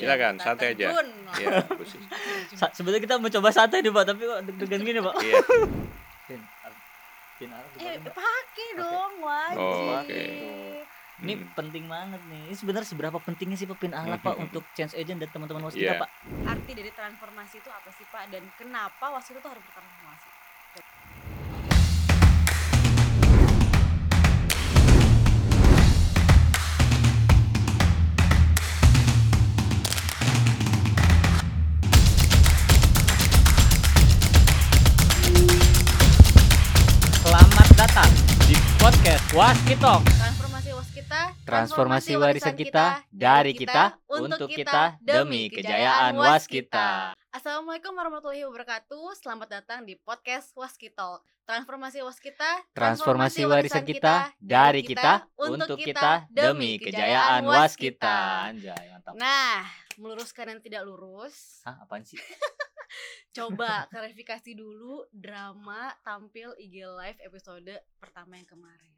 Silakan, 0.00 0.34
santai 0.36 0.66
aja. 0.72 0.86
Terjun. 0.90 1.08
Iya, 1.36 1.48
Sebenarnya 2.76 3.02
kita 3.02 3.14
mencoba 3.16 3.48
santai 3.50 3.78
nih 3.80 3.92
pak, 3.92 4.04
tapi 4.04 4.22
kok 4.22 4.40
deg-degan 4.48 4.80
gini 4.80 4.98
pak. 4.98 5.14
Iya. 5.20 5.40
Eh, 7.80 7.96
pakai 8.04 8.68
dong, 8.76 9.12
wajib. 9.20 9.56
Oh, 9.58 9.96
oke. 9.96 10.22
Ini 11.20 11.32
Hmm. 11.36 11.52
penting 11.52 11.84
banget 11.84 12.20
nih. 12.28 12.48
Ini 12.48 12.56
sebenarnya 12.56 12.88
seberapa 12.88 13.16
pentingnya 13.18 13.52
sih 13.54 13.68
pak 13.68 13.76
pin 13.76 13.92
alat 13.92 14.16
pak 14.18 14.36
untuk 14.36 14.64
change 14.72 14.96
agent 14.96 15.20
dan 15.20 15.28
teman-teman 15.28 15.68
waskita 15.68 15.92
Iya. 15.92 16.00
pak? 16.00 16.08
Arti 16.46 16.72
dari 16.72 16.88
transformasi 16.90 17.60
itu 17.60 17.68
apa 17.68 17.88
sih, 17.92 18.04
Pak? 18.08 18.32
Dan 18.32 18.44
kenapa 18.56 19.04
wasit 19.10 19.36
itu 19.36 19.44
harus 19.44 19.60
bertransformasi? 19.60 20.28
Podcast 38.90 39.30
Waskitalk. 39.38 40.02
Transformasi 40.02 40.70
waskita, 40.74 41.20
Transformasi 41.46 42.12
warisan 42.18 42.58
kita 42.58 43.06
dari 43.06 43.54
kita 43.54 43.94
untuk 44.10 44.50
kita 44.50 44.98
demi 44.98 45.46
kejayaan 45.46 46.18
waskita. 46.18 47.14
Assalamualaikum 47.30 47.94
warahmatullahi 47.94 48.42
wabarakatuh. 48.50 49.14
Selamat 49.14 49.62
datang 49.62 49.86
di 49.86 49.94
podcast 49.94 50.50
Waskitol. 50.58 51.22
Transformasi 51.46 52.02
waskita, 52.02 52.66
Transformasi 52.74 53.46
warisan 53.46 53.86
kita 53.86 54.34
dari 54.42 54.82
kita 54.82 55.22
untuk 55.38 55.78
kita 55.78 56.26
demi 56.26 56.82
kejayaan 56.82 57.46
waskita. 57.46 58.50
Anjay, 58.50 58.90
mantap. 58.90 59.14
Nah, 59.14 59.70
meluruskan 60.02 60.50
yang 60.50 60.58
tidak 60.66 60.82
lurus, 60.82 61.62
Hah, 61.62 61.78
apaan 61.86 62.02
sih? 62.02 62.18
coba 63.36 63.86
klarifikasi 63.92 64.54
dulu 64.58 65.06
drama 65.12 65.94
tampil 66.02 66.54
IG 66.58 66.82
live 66.86 67.20
episode 67.24 67.74
pertama 67.98 68.36
yang 68.36 68.48
kemarin. 68.48 68.92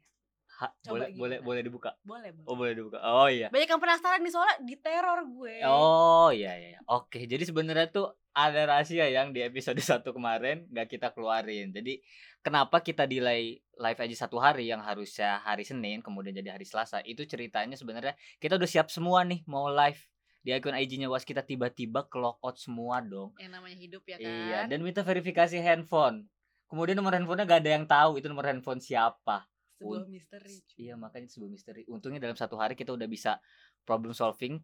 Ha, 0.61 0.69
Coba 0.85 1.09
boleh 1.09 1.09
boleh 1.17 1.37
gimana? 1.41 1.45
boleh 1.49 1.61
dibuka. 1.65 1.91
Boleh, 2.05 2.29
boleh. 2.29 2.45
Oh, 2.45 2.53
boleh 2.53 2.73
dibuka. 2.77 2.99
Oh 3.01 3.25
iya. 3.25 3.49
Banyak 3.49 3.69
yang 3.73 3.81
penasaran 3.81 4.21
nih 4.21 4.33
soalnya 4.33 4.55
diteror 4.61 5.19
gue. 5.25 5.55
Oh 5.65 6.29
iya 6.29 6.53
iya. 6.53 6.69
iya. 6.77 6.79
Oke, 6.85 7.25
jadi 7.25 7.41
sebenarnya 7.41 7.89
tuh 7.89 8.13
ada 8.37 8.69
rahasia 8.69 9.09
yang 9.09 9.33
di 9.33 9.41
episode 9.41 9.77
satu 9.81 10.13
kemarin 10.13 10.69
nggak 10.69 10.93
kita 10.93 11.09
keluarin. 11.09 11.73
Jadi 11.73 12.05
kenapa 12.45 12.85
kita 12.85 13.09
delay 13.09 13.65
live 13.73 13.99
aja 14.05 14.15
satu 14.29 14.37
hari 14.37 14.69
yang 14.69 14.85
harusnya 14.85 15.41
hari 15.41 15.65
Senin 15.65 16.05
kemudian 16.05 16.37
jadi 16.37 16.53
hari 16.53 16.69
Selasa? 16.69 17.01
Itu 17.01 17.25
ceritanya 17.25 17.73
sebenarnya 17.73 18.13
kita 18.37 18.61
udah 18.61 18.69
siap 18.69 18.93
semua 18.93 19.25
nih 19.25 19.41
mau 19.49 19.73
live 19.73 20.12
di 20.43 20.51
akun 20.51 20.75
IG-nya 20.75 21.07
Was 21.07 21.23
kita 21.23 21.39
tiba-tiba 21.39 22.03
ke 22.11 22.19
lockout 22.19 22.59
semua 22.59 22.99
dong. 22.99 23.31
Yang 23.39 23.51
namanya 23.55 23.77
hidup 23.79 24.03
ya 24.03 24.17
kan. 24.19 24.27
Iya, 24.27 24.59
dan 24.67 24.79
minta 24.83 24.99
verifikasi 24.99 25.55
handphone. 25.63 26.27
Kemudian 26.67 26.99
nomor 26.99 27.15
handphonenya 27.15 27.47
gak 27.47 27.61
ada 27.63 27.71
yang 27.79 27.85
tahu 27.87 28.19
itu 28.19 28.27
nomor 28.27 28.43
handphone 28.51 28.83
siapa. 28.83 29.47
Sebuah 29.79 30.03
misteri. 30.11 30.59
cuy. 30.67 30.77
Iya 30.83 30.93
makanya 30.99 31.31
sebuah 31.31 31.49
misteri. 31.49 31.81
Untungnya 31.87 32.19
dalam 32.19 32.35
satu 32.35 32.59
hari 32.59 32.75
kita 32.75 32.91
udah 32.91 33.07
bisa 33.07 33.39
problem 33.87 34.11
solving 34.11 34.59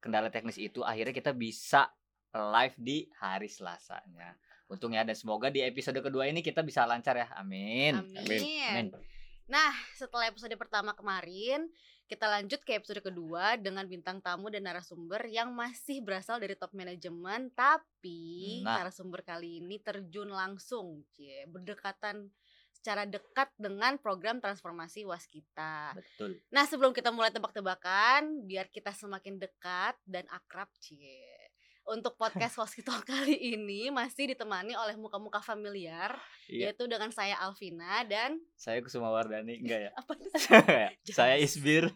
kendala 0.00 0.32
teknis 0.32 0.56
itu. 0.56 0.80
Akhirnya 0.80 1.12
kita 1.12 1.36
bisa 1.36 1.92
live 2.32 2.76
di 2.80 3.06
hari 3.20 3.52
Selasanya. 3.52 4.34
Untungnya 4.72 5.04
dan 5.04 5.12
semoga 5.12 5.52
di 5.52 5.60
episode 5.60 6.00
kedua 6.00 6.24
ini 6.24 6.40
kita 6.40 6.64
bisa 6.64 6.88
lancar 6.88 7.20
ya. 7.20 7.28
Amin. 7.36 8.00
Amin. 8.00 8.40
Amin. 8.72 8.86
Nah, 9.44 9.72
setelah 9.92 10.32
episode 10.32 10.56
pertama 10.56 10.96
kemarin, 10.96 11.68
kita 12.08 12.28
lanjut 12.28 12.60
ke 12.64 12.76
episode 12.76 13.00
kedua 13.00 13.56
dengan 13.60 13.84
bintang 13.88 14.20
tamu 14.20 14.48
dan 14.52 14.64
narasumber 14.64 15.24
yang 15.28 15.52
masih 15.52 16.00
berasal 16.04 16.40
dari 16.40 16.56
top 16.56 16.72
manajemen, 16.76 17.52
tapi 17.52 18.60
Nah. 18.64 18.80
narasumber 18.80 19.24
kali 19.24 19.60
ini 19.60 19.80
terjun 19.80 20.32
langsung, 20.32 21.04
cie, 21.12 21.44
berdekatan 21.48 22.28
secara 22.72 23.08
dekat 23.08 23.48
dengan 23.56 23.96
program 23.96 24.44
transformasi 24.44 25.08
waskita. 25.08 25.96
Betul. 25.96 26.36
Nah, 26.52 26.68
sebelum 26.68 26.92
kita 26.92 27.08
mulai 27.08 27.32
tebak-tebakan, 27.32 28.44
biar 28.44 28.68
kita 28.68 28.92
semakin 28.92 29.40
dekat 29.40 29.96
dan 30.04 30.28
akrab, 30.28 30.68
cie. 30.80 31.33
Untuk 31.84 32.16
podcast 32.16 32.56
Waskita 32.60 32.96
kali 33.04 33.36
ini 33.36 33.92
masih 33.92 34.32
ditemani 34.32 34.72
oleh 34.72 34.96
muka-muka 34.96 35.44
familiar, 35.44 36.16
Iya. 36.48 36.72
yaitu 36.72 36.88
dengan 36.88 37.12
saya 37.12 37.36
Alvina 37.40 38.00
dan 38.08 38.40
Saya 38.56 38.80
Kusuma 38.80 39.12
Wardani 39.12 39.60
enggak 39.60 39.80
ya? 39.88 39.90
apa 40.00 40.12
tuh? 40.16 40.32
Saya 41.16 41.36
Isbir. 41.36 41.92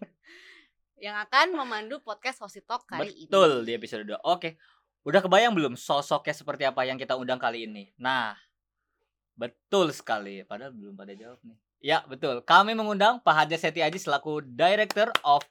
yang 0.99 1.15
akan 1.15 1.55
memandu 1.55 2.03
podcast 2.03 2.43
Hositok 2.43 2.83
kali 2.85 3.15
ini. 3.15 3.31
Betul 3.31 3.63
di 3.65 3.73
episode 3.73 4.03
2. 4.05 4.19
Oke. 4.27 4.59
Udah 5.07 5.23
kebayang 5.23 5.55
belum 5.55 5.79
sosoknya 5.79 6.35
seperti 6.35 6.67
apa 6.67 6.83
yang 6.85 6.99
kita 6.99 7.15
undang 7.15 7.39
kali 7.39 7.65
ini? 7.65 7.95
Nah, 7.97 8.35
betul 9.33 9.95
sekali. 9.95 10.43
Padahal 10.43 10.75
belum 10.75 10.99
pada 10.99 11.15
jawab 11.15 11.39
nih. 11.47 11.57
Ya, 11.79 12.03
betul. 12.03 12.43
Kami 12.43 12.75
mengundang 12.75 13.23
Pak 13.23 13.31
Haja 13.47 13.55
Seti 13.55 13.79
Aji 13.79 13.97
selaku 13.97 14.43
Director 14.43 15.15
of 15.23 15.47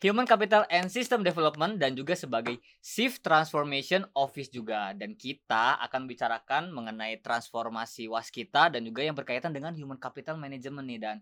Human 0.00 0.24
Capital 0.24 0.64
and 0.72 0.88
System 0.88 1.20
Development 1.20 1.76
dan 1.76 1.92
juga 1.92 2.16
sebagai 2.16 2.56
Chief 2.80 3.12
Transformation 3.20 4.08
Office 4.16 4.48
juga. 4.48 4.96
Dan 4.96 5.12
kita 5.12 5.76
akan 5.76 6.08
bicarakan 6.08 6.72
mengenai 6.72 7.20
transformasi 7.20 8.08
waskita 8.08 8.72
dan 8.72 8.80
juga 8.80 9.04
yang 9.04 9.12
berkaitan 9.12 9.52
dengan 9.52 9.76
Human 9.76 10.00
Capital 10.00 10.40
Management 10.40 10.86
nih 10.88 11.00
dan 11.00 11.16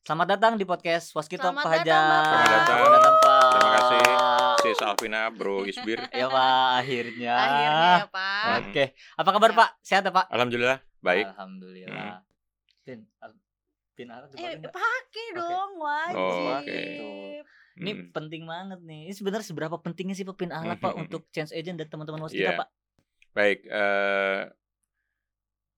Selamat 0.00 0.32
datang 0.32 0.56
di 0.56 0.64
podcast 0.64 1.12
Waskita 1.12 1.52
Selamat 1.52 1.60
Pak 1.60 1.72
Haja. 1.76 1.92
Selamat 1.92 2.24
datang. 2.24 2.64
Selamat 2.64 2.90
datang, 2.96 3.16
Pak. 3.20 3.42
Terima 3.52 3.70
kasih. 3.76 4.00
Sis 4.64 4.80
Alvina, 4.80 5.22
Bro 5.28 5.56
Isbir. 5.68 5.98
Ya 6.24 6.26
Pak, 6.32 6.68
akhirnya. 6.80 7.34
Akhirnya 7.36 7.90
ya 7.92 8.06
Pak. 8.08 8.44
Oke, 8.64 8.84
apa 8.96 9.30
kabar 9.36 9.50
Pak? 9.52 9.68
Sehat 9.84 10.02
ya 10.08 10.12
Pak? 10.14 10.32
Alhamdulillah 10.32 10.78
baik. 11.04 11.26
Alhamdulillah. 11.36 12.24
Pin, 12.80 13.04
al- 13.20 13.36
pin 13.92 14.08
arah 14.08 14.24
Eh, 14.40 14.56
pakai 14.72 15.26
dong, 15.36 15.70
wajib. 15.76 16.16
Oh, 16.16 16.64
oke. 16.64 16.80
Ini 17.72 17.90
Hmm. 17.92 18.04
penting 18.10 18.42
banget 18.44 18.80
nih. 18.80 19.06
Ini 19.06 19.14
sebenarnya 19.14 19.46
seberapa 19.46 19.76
pentingnya 19.76 20.12
sih 20.12 20.24
Pak 20.24 20.36
pin 20.36 20.50
alat 20.50 20.76
Pak 20.76 20.92
Mhm. 20.92 21.02
untuk 21.02 21.22
change 21.30 21.52
agent 21.52 21.76
dan 21.76 21.86
teman-teman 21.86 22.22
waskita 22.22 22.50
Iya. 22.50 22.58
Pak? 22.58 22.68
Baik, 23.30 23.58
eh, 23.64 24.40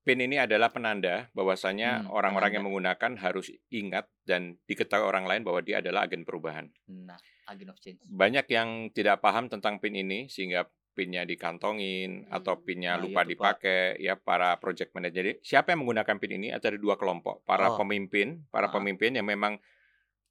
PIN 0.02 0.18
ini 0.20 0.34
adalah 0.34 0.66
penanda 0.68 1.30
bahwasanya 1.30 2.02
Hmm, 2.02 2.10
orang-orang 2.10 2.34
penanda. 2.42 2.56
yang 2.58 2.64
menggunakan 2.66 3.12
harus 3.22 3.46
ingat 3.70 4.10
dan 4.20 4.58
diketahui 4.64 5.06
orang 5.06 5.30
lain 5.30 5.42
bahwa 5.42 5.62
dia 5.62 5.78
adalah 5.78 6.02
agen 6.02 6.26
perubahan. 6.26 6.66
Nah, 6.88 7.14
agent 7.46 7.70
of 7.70 7.78
change. 7.78 8.02
Banyak 8.04 8.50
yang 8.50 8.90
tidak 8.90 9.22
paham 9.22 9.46
tentang 9.46 9.78
PIN 9.78 9.94
ini 9.96 10.26
sehingga 10.26 10.66
PIN-nya 10.92 11.22
dikantongin 11.24 12.26
Hmm. 12.26 12.34
atau 12.34 12.58
PIN-nya 12.58 12.98
Nah, 12.98 13.00
lupa 13.00 13.22
itu, 13.22 13.32
Pak. 13.32 13.32
dipakai 13.62 13.80
ya 13.96 14.12
para 14.12 14.58
project 14.58 14.90
manager. 14.92 15.22
Jadi 15.22 15.32
siapa 15.40 15.70
yang 15.70 15.86
menggunakan 15.86 16.18
PIN 16.18 16.32
ini 16.34 16.48
ada 16.50 16.68
dua 16.72 16.98
kelompok, 16.98 17.46
para 17.46 17.70
Oh. 17.70 17.78
pemimpin, 17.78 18.44
para 18.50 18.68
Ah. 18.68 18.72
pemimpin 18.74 19.14
yang 19.14 19.24
memang 19.24 19.56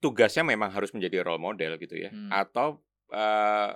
tugasnya 0.02 0.44
memang 0.44 0.74
harus 0.74 0.90
menjadi 0.92 1.22
role 1.22 1.40
model 1.40 1.78
gitu 1.78 1.96
ya. 1.96 2.10
Hmm. 2.10 2.28
Atau 2.34 2.82
eh, 3.14 3.70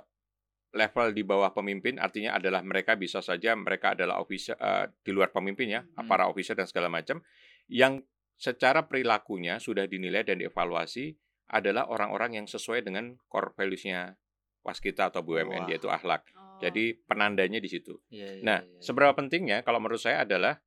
level 0.76 1.16
di 1.16 1.22
bawah 1.24 1.54
pemimpin 1.54 1.96
artinya 1.96 2.36
adalah 2.36 2.60
mereka 2.60 2.98
bisa 2.98 3.24
saja 3.24 3.56
mereka 3.56 3.94
adalah 3.96 4.20
officer 4.20 4.58
eh, 4.58 4.90
di 5.00 5.14
luar 5.14 5.30
pemimpin 5.32 5.70
ya, 5.70 5.80
Hmm. 5.86 6.04
para 6.10 6.26
officer 6.28 6.52
dan 6.52 6.66
segala 6.68 6.90
macam 6.90 7.22
yang 7.70 8.02
secara 8.36 8.84
perilakunya 8.84 9.56
sudah 9.56 9.88
dinilai 9.88 10.20
dan 10.20 10.36
dievaluasi 10.36 11.16
adalah 11.48 11.88
orang-orang 11.88 12.42
yang 12.42 12.46
sesuai 12.50 12.84
dengan 12.84 13.16
core 13.30 13.54
values-nya 13.56 14.18
waskita 14.66 15.08
atau 15.14 15.22
BUMN 15.22 15.62
Wah. 15.64 15.68
yaitu 15.70 15.86
akhlak. 15.86 16.26
Oh. 16.34 16.58
Jadi 16.58 16.98
penandanya 17.06 17.62
di 17.62 17.70
situ. 17.70 18.02
Iya, 18.10 18.40
iya, 18.40 18.42
Nah, 18.42 18.58
iya. 18.66 18.82
seberapa 18.82 19.14
pentingnya 19.14 19.62
kalau 19.62 19.78
menurut 19.78 20.02
saya 20.02 20.26
adalah 20.26 20.58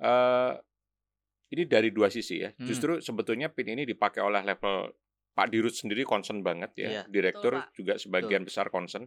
eh 0.00 0.52
ini 1.48 1.64
dari 1.64 1.88
dua 1.90 2.08
sisi 2.08 2.44
ya. 2.44 2.50
Hmm. 2.52 2.66
Justru 2.66 3.00
sebetulnya 3.00 3.48
PIN 3.48 3.72
ini 3.72 3.84
dipakai 3.84 4.20
oleh 4.20 4.44
level 4.44 4.92
Pak 5.32 5.46
Dirut 5.48 5.72
sendiri 5.72 6.02
concern 6.02 6.42
banget 6.42 6.74
ya. 6.76 6.88
Iya, 6.88 7.02
Direktur 7.06 7.54
betul, 7.62 7.74
juga 7.78 7.94
sebagian 7.96 8.42
besar 8.42 8.68
concern. 8.68 9.06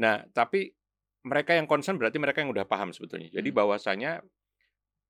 Nah, 0.00 0.24
tapi 0.32 0.72
mereka 1.20 1.52
yang 1.52 1.68
concern 1.68 2.00
berarti 2.00 2.16
mereka 2.16 2.40
yang 2.40 2.48
udah 2.48 2.64
paham 2.64 2.90
sebetulnya. 2.90 3.28
Jadi 3.28 3.52
Hmm. 3.52 3.58
bahwasanya 3.60 4.10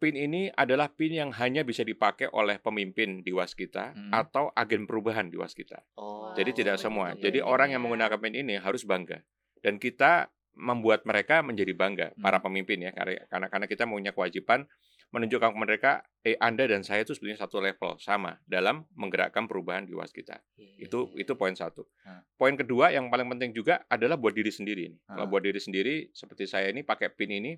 PIN 0.01 0.17
ini 0.17 0.43
adalah 0.51 0.89
PIN 0.91 1.13
yang 1.13 1.31
hanya 1.37 1.61
bisa 1.61 1.85
dipakai 1.85 2.27
oleh 2.33 2.57
pemimpin 2.57 3.21
di 3.21 3.31
waskita 3.31 3.93
Hmm. 3.95 4.11
atau 4.11 4.49
agen 4.57 4.89
perubahan 4.89 5.29
di 5.29 5.37
waskita. 5.37 5.85
Oh, 6.01 6.33
Jadi 6.35 6.65
tidak 6.65 6.81
Oh, 6.81 6.83
semua. 6.89 7.13
gitu 7.15 7.29
Jadi 7.29 7.39
ya. 7.41 7.47
orang 7.47 7.69
yang 7.71 7.85
menggunakan 7.85 8.17
PIN 8.17 8.35
ini 8.35 8.57
harus 8.59 8.83
bangga. 8.83 9.21
Dan 9.61 9.77
kita 9.77 10.33
membuat 10.57 11.05
mereka 11.07 11.45
menjadi 11.47 11.73
bangga 11.77 12.07
Hmm. 12.17 12.25
para 12.27 12.41
pemimpin 12.43 12.81
ya 12.81 12.91
karena 12.91 13.23
karena 13.29 13.47
karena 13.47 13.67
kita 13.69 13.85
punya 13.87 14.11
kewajiban 14.11 14.67
menunjukkan 15.11 15.51
ke 15.55 15.59
mereka 15.59 15.91
eh 16.23 16.39
Anda 16.39 16.71
dan 16.71 16.87
saya 16.87 17.03
itu 17.03 17.15
sebetulnya 17.17 17.41
satu 17.43 17.59
level 17.59 17.99
sama 17.99 18.39
dalam 18.47 18.87
menggerakkan 18.95 19.51
perubahan 19.51 19.87
di 19.87 19.95
waskita. 19.97 20.39
Iya, 20.55 20.71
iya, 20.79 20.87
Itu 20.87 21.11
iya, 21.15 21.27
itu 21.27 21.33
iya. 21.35 21.39
poin 21.39 21.55
satu. 21.57 21.83
Hah. 22.07 22.23
Poin 22.39 22.55
kedua 22.55 22.95
yang 22.95 23.11
paling 23.11 23.27
penting 23.27 23.51
juga 23.51 23.83
adalah 23.91 24.15
buat 24.15 24.31
diri 24.33 24.53
sendiri. 24.55 24.95
nih. 24.95 25.01
Kalau 25.07 25.27
Hah. 25.27 25.31
buat 25.31 25.43
diri 25.43 25.59
sendiri 25.59 25.95
seperti 26.15 26.47
saya 26.47 26.71
ini 26.71 26.87
pakai 26.87 27.11
PIN 27.11 27.43
ini 27.43 27.53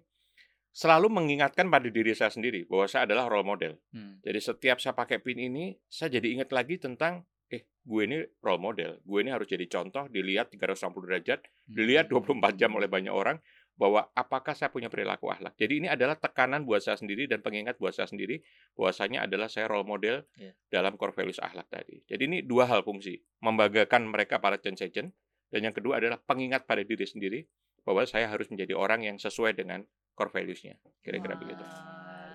selalu 0.72 1.12
mengingatkan 1.12 1.68
pada 1.68 1.84
diri 1.92 2.16
saya 2.16 2.32
sendiri 2.32 2.64
bahwa 2.64 2.88
saya 2.88 3.04
adalah 3.04 3.28
role 3.28 3.44
model. 3.44 3.76
Hmm. 3.92 4.16
Jadi 4.24 4.38
setiap 4.40 4.80
saya 4.80 4.96
pakai 4.96 5.20
PIN 5.20 5.52
ini, 5.52 5.76
saya 5.84 6.08
jadi 6.16 6.32
ingat 6.40 6.48
lagi 6.56 6.80
tentang 6.80 7.28
eh 7.52 7.68
gue 7.84 8.02
ini 8.08 8.24
role 8.40 8.56
model, 8.56 8.96
gue 9.04 9.18
ini 9.20 9.28
harus 9.28 9.44
jadi 9.44 9.68
contoh, 9.68 10.08
dilihat 10.08 10.48
360 10.48 11.04
derajat, 11.04 11.44
Hmm. 11.44 11.76
dilihat 11.76 12.08
24 12.08 12.56
jam 12.56 12.72
oleh 12.72 12.88
banyak 12.88 13.12
orang 13.12 13.36
bahwa 13.72 14.04
apakah 14.12 14.52
saya 14.52 14.68
punya 14.68 14.92
perilaku 14.92 15.32
akhlak. 15.32 15.56
Jadi 15.56 15.82
ini 15.84 15.88
adalah 15.88 16.14
tekanan 16.14 16.62
buat 16.68 16.84
saya 16.84 17.00
sendiri 17.00 17.24
dan 17.26 17.40
pengingat 17.40 17.80
buat 17.80 17.96
saya 17.96 18.06
sendiri 18.06 18.44
bahwasanya 18.76 19.24
adalah 19.24 19.48
saya 19.48 19.66
role 19.66 19.86
model 19.88 20.22
Iya. 20.36 20.52
dalam 20.68 20.94
core 21.00 21.16
values 21.16 21.40
akhlak 21.40 21.66
tadi. 21.72 22.04
Jadi 22.06 22.22
ini 22.28 22.38
dua 22.44 22.68
hal 22.68 22.84
fungsi, 22.84 23.20
membanggakan 23.40 24.06
mereka 24.12 24.38
para 24.38 24.60
agent 24.60 25.12
dan 25.52 25.60
yang 25.60 25.74
kedua 25.74 26.00
adalah 26.00 26.20
pengingat 26.20 26.64
pada 26.64 26.84
diri 26.84 27.04
sendiri 27.04 27.40
bahwa 27.82 28.06
saya 28.06 28.30
harus 28.30 28.46
menjadi 28.48 28.76
orang 28.78 29.04
yang 29.04 29.16
sesuai 29.18 29.56
dengan 29.58 29.82
core 30.14 30.30
values-nya. 30.30 30.78
Kira-kira 31.02 31.34
Wah, 31.34 31.40
begitu. 31.40 31.64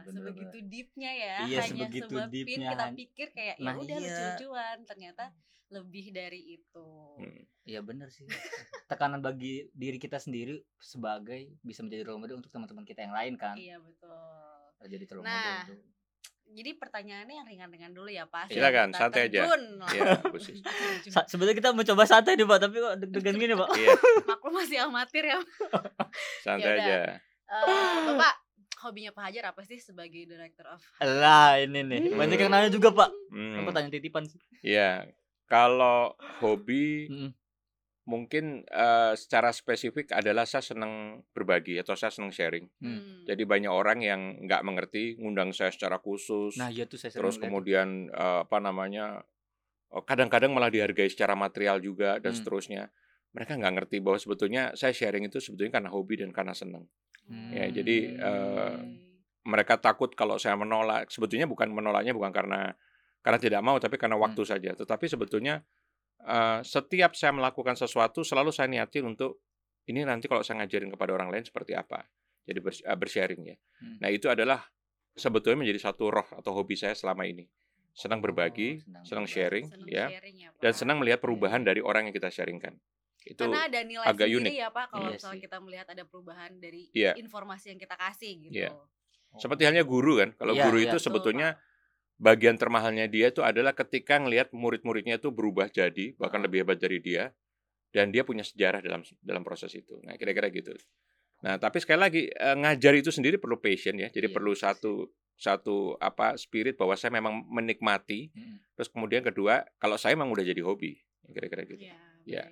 Bener 0.08 0.22
sebegitu 0.24 0.58
deepnya 0.64 1.12
ya 1.12 1.36
Iya, 1.44 1.60
hanya 1.60 1.68
sebegitu 1.84 2.08
sebab 2.10 2.28
pin 2.28 2.36
deepnya. 2.38 2.70
kita 2.72 2.86
pikir 2.94 3.28
kayak 3.30 3.56
ya 3.56 3.66
Nah, 3.66 3.74
udah 3.76 3.92
iya. 3.94 4.06
lucu-lucuan 4.08 4.78
ternyata 4.84 5.24
lebih 5.68 6.06
dari 6.10 6.42
itu 6.54 6.88
Hmm. 7.18 7.44
Iya 7.62 7.82
benar 7.82 8.08
sih. 8.08 8.24
Tekanan 8.88 9.20
bagi 9.20 9.68
diri 9.72 9.98
kita 9.98 10.16
sendiri 10.16 10.56
sebagai 10.78 11.52
bisa 11.60 11.82
menjadi 11.82 12.08
role 12.08 12.18
model 12.18 12.40
untuk 12.40 12.48
teman-teman 12.48 12.82
kita 12.82 13.02
yang 13.02 13.12
lain 13.12 13.36
kan. 13.36 13.54
iya 13.54 13.76
betul 13.76 14.16
Jadi 14.82 15.04
role 15.10 15.22
Nah, 15.22 15.68
model 15.68 15.84
jadi 16.48 16.72
pertanyaannya 16.74 17.36
yang 17.36 17.44
ringan-ringan 17.46 17.92
dulu 17.92 18.08
ya 18.08 18.24
Pak 18.24 18.48
Silakan, 18.48 18.88
Kita 18.88 19.00
santai 19.04 19.28
aja. 19.28 19.44
terjun 19.44 19.64
Iya, 19.84 20.16
sebenarnya 21.28 21.56
kita 21.58 21.70
mencoba 21.72 22.04
santai 22.08 22.34
nih 22.34 22.48
pak, 22.48 22.60
tapi 22.62 22.76
kok 22.80 22.94
deg-degan 22.98 23.36
gini 23.36 23.54
pak. 23.54 23.70
Iya, 23.76 23.90
maklum 24.24 24.54
masih 24.56 24.78
amatir 24.80 25.24
ya 25.26 25.40
santai 26.40 26.72
Yaudah. 26.72 26.88
aja. 26.88 27.00
Eh, 27.20 28.00
Bapak 28.08 28.34
hobinya 28.88 29.12
Pak 29.12 29.24
Hajar 29.28 29.52
apa 29.52 29.62
sih 29.62 29.78
sebagai 29.78 30.24
director 30.24 30.66
of 30.68 30.82
Lah 31.22 31.60
ini 31.60 31.84
nih, 31.84 32.12
banyak 32.12 32.38
yang 32.38 32.50
nanya 32.50 32.68
juga 32.68 32.90
pak. 32.90 33.12
Hmm, 33.30 33.62
Aku 33.62 33.72
tanya 33.72 33.88
titipan 33.88 34.24
sih. 34.24 34.40
Iya, 34.62 35.06
kalau 35.46 36.16
hobi 36.40 37.08
Mm-mm. 37.08 37.32
mungkin 38.04 38.64
eh, 38.64 39.14
secara 39.14 39.52
spesifik 39.52 40.16
adalah 40.16 40.48
saya 40.48 40.64
senang 40.64 41.20
berbagi 41.36 41.76
atau 41.76 41.92
saya 41.94 42.08
senang 42.08 42.32
sharing. 42.32 42.68
Hmm. 42.80 42.96
Hmm. 42.96 43.20
Jadi 43.28 43.44
banyak 43.44 43.68
orang 43.70 44.00
yang 44.00 44.22
nggak 44.42 44.64
mengerti, 44.64 45.20
ngundang 45.20 45.52
saya 45.52 45.70
secara 45.70 46.00
khusus. 46.00 46.56
Nah 46.56 46.72
iya 46.72 46.88
tuh 46.88 46.96
saya 46.96 47.12
terus 47.12 47.36
kemudian 47.36 48.08
eh, 48.08 48.40
apa 48.42 48.58
namanya 48.58 49.22
eh, 49.92 50.04
kadang-kadang 50.04 50.56
malah 50.56 50.72
dihargai 50.72 51.12
secara 51.12 51.36
material 51.36 51.80
juga 51.80 52.16
dan 52.18 52.32
Hmm. 52.32 52.40
seterusnya 52.40 52.84
mereka 53.28 53.54
nggak 53.54 53.74
ngerti 53.76 53.98
bahwa 54.00 54.18
sebetulnya 54.18 54.72
saya 54.74 54.96
sharing 54.96 55.28
itu 55.28 55.38
sebetulnya 55.38 55.78
karena 55.78 55.92
hobi 55.92 56.16
dan 56.18 56.32
karena 56.32 56.56
senang 56.56 56.88
Hmm. 57.28 57.52
ya, 57.52 57.68
jadi, 57.70 57.98
eh, 58.16 58.76
mereka 59.44 59.76
takut 59.76 60.12
kalau 60.12 60.36
saya 60.36 60.56
menolak 60.56 61.08
sebetulnya 61.08 61.44
bukan 61.44 61.72
menolaknya 61.72 62.12
bukan 62.12 62.32
karena 62.32 62.72
karena 63.20 63.40
tidak 63.40 63.62
mau 63.64 63.76
tapi 63.78 63.96
karena 63.96 64.16
Hmm. 64.16 64.28
waktu 64.28 64.44
saja 64.44 64.72
tetapi 64.74 65.08
sebetulnya 65.08 65.64
eh, 66.20 66.60
setiap 66.64 67.14
saya 67.14 67.32
melakukan 67.32 67.76
sesuatu 67.76 68.24
selalu 68.24 68.52
saya 68.52 68.68
niatin 68.68 69.06
untuk 69.06 69.40
ini 69.86 70.04
nanti 70.04 70.28
kalau 70.28 70.44
saya 70.44 70.60
ngajarin 70.60 70.92
kepada 70.92 71.16
orang 71.16 71.30
lain 71.30 71.44
seperti 71.44 71.76
apa 71.76 72.04
jadi 72.44 72.60
bers- 72.60 72.84
eh, 72.84 72.98
bersharing 72.98 73.44
ya 73.46 73.56
Hmm. 73.80 73.96
nah 74.02 74.10
itu 74.10 74.28
adalah 74.28 74.64
sebetulnya 75.16 75.64
menjadi 75.64 75.88
satu 75.88 76.10
roh 76.10 76.28
atau 76.32 76.52
hobi 76.52 76.76
saya 76.76 76.96
selama 76.98 77.24
ini 77.24 77.48
senang 77.94 78.20
Oh, 78.20 78.24
berbagi 78.28 78.82
senang 78.82 79.04
senang 79.04 79.26
berbagi. 79.26 79.36
sharing 79.40 79.66
Seneng 79.70 79.88
ya 79.88 80.06
sharing 80.12 80.36
ya, 80.38 80.50
dan 80.60 80.72
senang 80.74 80.98
melihat 81.00 81.20
perubahan 81.20 81.62
Iya. 81.62 81.68
dari 81.72 81.82
orang 81.82 82.10
yang 82.10 82.16
kita 82.16 82.30
sharingkan 82.30 82.76
itu 83.28 83.42
karena 83.42 83.62
ada 83.64 83.80
nilai 83.82 84.06
agak 84.06 84.26
sendiri 84.26 84.40
unik. 84.48 84.54
ya 84.56 84.68
Pak 84.70 84.86
kalau 84.88 85.04
Iya 85.04 85.14
misalnya 85.14 85.42
kita 85.42 85.58
melihat 85.60 85.88
ada 85.90 86.04
perubahan 86.04 86.52
dari 86.58 86.82
Iya. 86.92 87.12
informasi 87.16 87.66
yang 87.72 87.80
kita 87.80 87.96
kasih 87.96 88.34
gitu. 88.42 88.56
Iya. 88.56 88.72
seperti 89.36 89.64
halnya 89.64 89.84
guru 89.84 90.18
kan 90.18 90.30
kalau 90.34 90.52
Iya, 90.52 90.64
guru 90.64 90.78
iya. 90.78 90.86
itu 90.86 90.96
Betul, 90.96 91.06
sebetulnya 91.06 91.48
Pak. 91.54 91.62
bagian 92.18 92.56
termahalnya 92.56 93.06
dia 93.06 93.28
itu 93.28 93.42
adalah 93.42 93.72
ketika 93.72 94.18
ngelihat 94.18 94.50
murid-muridnya 94.50 95.16
itu 95.16 95.30
berubah 95.30 95.68
jadi 95.70 96.16
bahkan 96.16 96.40
Ah. 96.40 96.46
lebih 96.46 96.64
hebat 96.64 96.78
dari 96.78 96.98
dia 96.98 97.36
dan 97.90 98.10
dia 98.10 98.22
punya 98.22 98.42
sejarah 98.42 98.80
dalam 98.80 99.00
dalam 99.20 99.42
proses 99.42 99.70
itu 99.72 100.00
nah 100.02 100.16
kira-kira 100.16 100.50
gitu 100.50 100.74
nah 101.38 101.56
tapi 101.56 101.78
sekali 101.78 102.00
lagi 102.00 102.22
eh, 102.26 102.56
ngajar 102.56 102.96
itu 102.96 103.10
sendiri 103.10 103.38
perlu 103.38 103.58
passion 103.58 103.96
ya 103.96 104.08
jadi 104.08 104.28
Iya. 104.28 104.34
perlu 104.34 104.52
satu 104.52 105.06
satu 105.36 105.94
apa 105.96 106.34
spirit 106.36 106.74
bahwa 106.76 106.94
saya 106.94 107.14
memang 107.14 107.46
menikmati 107.48 108.34
Mm-mm. 108.34 108.58
terus 108.74 108.90
kemudian 108.90 109.22
kedua 109.22 109.62
kalau 109.76 109.94
saya 109.94 110.18
memang 110.18 110.34
udah 110.34 110.42
jadi 110.42 110.58
hobi 110.60 110.98
kira-kira 111.28 111.62
gitu 111.64 111.84
Iya, 111.84 112.00
Iya. 112.26 112.44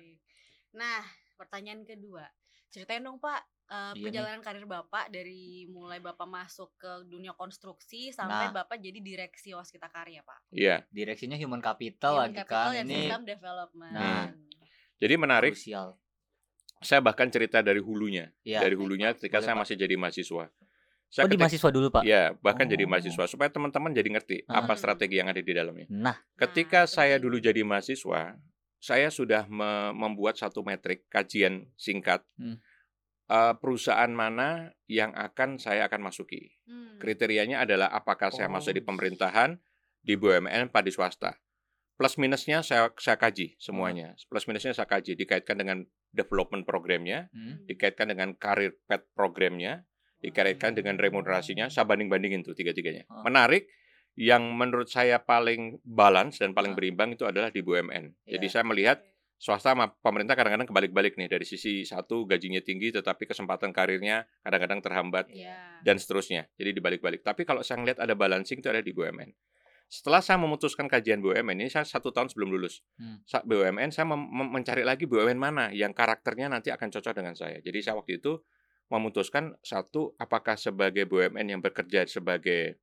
Nah, 0.76 1.00
pertanyaan 1.34 1.82
kedua. 1.82 2.28
Ceritain 2.68 3.00
dong, 3.00 3.16
Pak, 3.16 3.40
eh, 3.40 3.72
Iya 3.72 3.90
nih. 3.90 4.02
perjalanan 4.04 4.40
karir 4.40 4.66
Bapak 4.66 5.08
dari 5.08 5.64
mulai 5.66 5.96
Bapak 5.98 6.24
masuk 6.24 6.76
ke 6.76 7.08
dunia 7.08 7.32
konstruksi 7.32 8.12
sampai 8.12 8.52
Nah. 8.52 8.54
Bapak 8.54 8.76
jadi 8.76 9.00
direksi 9.00 9.50
Waskita 9.50 9.88
Karya, 9.88 10.20
Pak. 10.20 10.52
Iya 10.52 10.84
Direksinya 10.88 11.34
human 11.34 11.58
capital 11.58 12.12
Human 12.14 12.24
lagi 12.28 12.36
Capital 12.38 12.64
kan 12.66 12.74
dan 12.74 12.84
ini 12.86 12.96
System 13.02 13.22
Development. 13.24 13.92
Nah. 13.92 14.26
jadi 14.96 15.14
menarik 15.14 15.52
krusial. 15.52 15.96
saya 16.78 17.00
bahkan 17.00 17.28
cerita 17.28 17.60
dari 17.60 17.80
hulunya 17.80 18.28
Iya. 18.42 18.60
dari 18.60 18.72
hulunya 18.72 19.12
ketika 19.12 19.40
Boleh, 19.40 19.44
saya 19.44 19.54
Pak. 19.54 19.60
masih 19.64 19.76
jadi 19.78 19.94
mahasiswa 19.94 20.44
Oh 20.46 21.08
saya 21.08 21.24
di 21.26 21.38
mahasiswa 21.38 21.70
dulu 21.70 21.88
pak. 21.88 22.02
Ya, 22.02 22.34
bahkan 22.36 22.66
jadi 22.66 22.82
Oh. 22.82 22.90
mahasiswa 22.90 23.24
supaya 23.26 23.48
teman-teman 23.48 23.88
jadi 23.90 24.08
ngerti 24.10 24.36
Ah. 24.44 24.60
apa 24.60 24.74
strategi 24.74 25.16
yang 25.16 25.28
ada 25.28 25.38
di 25.38 25.48
dalamnya. 25.48 25.86
Nah, 25.88 26.16
Ketika 26.34 26.84
Nah, 26.84 26.90
saya 26.90 27.16
dulu 27.16 27.38
jadi 27.38 27.62
mahasiswa, 27.62 28.36
saya 28.78 29.08
sudah 29.08 29.48
me- 29.48 29.92
membuat 29.92 30.36
satu 30.36 30.60
metrik 30.62 31.08
kajian 31.08 31.68
singkat 31.74 32.22
Hmm. 32.36 32.60
eh, 33.26 33.54
perusahaan 33.58 34.10
mana 34.10 34.70
yang 34.86 35.10
akan 35.10 35.58
saya 35.58 35.90
akan 35.90 36.06
masuki. 36.06 36.54
Hmm. 36.64 36.98
Kriterianya 37.02 37.66
adalah 37.66 37.90
apakah 37.90 38.30
saya 38.30 38.46
Oh. 38.46 38.54
masuk 38.54 38.76
di 38.76 38.82
pemerintahan, 38.84 39.58
di 39.98 40.14
BUMN, 40.14 40.70
apa 40.70 40.80
di 40.86 40.94
swasta. 40.94 41.34
Plus 41.96 42.20
minusnya 42.20 42.60
saya 42.60 42.92
saya 43.00 43.16
kaji 43.16 43.56
semuanya. 43.58 44.12
Plus 44.28 44.44
minusnya 44.46 44.76
saya 44.76 44.86
kaji 44.86 45.16
dikaitkan 45.16 45.56
dengan 45.56 45.82
development 46.12 46.68
programnya, 46.68 47.32
hmm. 47.32 47.66
dikaitkan 47.66 48.12
dengan 48.12 48.36
karir 48.36 48.76
pet 48.86 49.08
programnya, 49.16 49.82
dikaitkan 50.20 50.76
dengan 50.76 50.96
remunerasinya, 50.96 51.66
saya 51.72 51.88
banding-bandingin 51.88 52.44
tuh 52.44 52.52
tiga-tiganya. 52.52 53.08
Ah. 53.08 53.24
Menarik, 53.24 53.66
yang 54.16 54.48
menurut 54.56 54.88
saya 54.88 55.20
paling 55.20 55.76
balance 55.84 56.40
dan 56.40 56.56
paling 56.56 56.72
berimbang 56.72 57.12
itu 57.12 57.28
adalah 57.28 57.52
di 57.52 57.60
BUMN. 57.60 58.24
Jadi 58.24 58.46
Iya. 58.48 58.52
saya 58.52 58.64
melihat 58.64 58.98
swasta 59.36 59.76
sama 59.76 59.92
pemerintah 60.00 60.32
kadang-kadang 60.32 60.64
kebalik-balik 60.64 61.20
nih 61.20 61.28
dari 61.28 61.44
sisi 61.44 61.84
satu 61.84 62.24
gajinya 62.24 62.64
tinggi 62.64 62.88
tetapi 62.88 63.28
kesempatan 63.28 63.76
karirnya 63.76 64.24
kadang-kadang 64.40 64.80
terhambat 64.80 65.28
Iya. 65.28 65.84
dan 65.84 66.00
seterusnya. 66.00 66.48
Jadi 66.56 66.80
dibalik-balik. 66.80 67.20
Tapi 67.20 67.44
kalau 67.44 67.60
saya 67.60 67.84
ngelihat 67.84 68.00
ada 68.00 68.16
balancing 68.16 68.64
itu 68.64 68.68
ada 68.72 68.80
di 68.80 68.96
BUMN. 68.96 69.28
Setelah 69.86 70.18
saya 70.24 70.40
memutuskan 70.40 70.88
kajian 70.88 71.20
BUMN 71.22 71.62
ini 71.62 71.70
saya 71.70 71.84
satu 71.86 72.10
tahun 72.10 72.32
sebelum 72.32 72.56
lulus. 72.56 72.80
Hmm. 72.98 73.20
BUMN 73.22 73.92
saya 73.92 74.08
mencari 74.08 74.82
lagi 74.82 75.04
BUMN 75.04 75.36
mana 75.38 75.68
yang 75.70 75.92
karakternya 75.92 76.48
nanti 76.50 76.72
akan 76.72 76.88
cocok 76.90 77.12
dengan 77.12 77.36
saya. 77.36 77.60
Jadi 77.60 77.84
saya 77.84 77.94
waktu 78.00 78.18
itu 78.18 78.40
memutuskan 78.88 79.54
satu 79.62 80.16
apakah 80.16 80.56
sebagai 80.56 81.04
BUMN 81.06 81.46
yang 81.52 81.60
bekerja 81.62 82.08
sebagai 82.08 82.78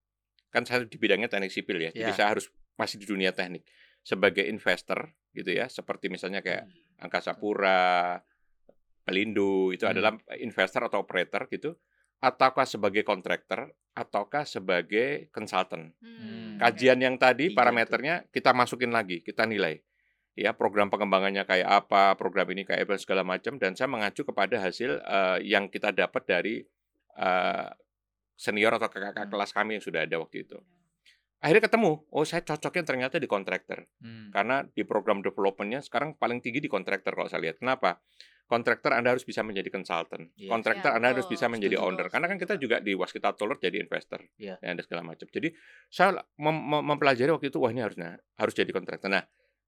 kan 0.54 0.64
saya 0.64 0.86
di 0.86 0.98
bidangnya 1.02 1.26
teknik 1.28 1.50
sipil 1.50 1.82
ya. 1.82 1.90
Jadi 1.90 2.14
Ya. 2.14 2.16
saya 2.16 2.30
harus 2.38 2.54
masih 2.78 3.02
di 3.02 3.10
dunia 3.10 3.34
teknik 3.34 3.66
sebagai 4.06 4.46
investor 4.46 5.10
gitu 5.34 5.50
ya. 5.50 5.66
Seperti 5.66 6.14
misalnya 6.14 6.46
kayak 6.46 6.70
Angkasa 7.02 7.34
Pura, 7.34 8.22
Pelindo 9.04 9.74
itu 9.76 9.84
Hmm. 9.84 9.92
adalah 9.98 10.12
investor 10.40 10.88
atau 10.88 11.04
operator 11.04 11.50
gitu 11.52 11.76
ataukah 12.24 12.64
sebagai 12.64 13.04
kontraktor 13.04 13.76
ataukah 13.92 14.48
sebagai 14.48 15.28
konsultan. 15.36 15.92
Hmm. 16.00 16.56
Kajian 16.56 17.04
yang 17.04 17.20
tadi 17.20 17.52
Tiga 17.52 17.58
parameternya 17.60 18.16
kita 18.32 18.56
masukin 18.56 18.96
lagi, 18.96 19.20
kita 19.20 19.44
nilai. 19.44 19.84
Ya, 20.34 20.50
program 20.56 20.90
pengembangannya 20.90 21.46
kayak 21.46 21.70
apa, 21.70 22.18
program 22.18 22.50
ini 22.56 22.66
kayak 22.66 22.90
apa 22.90 22.98
segala 22.98 23.22
macam 23.22 23.62
dan 23.62 23.78
saya 23.78 23.86
mengacu 23.86 24.26
kepada 24.26 24.58
hasil 24.58 24.98
eh, 24.98 25.38
yang 25.46 25.68
kita 25.70 25.94
dapat 25.94 26.24
dari 26.26 26.56
eh, 27.20 27.68
senior 28.36 28.74
atau 28.76 28.90
kakak-kakak 28.90 29.26
Hmm. 29.28 29.32
kelas 29.32 29.52
kami 29.54 29.72
yang 29.80 29.84
sudah 29.84 30.02
ada 30.06 30.16
waktu 30.20 30.44
itu. 30.46 30.58
Akhirnya 31.44 31.68
ketemu, 31.68 31.92
oh 32.08 32.24
saya 32.24 32.40
cocoknya 32.40 32.84
ternyata 32.88 33.16
di 33.20 33.28
kontraktor. 33.28 33.84
Hmm. 34.00 34.32
Karena 34.32 34.64
di 34.64 34.88
program 34.88 35.20
developmentnya 35.20 35.84
sekarang 35.84 36.16
paling 36.16 36.40
tinggi 36.40 36.64
di 36.64 36.72
kontraktor 36.72 37.12
kalau 37.12 37.28
saya 37.28 37.44
lihat. 37.44 37.60
Kenapa? 37.60 38.00
Kontraktor 38.48 38.92
Anda 38.96 39.12
harus 39.16 39.24
bisa 39.24 39.40
menjadi 39.44 39.68
konsultan. 39.72 40.32
Iya. 40.36 40.52
Kontraktor 40.52 40.92
Ya, 40.92 40.96
Anda 41.00 41.08
harus 41.16 41.28
bisa 41.28 41.48
menjadi 41.48 41.80
Setuju, 41.80 41.88
owner. 41.90 42.08
Karena 42.12 42.28
kan 42.28 42.38
kita 42.40 42.56
juga 42.60 42.80
di 42.84 42.92
Waskita 42.96 43.36
Toler 43.36 43.56
jadi 43.60 43.80
investor. 43.80 44.20
Iya. 44.36 44.60
Dan 44.60 44.76
ada 44.78 44.84
segala 44.84 45.02
macam. 45.04 45.28
Jadi 45.28 45.52
saya 45.88 46.16
mem- 46.38 46.64
mem- 46.64 46.86
mempelajari 46.92 47.32
waktu 47.32 47.48
itu 47.52 47.60
wah 47.60 47.72
ini 47.72 47.82
harusnya 47.84 48.20
harus 48.36 48.54
jadi 48.56 48.72
kontraktor. 48.72 49.12
Nah, 49.12 49.24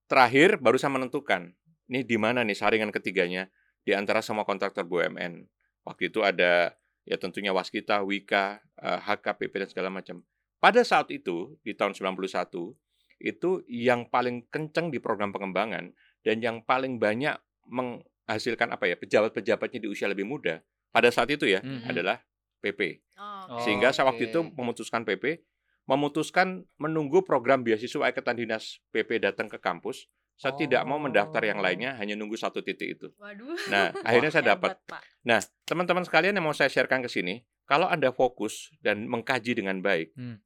terakhir 0.08 0.60
baru 0.60 0.76
saya 0.80 0.92
menentukan 0.92 1.56
ini 1.88 2.04
di 2.04 2.18
mana 2.20 2.44
nih 2.44 2.56
saringan 2.56 2.92
ketiganya 2.92 3.48
di 3.84 3.96
antara 3.96 4.20
semua 4.24 4.44
kontraktor 4.44 4.84
BUMN. 4.88 5.44
Waktu 5.88 6.12
itu 6.12 6.24
ada 6.24 6.76
ya 7.06 7.16
tentunya 7.16 7.54
Waskita, 7.54 8.02
Wika, 8.02 8.60
eh, 8.82 9.00
HKPP 9.00 9.54
dan 9.56 9.70
segala 9.70 9.90
macam. 9.90 10.22
Pada 10.60 10.82
saat 10.82 11.14
itu 11.14 11.56
di 11.62 11.72
tahun 11.72 11.94
91 11.94 12.74
itu 13.16 13.64
yang 13.70 14.10
paling 14.10 14.50
kenceng 14.50 14.90
di 14.90 15.00
program 15.00 15.30
pengembangan 15.32 15.94
dan 16.26 16.36
yang 16.42 16.66
paling 16.66 16.98
banyak 16.98 17.38
menghasilkan 17.70 18.74
apa 18.74 18.90
ya 18.90 18.96
pejabat-pejabatnya 18.98 19.80
di 19.80 19.88
usia 19.88 20.10
lebih 20.10 20.26
muda 20.26 20.60
pada 20.90 21.08
saat 21.14 21.30
itu 21.30 21.46
ya 21.46 21.62
Mhm. 21.62 21.86
adalah 21.88 22.18
PP. 22.60 23.02
Oh, 23.16 23.56
Oh, 23.56 23.62
Sehingga 23.62 23.94
saya 23.94 24.10
waktu 24.10 24.34
itu 24.34 24.42
memutuskan 24.42 25.06
PP 25.06 25.46
memutuskan 25.86 26.66
menunggu 26.82 27.22
program 27.22 27.62
beasiswa 27.62 28.10
ikatan 28.10 28.42
dinas 28.42 28.82
PP 28.90 29.22
datang 29.22 29.46
ke 29.46 29.62
kampus. 29.62 30.10
Saya 30.36 30.52
tidak 30.54 30.84
mau 30.84 31.00
mendaftar 31.00 31.40
yang 31.42 31.60
Oh. 31.60 31.64
lainnya, 31.64 31.96
hanya 31.96 32.14
nunggu 32.14 32.36
satu 32.36 32.60
titik 32.60 33.00
itu. 33.00 33.08
Waduh. 33.16 33.56
Nah, 33.68 33.96
akhirnya 34.08 34.32
saya 34.32 34.54
dapat. 34.54 34.76
Nah, 35.24 35.40
teman-teman 35.64 36.04
sekalian 36.04 36.36
yang 36.36 36.44
mau 36.44 36.52
saya 36.52 36.68
sharekan 36.68 37.00
ke 37.00 37.08
sini, 37.08 37.40
kalau 37.64 37.88
Anda 37.88 38.12
fokus 38.12 38.76
dan 38.80 39.08
mengkaji 39.08 39.56
dengan 39.56 39.80
baik, 39.80 40.12
Hmm. 40.14 40.44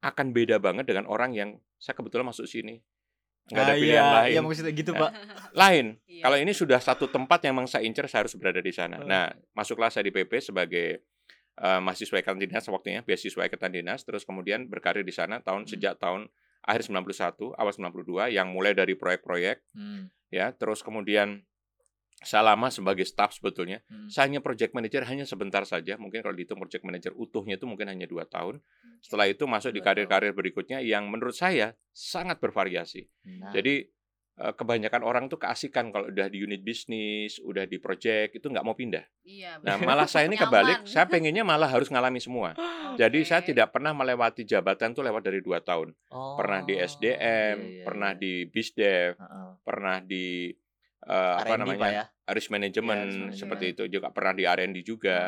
akan 0.00 0.32
beda 0.32 0.56
banget 0.56 0.84
dengan 0.84 1.04
orang 1.04 1.32
yang 1.32 1.50
saya 1.76 1.92
kebetulan 1.92 2.24
masuk 2.24 2.44
sini. 2.44 2.84
Nggak 3.48 3.62
ada 3.62 3.72
Ah, 3.72 3.76
pilihan 3.76 3.90
iya, 3.98 4.14
lain. 4.14 4.30
Iya 4.30 4.40
maksudnya 4.40 4.72
gitu 4.72 4.92
pak. 4.94 5.10
Lain. 5.52 5.86
Iya. 6.06 6.22
Kalau 6.22 6.36
ini 6.36 6.52
sudah 6.52 6.78
satu 6.78 7.08
tempat 7.08 7.40
yang 7.42 7.56
memang 7.56 7.66
saya 7.66 7.82
incer, 7.82 8.06
saya 8.06 8.22
harus 8.22 8.36
berada 8.36 8.60
di 8.60 8.70
sana. 8.70 9.00
Nah, 9.00 9.26
masuklah 9.50 9.88
saya 9.88 10.04
di 10.04 10.12
PP 10.12 10.38
sebagai 10.42 11.00
eh, 11.56 11.76
mahasiswa 11.78 12.16
ikatan 12.16 12.40
dinas 12.40 12.64
waktunya, 12.66 13.00
beasiswa 13.00 13.44
ikatan 13.44 13.68
dinas, 13.70 14.00
terus 14.00 14.24
kemudian 14.24 14.64
berkarir 14.64 15.02
di 15.02 15.12
sana 15.12 15.40
tahun 15.40 15.64
Hmm. 15.64 15.70
sejak 15.70 15.98
tahun 15.98 16.32
akhir 16.70 16.86
91, 16.86 17.50
awal 17.58 17.72
92, 17.74 18.30
yang 18.30 18.54
mulai 18.54 18.72
dari 18.78 18.94
proyek-proyek, 18.94 19.66
Hmm. 19.74 20.06
ya, 20.30 20.54
terus 20.54 20.86
kemudian 20.86 21.42
saya 22.20 22.52
lama 22.52 22.68
sebagai 22.68 23.08
staff 23.08 23.32
sebetulnya. 23.32 23.80
Hmm. 23.88 24.06
Saya 24.12 24.28
hanya 24.28 24.44
project 24.44 24.76
manager 24.76 25.02
hanya 25.08 25.24
sebentar 25.24 25.64
saja, 25.64 25.96
mungkin 25.96 26.20
kalau 26.20 26.36
dihitung 26.36 26.60
project 26.60 26.84
manager 26.84 27.12
utuhnya 27.16 27.56
itu 27.56 27.64
mungkin 27.64 27.88
hanya 27.88 28.04
dua 28.04 28.28
tahun. 28.28 28.60
Setelah 29.00 29.26
itu 29.32 29.48
masuk 29.48 29.72
di 29.72 29.80
Dua 29.80 29.88
karir-karir 29.90 30.36
berikutnya 30.36 30.84
yang 30.84 31.08
menurut 31.08 31.32
saya 31.32 31.72
sangat 31.96 32.36
bervariasi. 32.36 33.08
Nah, 33.40 33.48
Jadi 33.56 33.88
kebanyakan 34.36 35.02
orang 35.04 35.24
tuh 35.28 35.36
keasikan 35.36 35.92
kalau 35.92 36.08
udah 36.08 36.30
di 36.32 36.40
unit 36.40 36.64
bisnis, 36.64 37.36
udah 37.42 37.68
di 37.68 37.76
project 37.76 38.40
itu 38.40 38.46
nggak 38.48 38.64
mau 38.64 38.72
pindah. 38.72 39.04
Iya. 39.22 39.60
Nah 39.66 39.76
malah 39.76 40.08
saya 40.08 40.28
ini 40.30 40.36
kebalik, 40.38 40.88
saya 40.88 41.04
pengennya 41.12 41.44
malah 41.44 41.68
harus 41.68 41.92
ngalami 41.92 42.20
semua. 42.22 42.56
Jadi 43.00 43.22
saya 43.22 43.44
tidak 43.44 43.70
pernah 43.74 43.92
melewati 43.92 44.42
jabatan 44.48 44.96
tuh 44.96 45.04
lewat 45.04 45.22
dari 45.28 45.40
dua 45.44 45.60
tahun. 45.60 45.92
oh, 46.10 46.34
Pernah 46.40 46.64
di 46.64 46.74
iya, 46.78 46.88
SDM, 46.88 47.56
iya, 47.60 47.84
pernah 47.84 48.10
iya. 48.16 48.20
di 48.20 48.32
BISDev, 48.48 49.12
Heeh. 49.20 49.50
pernah 49.60 49.96
di 50.00 50.26
eh, 51.04 51.34
apa 51.40 51.54
namanya 51.60 51.88
ya. 51.88 52.04
risk 52.32 52.48
management 52.50 53.08
Iya, 53.08 53.24
risk 53.32 53.38
seperti 53.44 53.64
itu 53.76 53.84
management. 53.88 53.94
juga 53.94 54.08
pernah 54.12 54.32
di 54.36 54.44
R&D 54.48 54.76
juga 54.84 55.18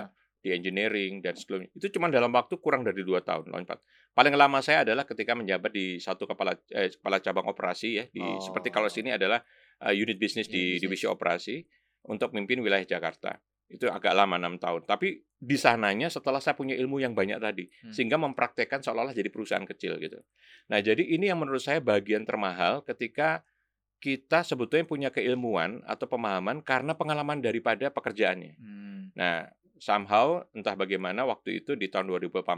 di 0.43 0.51
engineering 0.51 1.23
dan 1.23 1.39
sebelumnya 1.39 1.71
itu 1.71 1.87
cuma 1.95 2.11
dalam 2.11 2.35
waktu 2.35 2.59
kurang 2.59 2.83
dari 2.83 3.07
dua 3.07 3.23
tahun 3.23 3.47
lompat 3.47 3.79
paling 4.13 4.33
lama 4.33 4.61
saya 4.61 4.85
adalah 4.85 5.03
ketika 5.03 5.33
menjabat 5.33 5.73
di 5.73 5.97
satu 5.97 6.25
kepala 6.25 6.53
eh, 6.69 6.93
kepala 6.93 7.19
cabang 7.19 7.47
operasi 7.47 7.89
ya 7.95 8.05
di 8.09 8.21
seperti 8.39 8.69
kalau 8.69 8.89
Oh. 8.89 8.93
sini 8.93 9.11
adalah 9.11 9.41
eh, 9.81 9.95
unit 9.95 10.17
bisnis 10.17 10.47
di 10.47 10.77
Unit 10.77 10.85
divisi 10.85 11.05
operasi 11.05 11.65
untuk 12.07 12.33
memimpin 12.33 12.61
wilayah 12.61 12.85
Jakarta 12.85 13.41
itu 13.67 13.89
agak 13.89 14.13
lama 14.13 14.37
enam 14.37 14.57
tahun 14.57 14.85
tapi 14.85 15.25
di 15.33 15.57
sananya 15.57 16.07
setelah 16.07 16.39
saya 16.39 16.53
punya 16.53 16.77
ilmu 16.77 17.01
yang 17.01 17.13
banyak 17.13 17.41
tadi 17.41 17.65
Hmm. 17.81 17.89
sehingga 17.91 18.17
mempraktekkan 18.17 18.81
seolah-olah 18.81 19.13
jadi 19.13 19.29
perusahaan 19.29 19.65
kecil 19.65 19.97
gitu 19.97 20.21
nah 20.69 20.79
jadi 20.79 21.01
ini 21.01 21.33
yang 21.33 21.41
menurut 21.41 21.61
saya 21.61 21.81
bagian 21.81 22.23
termahal 22.23 22.85
ketika 22.85 23.41
kita 23.97 24.43
sebetulnya 24.43 24.83
punya 24.83 25.09
keilmuan 25.09 25.81
atau 25.85 26.05
pemahaman 26.05 26.61
karena 26.61 26.93
pengalaman 26.93 27.39
daripada 27.39 27.89
pekerjaannya 27.89 28.55
Hmm. 28.59 29.09
Nah, 29.13 29.45
somehow 29.77 30.41
entah 30.53 30.73
bagaimana 30.73 31.23
waktu 31.23 31.61
itu 31.61 31.75
di 31.75 31.87
tahun 31.87 32.09
2018 32.09 32.49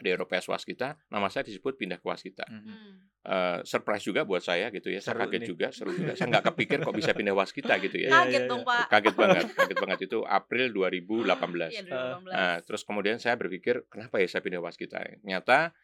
di 0.00 0.10
Eropa 0.10 0.38
Waskita, 0.38 0.98
nama 1.10 1.26
saya 1.28 1.44
disebut 1.46 1.74
pindah 1.74 1.98
ke 1.98 2.06
Waskita. 2.06 2.46
Mhm. 2.48 2.62
Hmm. 2.64 2.94
Eh, 3.28 3.58
surprise 3.68 4.06
juga 4.06 4.24
buat 4.24 4.40
saya 4.40 4.72
gitu 4.72 4.88
ya. 4.88 5.02
Saya 5.04 5.18
Seru 5.18 5.22
kaget 5.28 5.40
nih. 5.42 5.48
juga, 5.50 5.66
seru 5.68 5.90
juga. 5.92 6.12
Saya 6.16 6.32
nggak 6.32 6.44
kepikir 6.54 6.78
kok 6.80 6.94
bisa 6.96 7.12
pindah 7.12 7.34
Waskita 7.36 7.76
gitu 7.82 7.96
ya. 7.98 8.08
Kaget 8.24 8.44
dong. 8.48 8.62
Pak. 8.64 8.88
Kaget 8.88 9.14
banget, 9.18 9.44
kaget 9.52 9.78
banget 9.78 9.98
itu 10.08 10.18
April 10.24 10.66
2018. 10.72 11.68
Iya, 11.68 11.82
2018. 11.84 12.32
Nah, 12.32 12.56
terus 12.64 12.82
kemudian 12.88 13.16
saya 13.20 13.34
berpikir, 13.36 13.84
kenapa 13.90 14.16
ya 14.22 14.26
saya 14.30 14.40
pindah 14.40 14.62
Waskita? 14.64 14.96
Ternyata 15.20 15.76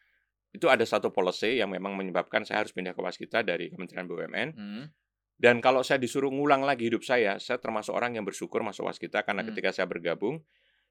itu 0.55 0.65
ada 0.71 0.81
satu 0.87 1.11
policy 1.11 1.59
yang 1.59 1.69
memang 1.69 1.93
menyebabkan 1.93 2.47
saya 2.47 2.63
harus 2.63 2.71
pindah 2.71 2.95
ke 2.95 3.01
Waskita 3.03 3.43
dari 3.43 3.69
Kementerian 3.69 4.07
BUMN. 4.07 4.49
Hmm. 4.55 4.83
Dan 5.35 5.59
kalau 5.59 5.83
saya 5.83 5.99
disuruh 5.99 6.31
ngulang 6.31 6.63
lagi 6.63 6.87
hidup 6.87 7.03
saya, 7.03 7.35
saya 7.43 7.59
termasuk 7.59 7.91
orang 7.91 8.15
yang 8.15 8.23
bersyukur 8.23 8.63
masuk 8.63 8.87
Waskita 8.87 9.21
karena 9.21 9.43
Hmm. 9.43 9.51
ketika 9.51 9.75
saya 9.75 9.85
bergabung, 9.85 10.39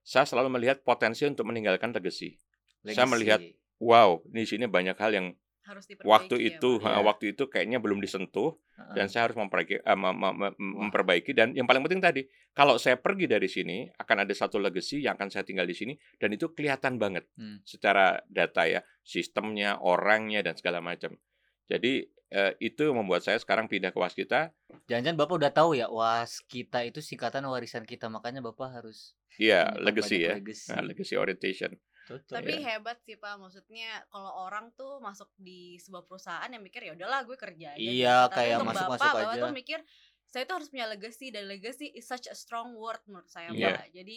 saya 0.04 0.28
selalu 0.28 0.52
melihat 0.52 0.85
potensi 0.85 1.25
untuk 1.25 1.49
meninggalkan 1.49 1.97
legacy. 1.97 2.37
Saya 2.85 3.03
Legacy. 3.03 3.12
melihat 3.12 3.41
Wow, 3.83 4.23
di 4.25 4.47
sini 4.47 4.64
banyak 4.64 4.97
hal 4.97 5.12
yang 5.12 5.26
Harus 5.64 5.88
waktu 6.05 6.37
ya, 6.38 6.57
itu, 6.57 6.76
Iya. 6.76 7.00
waktu 7.00 7.33
itu 7.33 7.49
kayaknya 7.49 7.81
belum 7.81 7.97
disentuh 7.99 8.53
Heeh. 8.76 8.95
dan 8.95 9.07
saya 9.09 9.29
harus 9.29 9.37
memperbaiki, 9.37 9.81
eh, 9.81 9.97
mem- 9.97 10.17
mem- 10.17 10.57
memperbaiki. 10.57 11.33
Dan 11.33 11.57
yang 11.57 11.64
paling 11.64 11.81
penting 11.81 12.00
tadi, 12.00 12.23
kalau 12.53 12.76
saya 12.76 13.00
pergi 13.00 13.25
dari 13.25 13.49
sini 13.49 13.88
akan 13.91 14.29
ada 14.29 14.33
satu 14.33 14.61
legacy 14.61 15.00
yang 15.00 15.17
akan 15.17 15.33
saya 15.33 15.41
tinggal 15.43 15.64
di 15.64 15.73
sini 15.73 15.93
dan 16.17 16.31
itu 16.31 16.53
kelihatan 16.53 17.00
banget 17.00 17.25
Hmm. 17.35 17.64
secara 17.64 18.21
data 18.29 18.69
ya, 18.69 18.81
sistemnya, 19.03 19.81
orangnya 19.81 20.41
dan 20.41 20.53
segala 20.55 20.79
macam. 20.79 21.17
Jadi 21.64 22.05
eh, 22.29 22.50
itu 22.59 22.91
membuat 22.91 23.23
saya 23.23 23.38
sekarang 23.38 23.71
pindah 23.71 23.88
ke 23.88 23.97
Waskita. 23.97 24.50
Jangan-jangan 24.91 25.14
Bapak 25.17 25.35
udah 25.38 25.53
tahu 25.55 25.79
ya, 25.79 25.87
was 25.87 26.43
kita 26.43 26.83
itu 26.83 26.99
singkatan 26.99 27.47
warisan 27.47 27.87
kita, 27.87 28.11
makanya 28.11 28.43
Bapak 28.43 28.75
harus 28.75 29.14
Iya, 29.38 29.71
legacy 29.79 30.26
ya. 30.26 30.35
legacy. 30.35 30.75
Nah, 30.75 30.83
legacy 30.83 31.14
orientation. 31.14 31.79
Cocok 32.05 32.37
Tapi 32.37 32.53
ya. 32.61 32.77
hebat 32.77 33.01
sih 33.01 33.17
Pak, 33.17 33.41
maksudnya 33.41 34.05
kalau 34.13 34.45
orang 34.45 34.69
tuh 34.77 35.01
masuk 35.01 35.33
di 35.41 35.81
sebuah 35.81 36.05
perusahaan 36.05 36.49
yang 36.53 36.61
mikir 36.61 36.85
ya 36.85 36.93
udahlah 36.93 37.25
gue 37.25 37.37
kerja 37.41 37.73
aja. 37.73 37.81
Iya, 37.81 37.89
gitu. 37.89 38.29
Tapi 38.29 38.37
kayak 38.37 38.57
untuk 38.61 38.69
masuk-masuk 38.77 39.05
Bapak, 39.09 39.21
Bapak 39.25 39.33
aja. 39.33 39.43
tuh 39.43 39.53
mikir 39.57 39.81
saya 40.25 40.43
tuh 40.45 40.55
harus 40.61 40.69
punya 40.69 40.87
legacy 40.91 41.27
dan 41.31 41.45
legacy 41.47 41.87
is 41.95 42.05
such 42.05 42.27
a 42.29 42.37
strong 42.37 42.75
word 42.77 43.01
menurut 43.09 43.31
saya 43.31 43.49
Iya. 43.55 43.81
Pak. 43.81 43.89
Jadi 43.95 44.17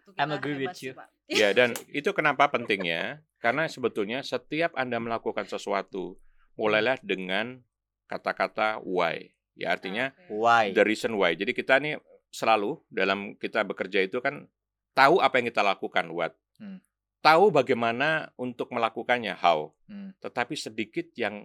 itu 0.00 0.08
I'm 0.18 0.28
kita 0.28 0.36
agree 0.36 0.56
hebat 0.60 0.66
with 0.68 0.76
sih, 0.76 0.86
you. 0.90 0.94
Pak. 0.98 1.08
Ya, 1.40 1.48
dan 1.54 1.70
itu 1.88 2.10
kenapa 2.10 2.50
pentingnya? 2.50 3.22
Karena 3.38 3.64
sebetulnya 3.70 4.20
setiap 4.20 4.74
Anda 4.76 4.98
melakukan 4.98 5.46
sesuatu, 5.46 6.18
mulailah 6.58 6.98
dengan 7.00 7.62
kata-kata 8.10 8.82
why. 8.82 9.30
Ya, 9.54 9.72
artinya 9.72 10.10
Oke. 10.26 10.36
Why? 10.36 10.64
the 10.74 10.82
reason 10.82 11.14
why. 11.16 11.32
Jadi 11.38 11.54
kita 11.54 11.78
nih 11.78 11.96
selalu 12.28 12.82
dalam 12.90 13.38
kita 13.38 13.62
bekerja 13.62 14.02
itu 14.02 14.18
kan 14.18 14.50
tahu 14.92 15.22
apa 15.22 15.38
yang 15.38 15.46
kita 15.48 15.62
lakukan, 15.62 16.10
what. 16.10 16.34
Hmm. 16.58 16.82
Tahu 17.20 17.52
bagaimana 17.52 18.32
untuk 18.40 18.72
melakukannya, 18.72 19.36
how. 19.36 19.72
Hmm. 19.84 20.16
Tetapi 20.24 20.56
sedikit 20.56 21.12
yang 21.20 21.44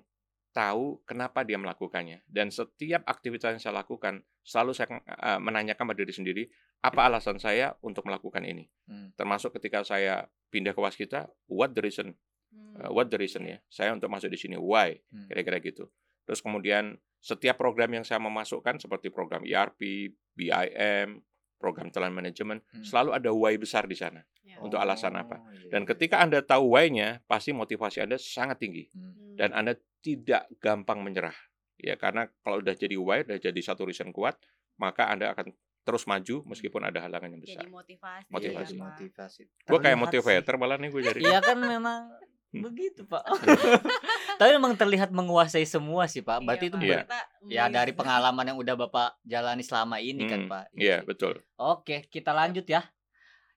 tahu 0.55 1.03
kenapa 1.03 1.44
dia 1.44 1.60
melakukannya. 1.60 2.24
Dan 2.24 2.48
setiap 2.48 3.03
aktivitas 3.03 3.60
yang 3.60 3.62
saya 3.62 3.75
lakukan, 3.84 4.24
selalu 4.39 4.72
saya 4.72 4.88
eh, 5.03 5.39
menanyakan 5.44 5.84
pada 5.91 6.00
diri 6.00 6.15
sendiri, 6.15 6.44
apa 6.79 7.12
alasan 7.12 7.41
saya 7.41 7.75
untuk 7.84 8.08
melakukan 8.08 8.46
ini? 8.46 8.70
Hmm. 8.86 9.10
termasuk 9.17 9.58
ketika 9.58 9.82
saya 9.82 10.29
pindah 10.53 10.77
ke 10.77 10.79
Waskita, 10.79 11.27
what 11.50 11.74
the 11.74 11.82
reason? 11.82 12.13
Hmm. 12.53 12.79
Uh, 12.79 12.91
what 12.94 13.12
the 13.12 13.20
reason 13.20 13.44
ya? 13.44 13.58
Saya 13.67 13.91
untuk 13.91 14.08
masuk 14.08 14.32
di 14.32 14.39
sini, 14.39 14.55
why? 14.55 14.96
Hmm. 15.12 15.27
Kira-kira 15.27 15.60
gitu. 15.60 15.91
Terus 16.24 16.39
kemudian 16.39 16.96
setiap 17.20 17.58
program 17.58 17.91
yang 17.91 18.05
saya 18.05 18.22
memasukkan 18.22 18.77
seperti 18.77 19.10
program 19.10 19.44
ERP, 19.44 20.13
BIM, 20.38 21.25
program 21.56 21.88
talent 21.88 22.12
management, 22.12 22.62
Hmm. 22.68 22.84
selalu 22.84 23.10
ada 23.12 23.30
why 23.30 23.56
besar 23.56 23.86
di 23.86 23.96
sana. 23.96 24.24
Ya. 24.46 24.62
untuk 24.62 24.80
alasan 24.80 25.12
apa. 25.12 25.36
Oh, 25.36 25.52
iya, 25.52 25.68
Dan 25.68 25.84
iya. 25.84 25.90
ketika 25.90 26.16
Anda 26.18 26.40
tahu 26.40 26.72
why-nya, 26.72 27.20
pasti 27.26 27.52
motivasi 27.52 28.00
Anda 28.00 28.16
sangat 28.16 28.56
tinggi 28.58 28.88
Hmm. 28.88 29.12
Hmm. 29.12 29.36
dan 29.36 29.50
Anda 29.52 29.74
tidak 30.00 30.48
gampang 30.58 31.02
menyerah. 31.02 31.36
Ya, 31.76 31.96
karena 31.96 32.32
kalau 32.40 32.64
udah 32.64 32.72
jadi 32.72 32.96
why, 32.96 33.22
udah 33.22 33.36
jadi 33.36 33.60
satu 33.60 33.84
reason 33.84 34.10
kuat, 34.10 34.40
maka 34.76 35.12
Anda 35.12 35.36
akan 35.36 35.52
terus 35.84 36.08
maju 36.08 36.48
meskipun 36.48 36.82
ada 36.82 36.98
halangan 37.00 37.28
yang 37.28 37.42
besar. 37.42 37.62
jadi 37.62 37.70
motivasi. 37.70 38.32
Motivasi. 38.32 38.72
ya, 38.72 38.80
motivasi. 38.82 39.42
Gue 39.66 39.80
kayak 39.82 40.00
motivator 40.00 40.54
sih. 40.54 40.58
malah 40.58 40.78
nih 40.80 40.90
gue 40.90 41.02
jadi. 41.04 41.20
Iya 41.22 41.40
kan 41.42 41.58
memang 41.60 42.02
Hmm. 42.48 42.64
begitu 42.64 43.04
pak. 43.04 43.22
Tapi 44.40 44.50
memang 44.54 44.72
terlihat 44.74 45.12
menguasai 45.12 45.64
semua 45.64 46.08
sih 46.08 46.22
pak. 46.22 46.40
Berarti 46.40 46.66
Iya, 46.66 46.72
itu 46.72 46.78
Pak. 46.78 46.88
Iya. 46.88 47.25
Ya 47.48 47.66
amazed. 47.66 47.75
dari 47.75 47.92
pengalaman 47.92 48.46
yang 48.46 48.58
udah 48.58 48.75
bapak 48.78 49.10
jalani 49.22 49.62
selama 49.62 49.98
ini 49.98 50.24
kan 50.24 50.42
Hmm, 50.42 50.50
pak. 50.50 50.64
Iya, 50.72 50.98
sih. 51.00 51.06
betul. 51.06 51.34
Oke 51.56 52.08
kita 52.08 52.32
lanjut 52.32 52.66
ya. 52.66 52.82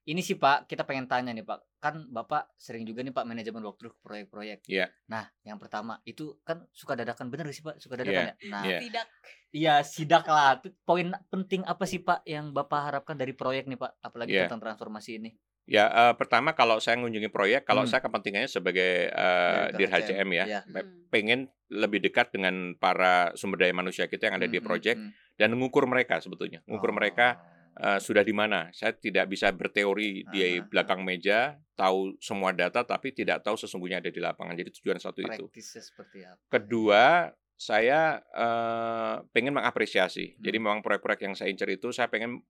Ini 0.02 0.18
sih 0.18 0.35
pak 0.35 0.64
kita 0.64 0.83
pengen 0.83 1.04
tanya 1.04 1.30
nih 1.30 1.42
pak. 1.42 1.61
Kan 1.78 2.09
bapak 2.09 2.49
sering 2.57 2.83
juga 2.83 3.00
nih 3.00 3.11
pak 3.11 3.23
manajemen 3.23 3.61
walkthrough 3.61 3.92
proyek-proyek. 4.00 4.64
Iya. 4.64 4.88
Nah 5.07 5.28
yang 5.42 5.57
pertama 5.57 6.00
itu 6.02 6.40
kan 6.42 6.64
suka 6.71 6.95
dadakan 6.95 7.28
bener 7.28 7.45
gak 7.45 7.52
sih 7.52 7.62
pak? 7.62 7.76
Suka 7.76 7.95
dadakan 7.95 8.33
ya. 8.33 8.35
Nah 8.47 8.62
Iya. 8.64 8.78
Tidak. 8.80 9.07
iya 9.50 9.75
sidak 9.83 10.25
lah. 10.25 10.59
Poin 10.83 11.09
penting 11.28 11.61
apa 11.62 11.85
sih 11.85 12.00
pak 12.00 12.25
yang 12.25 12.50
bapak 12.50 12.80
harapkan 12.83 13.14
dari 13.14 13.33
proyek 13.33 13.64
nih 13.64 13.76
pak? 13.76 14.00
Apalagi 14.00 14.33
Iya. 14.33 14.45
tentang 14.45 14.64
transformasi 14.64 15.18
ini. 15.18 15.30
Ya, 15.68 15.84
eh, 15.87 16.14
pertama 16.16 16.56
kalau 16.56 16.80
saya 16.80 16.96
mengunjungi 16.96 17.28
proyek, 17.28 17.68
kalau 17.68 17.84
Hmm. 17.84 17.92
saya 17.92 18.00
kepentingannya 18.00 18.48
sebagai 18.48 19.12
eh, 19.12 19.64
dir 19.76 19.84
Director 19.84 20.16
HCM 20.16 20.28
ya, 20.32 20.44
pe- 20.64 20.80
Hmm. 20.80 21.04
pengen 21.08 21.38
lebih 21.68 22.00
dekat 22.00 22.32
dengan 22.32 22.72
para 22.75 23.37
sumber 23.37 23.60
daya 23.60 23.76
manusia 23.76 24.08
kita 24.08 24.32
yang 24.32 24.40
ada 24.40 24.48
di 24.48 24.56
Hmm, 24.56 24.64
hmm, 24.64 24.66
proyek 24.66 24.96
hmm. 24.96 25.10
dan 25.37 25.52
mengukur 25.52 25.84
mereka 25.84 26.16
sebetulnya, 26.18 26.64
mengukur 26.64 26.90
mereka 26.90 27.37
Oh. 27.37 27.56
eh, 27.78 28.00
sudah 28.00 28.26
di 28.26 28.34
mana. 28.34 28.72
Saya 28.75 28.90
tidak 28.90 29.30
bisa 29.30 29.54
berteori 29.54 30.26
di 30.26 30.40
Ah, 30.42 30.58
ah, 30.58 30.66
belakang 30.66 31.06
meja, 31.06 31.54
tahu 31.76 32.16
semua 32.18 32.50
data 32.50 32.82
tapi 32.82 33.14
tidak 33.14 33.44
tahu 33.44 33.54
sesungguhnya 33.54 34.02
ada 34.02 34.10
di 34.10 34.18
lapangan. 34.18 34.56
Jadi 34.56 34.75
tujuan 34.75 34.98
satu 34.98 35.22
itu. 35.22 35.46
Seperti 35.54 36.26
apa? 36.26 36.42
Kedua, 36.48 37.30
saya 37.54 38.18
eh, 38.18 39.14
pengen 39.30 39.54
mengapresiasi. 39.54 40.40
Jadi 40.40 40.56
Hmm. 40.58 40.64
memang 40.64 40.80
proyek-proyek 40.80 41.20
yang 41.22 41.34
saya 41.37 41.52
incer 41.52 41.70
itu 41.70 41.92
saya 41.92 42.08
pengen 42.08 42.42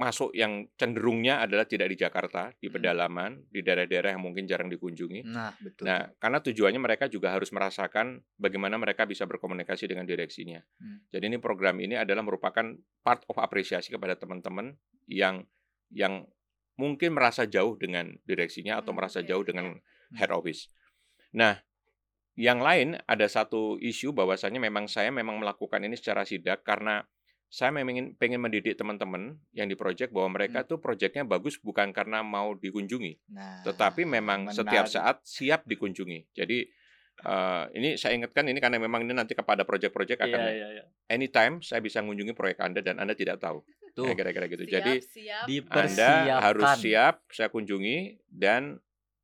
masuk 0.00 0.32
yang 0.32 0.64
cenderungnya 0.80 1.44
adalah 1.44 1.68
tidak 1.68 1.92
di 1.92 1.96
Jakarta, 2.00 2.48
di 2.56 2.72
Hmm. 2.72 2.80
pedalaman, 2.80 3.30
di 3.52 3.60
daerah-daerah 3.60 4.16
yang 4.16 4.24
mungkin 4.24 4.48
jarang 4.48 4.72
dikunjungi. 4.72 5.28
Nah, 5.28 5.52
betul. 5.60 5.84
Nah, 5.84 6.08
karena 6.16 6.40
tujuannya 6.40 6.80
mereka 6.80 7.04
juga 7.12 7.36
harus 7.36 7.52
merasakan 7.52 8.24
bagaimana 8.40 8.80
mereka 8.80 9.04
bisa 9.04 9.28
berkomunikasi 9.28 9.84
dengan 9.92 10.08
direksinya. 10.08 10.64
Hmm. 10.80 11.04
Jadi 11.12 11.24
ini 11.28 11.36
program 11.36 11.76
ini 11.84 12.00
adalah 12.00 12.24
merupakan 12.24 12.64
part 13.04 13.28
of 13.28 13.36
apresiasi 13.36 13.92
kepada 13.92 14.16
teman-teman 14.16 14.72
yang 15.04 15.44
yang 15.92 16.24
mungkin 16.80 17.12
merasa 17.12 17.44
jauh 17.44 17.76
dengan 17.76 18.16
direksinya 18.24 18.80
atau 18.80 18.96
Hmm, 18.96 19.04
merasa 19.04 19.20
oke, 19.20 19.28
jauh 19.28 19.44
ya. 19.44 19.48
dengan 19.52 19.76
head 20.16 20.32
office. 20.32 20.72
Nah, 21.36 21.60
yang 22.40 22.64
lain 22.64 22.96
ada 23.04 23.28
satu 23.28 23.76
isu 23.76 24.16
bahwasanya 24.16 24.56
memang 24.64 24.88
saya 24.88 25.12
memang 25.12 25.36
melakukan 25.44 25.84
ini 25.84 25.92
secara 25.92 26.24
sidak 26.24 26.64
karena 26.64 27.04
saya 27.50 27.74
memang 27.74 27.90
ingin 27.90 28.06
pengen 28.14 28.38
mendidik 28.38 28.78
teman-teman 28.78 29.34
yang 29.50 29.66
di 29.66 29.74
project 29.74 30.08
bahwa 30.08 30.38
mereka 30.38 30.62
tuh 30.62 30.78
projectnya 30.78 31.26
bagus 31.26 31.58
bukan 31.58 31.90
karena 31.90 32.22
mau 32.22 32.54
dikunjungi, 32.54 33.26
Nah, 33.28 33.60
tetapi 33.60 34.06
memang 34.06 34.48
setiap 34.48 34.86
menarik. 34.86 34.94
saat 34.94 35.16
siap 35.26 35.66
dikunjungi. 35.66 36.30
Jadi 36.30 36.70
eh, 37.20 37.64
ini 37.74 37.98
saya 37.98 38.14
ingatkan 38.14 38.46
ini 38.46 38.56
karena 38.56 38.78
memang 38.78 39.02
ini 39.02 39.12
nanti 39.12 39.34
kepada 39.34 39.60
project-project 39.62 40.20
akan 40.22 40.40
Iya, 40.40 40.52
iya, 40.54 40.68
iya. 40.72 40.84
anytime 41.06 41.58
saya 41.60 41.78
bisa 41.78 42.00
mengunjungi 42.00 42.32
proyek 42.32 42.62
Anda 42.62 42.80
dan 42.80 42.96
Anda 42.96 43.12
tidak 43.12 43.36
tahu. 43.36 43.60
Tuh, 43.98 44.14
kira-kira 44.14 44.46
gitu. 44.46 44.62
Siap, 44.62 44.72
Jadi 44.72 44.94
siap. 45.02 45.44
Anda 45.68 46.10
harus 46.40 46.70
siap 46.78 47.26
saya 47.28 47.50
kunjungi 47.50 48.22
dan 48.24 48.78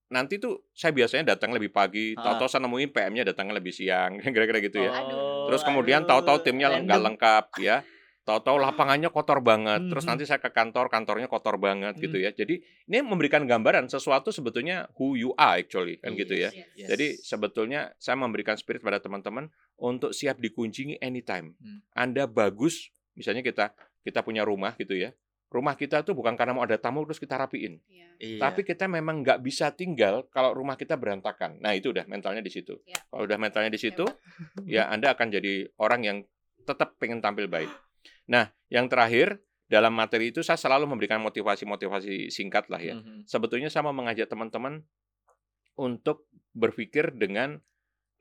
nanti 0.07 0.37
tuh 0.37 0.67
saya 0.71 0.91
biasanya 0.91 1.33
datang 1.33 1.51
lebih 1.51 1.71
pagi, 1.71 2.15
Ah. 2.15 2.31
tahu-tahu 2.31 2.47
saya 2.49 2.63
nemuin 2.63 2.91
PM-nya 2.91 3.23
datangnya 3.25 3.55
lebih 3.57 3.71
siang, 3.71 4.19
kira-kira 4.35 4.59
gitu 4.61 4.79
ya. 4.79 4.91
Aduh. 4.93 5.47
Terus 5.49 5.63
kemudian 5.63 6.03
tahu-tahu 6.03 6.43
timnya 6.43 6.75
nggak 6.77 7.01
lengkap 7.01 7.45
ya. 7.59 7.87
Tahu-tahu 8.27 8.59
lapangannya 8.59 9.07
kotor 9.15 9.39
banget. 9.39 9.87
Terus 9.87 10.03
Mhm. 10.03 10.11
nanti 10.11 10.25
saya 10.27 10.43
ke 10.43 10.51
kantor, 10.51 10.91
kantornya 10.91 11.31
kotor 11.31 11.63
banget 11.63 11.95
Hmm. 11.95 12.03
gitu 12.03 12.19
ya. 12.19 12.35
Jadi 12.35 12.59
ini 12.91 12.99
memberikan 12.99 13.47
gambaran 13.47 13.87
sesuatu 13.87 14.35
sebetulnya 14.35 14.91
who 14.99 15.15
you 15.15 15.31
are 15.39 15.63
actually 15.63 16.03
kan 16.03 16.19
gitu 16.19 16.35
ya. 16.35 16.51
Yes. 16.51 16.67
Yes. 16.75 16.89
Jadi 16.91 17.07
sebetulnya 17.23 17.95
saya 18.03 18.19
memberikan 18.19 18.59
spirit 18.59 18.83
pada 18.83 18.99
teman-teman 18.99 19.47
untuk 19.79 20.11
siap 20.11 20.43
dikunjungi 20.43 20.99
anytime. 20.99 21.55
Hmm. 21.63 21.87
Anda 21.95 22.27
bagus, 22.27 22.91
misalnya 23.15 23.47
kita 23.47 23.71
kita 24.03 24.27
punya 24.27 24.43
rumah 24.43 24.75
gitu 24.75 24.99
ya. 24.99 25.15
Rumah 25.47 25.79
kita 25.79 26.03
tuh 26.03 26.19
bukan 26.19 26.35
karena 26.35 26.51
mau 26.51 26.67
ada 26.67 26.75
tamu 26.75 27.07
terus 27.07 27.23
kita 27.23 27.39
rapiin. 27.39 27.79
Iya. 27.87 28.07
Iya. 28.19 28.41
Tapi 28.43 28.67
kita 28.67 28.91
memang 28.91 29.23
nggak 29.23 29.39
bisa 29.39 29.71
tinggal 29.71 30.27
kalau 30.35 30.51
rumah 30.51 30.75
kita 30.75 30.99
berantakan. 30.99 31.63
Nah 31.63 31.79
itu 31.79 31.95
udah 31.95 32.03
mentalnya 32.11 32.43
di 32.43 32.51
situ. 32.51 32.75
Ya. 32.83 32.99
Kalau 33.07 33.23
udah 33.23 33.39
mentalnya 33.39 33.71
di 33.71 33.79
situ, 33.79 34.03
ya 34.67 34.91
Anda 34.91 35.15
akan 35.15 35.31
jadi 35.31 35.71
orang 35.79 36.03
yang 36.03 36.19
tetap 36.67 36.99
pengen 36.99 37.23
tampil 37.23 37.47
baik. 37.47 37.71
Nah, 38.27 38.51
yang 38.71 38.91
terakhir 38.91 39.39
dalam 39.67 39.95
materi 39.95 40.31
itu 40.31 40.43
saya 40.47 40.59
selalu 40.59 40.87
memberikan 40.87 41.19
motivasi-motivasi 41.23 42.31
singkat 42.31 42.71
lah 42.71 42.79
ya. 42.83 42.95
Mhm. 42.99 43.27
Sebetulnya 43.27 43.71
saya 43.71 43.87
mau 43.87 43.95
mengajak 43.95 44.31
teman-teman 44.31 44.83
untuk 45.77 46.27
berpikir 46.57 47.13
dengan 47.15 47.61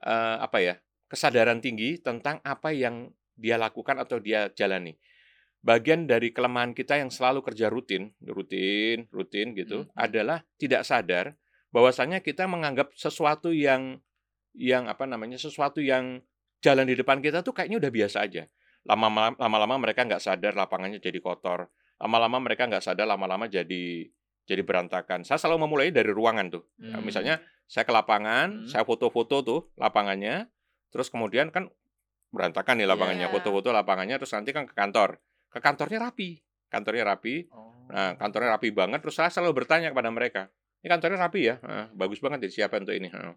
eh, 0.04 0.38
apa 0.44 0.60
ya 0.60 0.76
kesadaran 1.08 1.64
tinggi 1.64 1.98
tentang 2.04 2.44
apa 2.44 2.76
yang 2.76 3.10
dia 3.40 3.56
lakukan 3.56 3.96
atau 3.98 4.20
dia 4.20 4.52
jalani. 4.54 4.98
Bagian 5.66 6.06
dari 6.06 6.30
kelemahan 6.30 6.78
kita 6.78 7.02
yang 7.02 7.10
selalu 7.10 7.42
kerja 7.42 7.74
rutin, 7.74 8.14
rutin, 8.22 9.10
rutin 9.10 9.58
gitu, 9.58 9.88
Mhm. 9.88 9.98
adalah 9.98 10.46
tidak 10.62 10.86
sadar 10.86 11.34
bahwasanya 11.74 12.22
kita 12.22 12.46
menganggap 12.46 12.94
sesuatu 12.94 13.50
yang 13.50 13.98
yang 14.54 14.88
apa 14.88 15.04
namanya 15.10 15.36
sesuatu 15.42 15.82
yang 15.82 16.22
jalan 16.62 16.86
di 16.88 16.96
depan 16.96 17.20
kita 17.20 17.42
tuh 17.42 17.52
kayaknya 17.52 17.82
udah 17.82 17.92
biasa 17.92 18.18
aja. 18.24 18.48
Lama-lama 18.86 19.34
lama-lama 19.42 19.75
mereka 19.82 20.06
nggak 20.06 20.22
sadar 20.22 20.54
lapangannya 20.54 21.01
jadi 21.01 21.18
kotor. 21.18 21.68
Lama-lama 21.98 22.38
mereka 22.38 22.70
nggak 22.70 22.86
sadar 22.86 23.10
lama-lama 23.10 23.50
jadi 23.50 24.06
jadi 24.46 24.62
berantakan. 24.62 25.25
Saya 25.25 25.42
selalu 25.42 25.65
memulai 25.65 25.89
dari 25.89 26.13
ruangan 26.13 26.54
tuh. 26.54 26.63
Nah, 26.77 27.01
Hmm. 27.01 27.06
misalnya 27.06 27.42
saya 27.65 27.82
ke 27.82 27.89
lapangan, 27.89 28.62
Hmm. 28.62 28.70
saya 28.70 28.86
foto-foto 28.86 29.42
tuh 29.42 29.60
lapangannya, 29.74 30.46
terus 30.94 31.10
kemudian 31.10 31.50
kan 31.50 31.65
berantakan 32.30 32.77
nih 32.77 32.86
lapangannya, 32.86 33.25
Iya. 33.25 33.34
foto-foto 33.34 33.74
lapangannya, 33.74 34.22
terus 34.22 34.30
nanti 34.38 34.54
kan 34.54 34.70
ke 34.70 34.77
kantor. 34.77 35.18
Ke 35.50 35.58
kantornya 35.63 35.98
rapi, 35.98 36.46
kantornya 36.70 37.10
rapi. 37.10 37.50
Oh. 37.50 37.74
Nah, 37.89 38.13
kantornya 38.22 38.54
rapi 38.54 38.70
banget. 38.70 39.01
Terus 39.01 39.18
saya 39.18 39.34
selalu 39.34 39.65
bertanya 39.65 39.89
kepada 39.89 40.13
mereka, 40.13 40.51
ini 40.86 40.88
kantornya 40.94 41.18
rapi 41.25 41.41
ya, 41.41 41.56
Heeh, 41.58 41.86
bagus 41.98 42.21
banget 42.21 42.45
disiapkan 42.45 42.86
untuk 42.86 42.93
ini. 42.93 43.10
Heeh. 43.10 43.34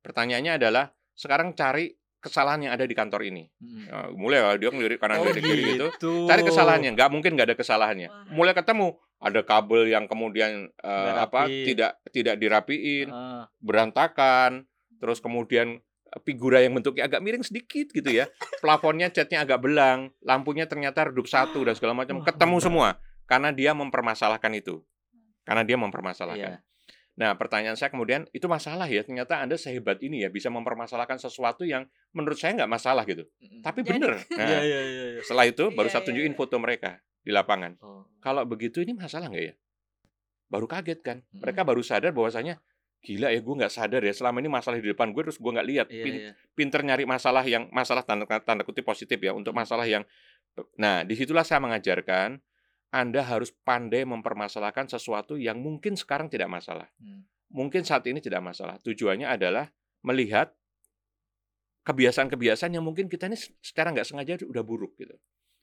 Pertanyaannya 0.00 0.56
adalah 0.56 0.88
sekarang 1.12 1.52
cari 1.52 1.92
kesalahan 2.26 2.60
yang 2.66 2.72
ada 2.74 2.82
di 2.82 2.92
kantor 2.92 3.22
ini. 3.22 3.46
Mhm. 3.62 3.82
Nah, 3.86 4.06
mulai 4.12 4.42
lah 4.42 4.58
dia 4.58 4.74
ngelirik 4.74 4.98
kanan 4.98 5.22
Oh, 5.22 5.30
kiri 5.30 5.78
gitu. 5.78 5.86
gitu. 5.94 6.12
Cari 6.26 6.42
kesalahannya, 6.42 6.90
nggak 6.98 7.08
mungkin 7.14 7.38
nggak 7.38 7.54
ada 7.54 7.56
kesalahannya. 7.56 8.08
Wah. 8.10 8.26
Mulai 8.34 8.52
ketemu 8.52 8.98
ada 9.16 9.40
kabel 9.40 9.88
yang 9.88 10.04
kemudian 10.04 10.68
Nggak 10.76 11.16
apa 11.30 11.40
rapi. 11.48 11.62
tidak 11.72 11.90
tidak 12.10 12.34
dirapiin, 12.36 13.08
Heeh. 13.08 13.42
berantakan, 13.62 14.66
terus 14.98 15.22
kemudian 15.22 15.78
eh, 16.06 16.20
figura 16.22 16.60
yang 16.60 16.74
bentuknya 16.74 17.06
agak 17.06 17.22
miring 17.22 17.42
sedikit 17.42 17.88
gitu 17.90 18.10
ya, 18.10 18.26
plafonnya 18.60 19.08
catnya 19.08 19.46
agak 19.46 19.62
belang, 19.62 20.10
lampunya 20.20 20.66
ternyata 20.66 21.08
redup 21.08 21.26
satu 21.26 21.62
dan 21.64 21.74
segala 21.74 21.94
macam, 21.94 22.20
Wah, 22.20 22.26
ketemu 22.26 22.56
semua 22.60 22.88
karena 23.24 23.50
dia 23.50 23.72
mempermasalahkan 23.72 24.52
itu, 24.54 24.82
karena 25.42 25.62
dia 25.64 25.74
mempermasalahkan. 25.74 26.58
Iya. 26.58 26.65
Nah 27.16 27.32
pertanyaan 27.32 27.74
saya 27.74 27.88
kemudian 27.88 28.28
itu 28.30 28.44
masalah 28.44 28.84
ya, 28.84 29.00
ternyata 29.00 29.40
anda 29.40 29.56
sehebat 29.56 30.04
ini 30.04 30.20
ya 30.20 30.28
bisa 30.28 30.52
mempermasalahkan 30.52 31.16
sesuatu 31.16 31.64
yang 31.64 31.88
menurut 32.12 32.36
saya 32.36 32.52
nggak 32.60 32.68
masalah 32.70 33.02
gitu, 33.04 33.24
Mhm. 33.40 33.60
tapi 33.64 33.80
Jadi- 33.80 33.88
bener. 33.96 34.12
Nah, 34.36 34.44
Iya, 34.44 34.60
iya, 34.60 34.80
iya, 34.84 35.04
iya. 35.16 35.20
setelah 35.24 35.48
itu 35.48 35.64
baru 35.72 35.88
Iya, 35.88 35.92
saya 35.92 36.02
iya, 36.04 36.08
tunjukin 36.12 36.32
iya. 36.32 36.38
foto 36.38 36.56
mereka 36.60 36.90
di 37.24 37.32
lapangan. 37.32 37.72
Oh. 37.80 38.04
Kalau 38.20 38.44
begitu 38.44 38.84
ini 38.84 38.92
masalah 38.92 39.32
nggak 39.32 39.44
ya? 39.48 39.54
Baru 40.46 40.68
kaget 40.68 41.00
kan? 41.00 41.24
Mm. 41.32 41.40
Mereka 41.42 41.60
baru 41.64 41.80
sadar 41.80 42.12
bahwasanya 42.12 42.60
gila 43.00 43.30
ya 43.30 43.40
gue 43.40 43.54
nggak 43.54 43.70
sadar 43.70 44.02
ya 44.02 44.10
selama 44.10 44.38
ini 44.38 44.50
masalah 44.50 44.76
di 44.76 44.86
depan 44.86 45.10
gue 45.10 45.22
terus 45.24 45.38
gue 45.38 45.46
nggak 45.48 45.68
lihat 45.68 45.86
Iya, 45.88 46.04
Pin- 46.04 46.20
iya. 46.20 46.32
pinter 46.52 46.80
nyari 46.82 47.04
masalah 47.06 47.44
yang 47.46 47.70
masalah 47.70 48.02
tanda 48.02 48.26
tanda 48.42 48.60
kutip 48.62 48.82
positif 48.82 49.16
ya 49.16 49.30
untuk 49.30 49.54
masalah 49.54 49.86
yang 49.86 50.02
nah 50.74 51.04
di 51.04 51.14
situlah 51.14 51.44
saya 51.46 51.62
mengajarkan 51.62 52.40
anda 52.96 53.20
harus 53.20 53.52
pandai 53.52 54.08
mempermasalahkan 54.08 54.88
sesuatu 54.88 55.36
yang 55.36 55.60
mungkin 55.60 55.94
sekarang 55.94 56.32
tidak 56.32 56.48
masalah 56.48 56.88
Hmm. 56.96 57.28
mungkin 57.52 57.84
saat 57.84 58.08
ini 58.08 58.18
tidak 58.18 58.40
masalah 58.42 58.80
tujuannya 58.80 59.28
adalah 59.28 59.68
melihat 60.02 60.50
kebiasaan-kebiasaan 61.86 62.74
yang 62.74 62.82
mungkin 62.82 63.06
kita 63.06 63.30
ini 63.30 63.38
secara 63.62 63.94
nggak 63.94 64.06
sengaja 64.06 64.42
udah 64.42 64.64
buruk 64.66 64.98
gitu 64.98 65.14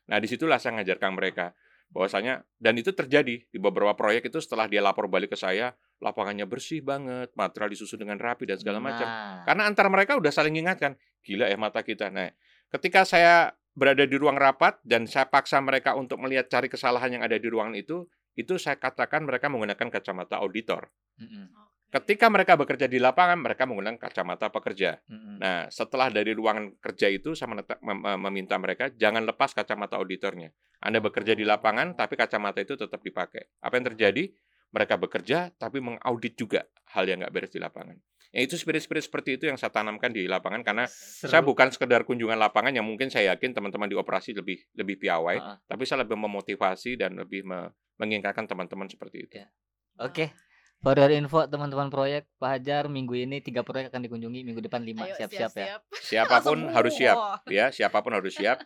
nah 0.08 0.19
di 0.19 0.28
situlah 0.28 0.60
saya 0.60 0.76
mengajarkan 0.80 1.12
mereka 1.15 1.46
bahwasanya 1.93 2.41
dan 2.58 2.74
itu 2.80 2.89
terjadi 2.89 3.43
di 3.46 3.58
beberapa 3.62 3.93
proyek 3.93 4.32
itu 4.32 4.39
setelah 4.41 4.65
dia 4.65 4.82
lapor 4.82 5.06
balik 5.06 5.36
ke 5.36 5.38
saya 5.38 5.76
lapangannya 6.02 6.48
bersih 6.50 6.82
banget 6.82 7.30
material 7.38 7.69
disusun 7.69 8.02
dengan 8.02 8.17
rapi 8.17 8.50
dan 8.50 8.58
segala 8.58 8.82
macam 8.82 9.06
Nah. 9.06 9.43
karena 9.46 9.63
antar 9.69 9.88
mereka 9.93 10.17
udah 10.17 10.32
saling 10.34 10.58
ingatkan, 10.58 10.98
gila 11.24 11.48
ya 11.48 11.56
mata 11.56 11.80
kita. 11.86 12.12
Nah, 12.12 12.34
ketika 12.67 13.08
saya 13.08 13.56
berada 13.74 14.06
di 14.06 14.16
ruang 14.18 14.38
rapat 14.38 14.78
dan 14.86 15.10
saya 15.10 15.28
paksa 15.28 15.58
mereka 15.60 15.98
untuk 15.98 16.22
melihat 16.22 16.46
cari 16.50 16.70
kesalahan 16.70 17.20
yang 17.20 17.24
ada 17.26 17.38
di 17.38 17.48
ruangan 17.50 17.74
itu, 17.74 18.06
itu 18.38 18.58
saya 18.58 18.78
katakan 18.78 19.26
mereka 19.26 19.50
menggunakan 19.50 19.90
kacamata 19.90 20.42
auditor. 20.42 20.90
Mhm. 21.18 21.54
Oke. 21.54 21.72
Ketika 21.94 22.26
mereka 22.26 22.58
bekerja 22.58 22.90
di 22.90 22.98
lapangan, 22.98 23.38
mereka 23.38 23.70
menggunakan 23.70 24.02
kacamata 24.02 24.50
pekerja. 24.50 24.98
Mhm. 25.06 25.38
Nah, 25.38 25.70
setelah 25.70 26.10
dari 26.10 26.34
ruangan 26.34 26.74
kerja 26.82 27.06
itu, 27.06 27.38
saya 27.38 27.54
meneta- 27.54 27.78
mem- 27.86 28.02
mem- 28.02 28.22
meminta 28.30 28.58
mereka 28.58 28.90
jangan 28.98 29.22
lepas 29.30 29.54
kacamata 29.54 30.02
auditornya. 30.02 30.50
Anda 30.82 30.98
bekerja 30.98 31.38
di 31.38 31.46
lapangan, 31.46 31.94
tapi 31.94 32.18
kacamata 32.18 32.66
itu 32.66 32.74
tetap 32.74 32.98
dipakai. 32.98 33.46
Apa 33.62 33.78
yang 33.78 33.94
terjadi? 33.94 34.26
Mereka 34.74 34.98
bekerja, 34.98 35.54
tapi 35.54 35.86
mengaudit 35.86 36.34
juga 36.34 36.66
hal 36.98 37.06
yang 37.06 37.22
nggak 37.22 37.34
beres 37.34 37.54
di 37.54 37.62
lapangan. 37.62 37.94
Ya, 38.34 38.41
itu 38.41 38.58
spirit-spirit 38.58 39.06
seperti 39.06 39.38
itu 39.38 39.46
yang 39.46 39.56
saya 39.56 39.69
tanamkan 39.69 40.10
di 40.10 40.26
lapangan 40.26 40.65
karena 40.65 40.89
Seru. 40.89 41.30
saya 41.30 41.39
bukan 41.39 41.69
sekedar 41.69 42.02
kunjungan 42.02 42.34
lapangan 42.34 42.74
yang 42.74 42.82
mungkin 42.82 43.08
saya 43.08 43.32
yakin 43.32 43.54
teman-teman 43.54 43.86
di 43.86 43.93
operasi 43.93 44.34
lebih 44.34 44.58
lebih 44.74 44.98
piawai, 44.98 45.38
Heeh. 45.38 45.58
tapi 45.63 45.86
saya 45.86 46.02
lebih 46.02 46.17
memotivasi 46.17 46.98
dan 46.98 47.13
lebih 47.13 47.46
me- 47.46 47.69
mengingatkan 47.96 48.43
teman-teman 48.43 48.89
seperti 48.89 49.17
itu. 49.24 49.34
Ya. 49.38 49.54
Oke. 50.02 50.34
For 50.82 50.98
your 50.98 51.13
info 51.13 51.46
teman-teman 51.46 51.88
proyek 51.88 52.28
Pak 52.36 52.60
Hajar 52.60 52.89
minggu 52.89 53.15
ini 53.15 53.39
tiga 53.39 53.62
proyek 53.62 53.88
akan 53.88 54.04
dikunjungi 54.04 54.43
minggu 54.43 54.60
depan 54.60 54.82
lima 54.82 55.08
Ayo, 55.08 55.15
siap-siap 55.15 55.54
ya. 55.54 55.80
Siapa 56.12 56.41
pun 56.41 56.58
Semua. 56.60 56.76
harus 56.76 56.93
siap, 56.93 57.17
ya 57.48 57.65
siapa 57.69 58.02
pun 58.02 58.12
harus 58.12 58.34
siap. 58.34 58.60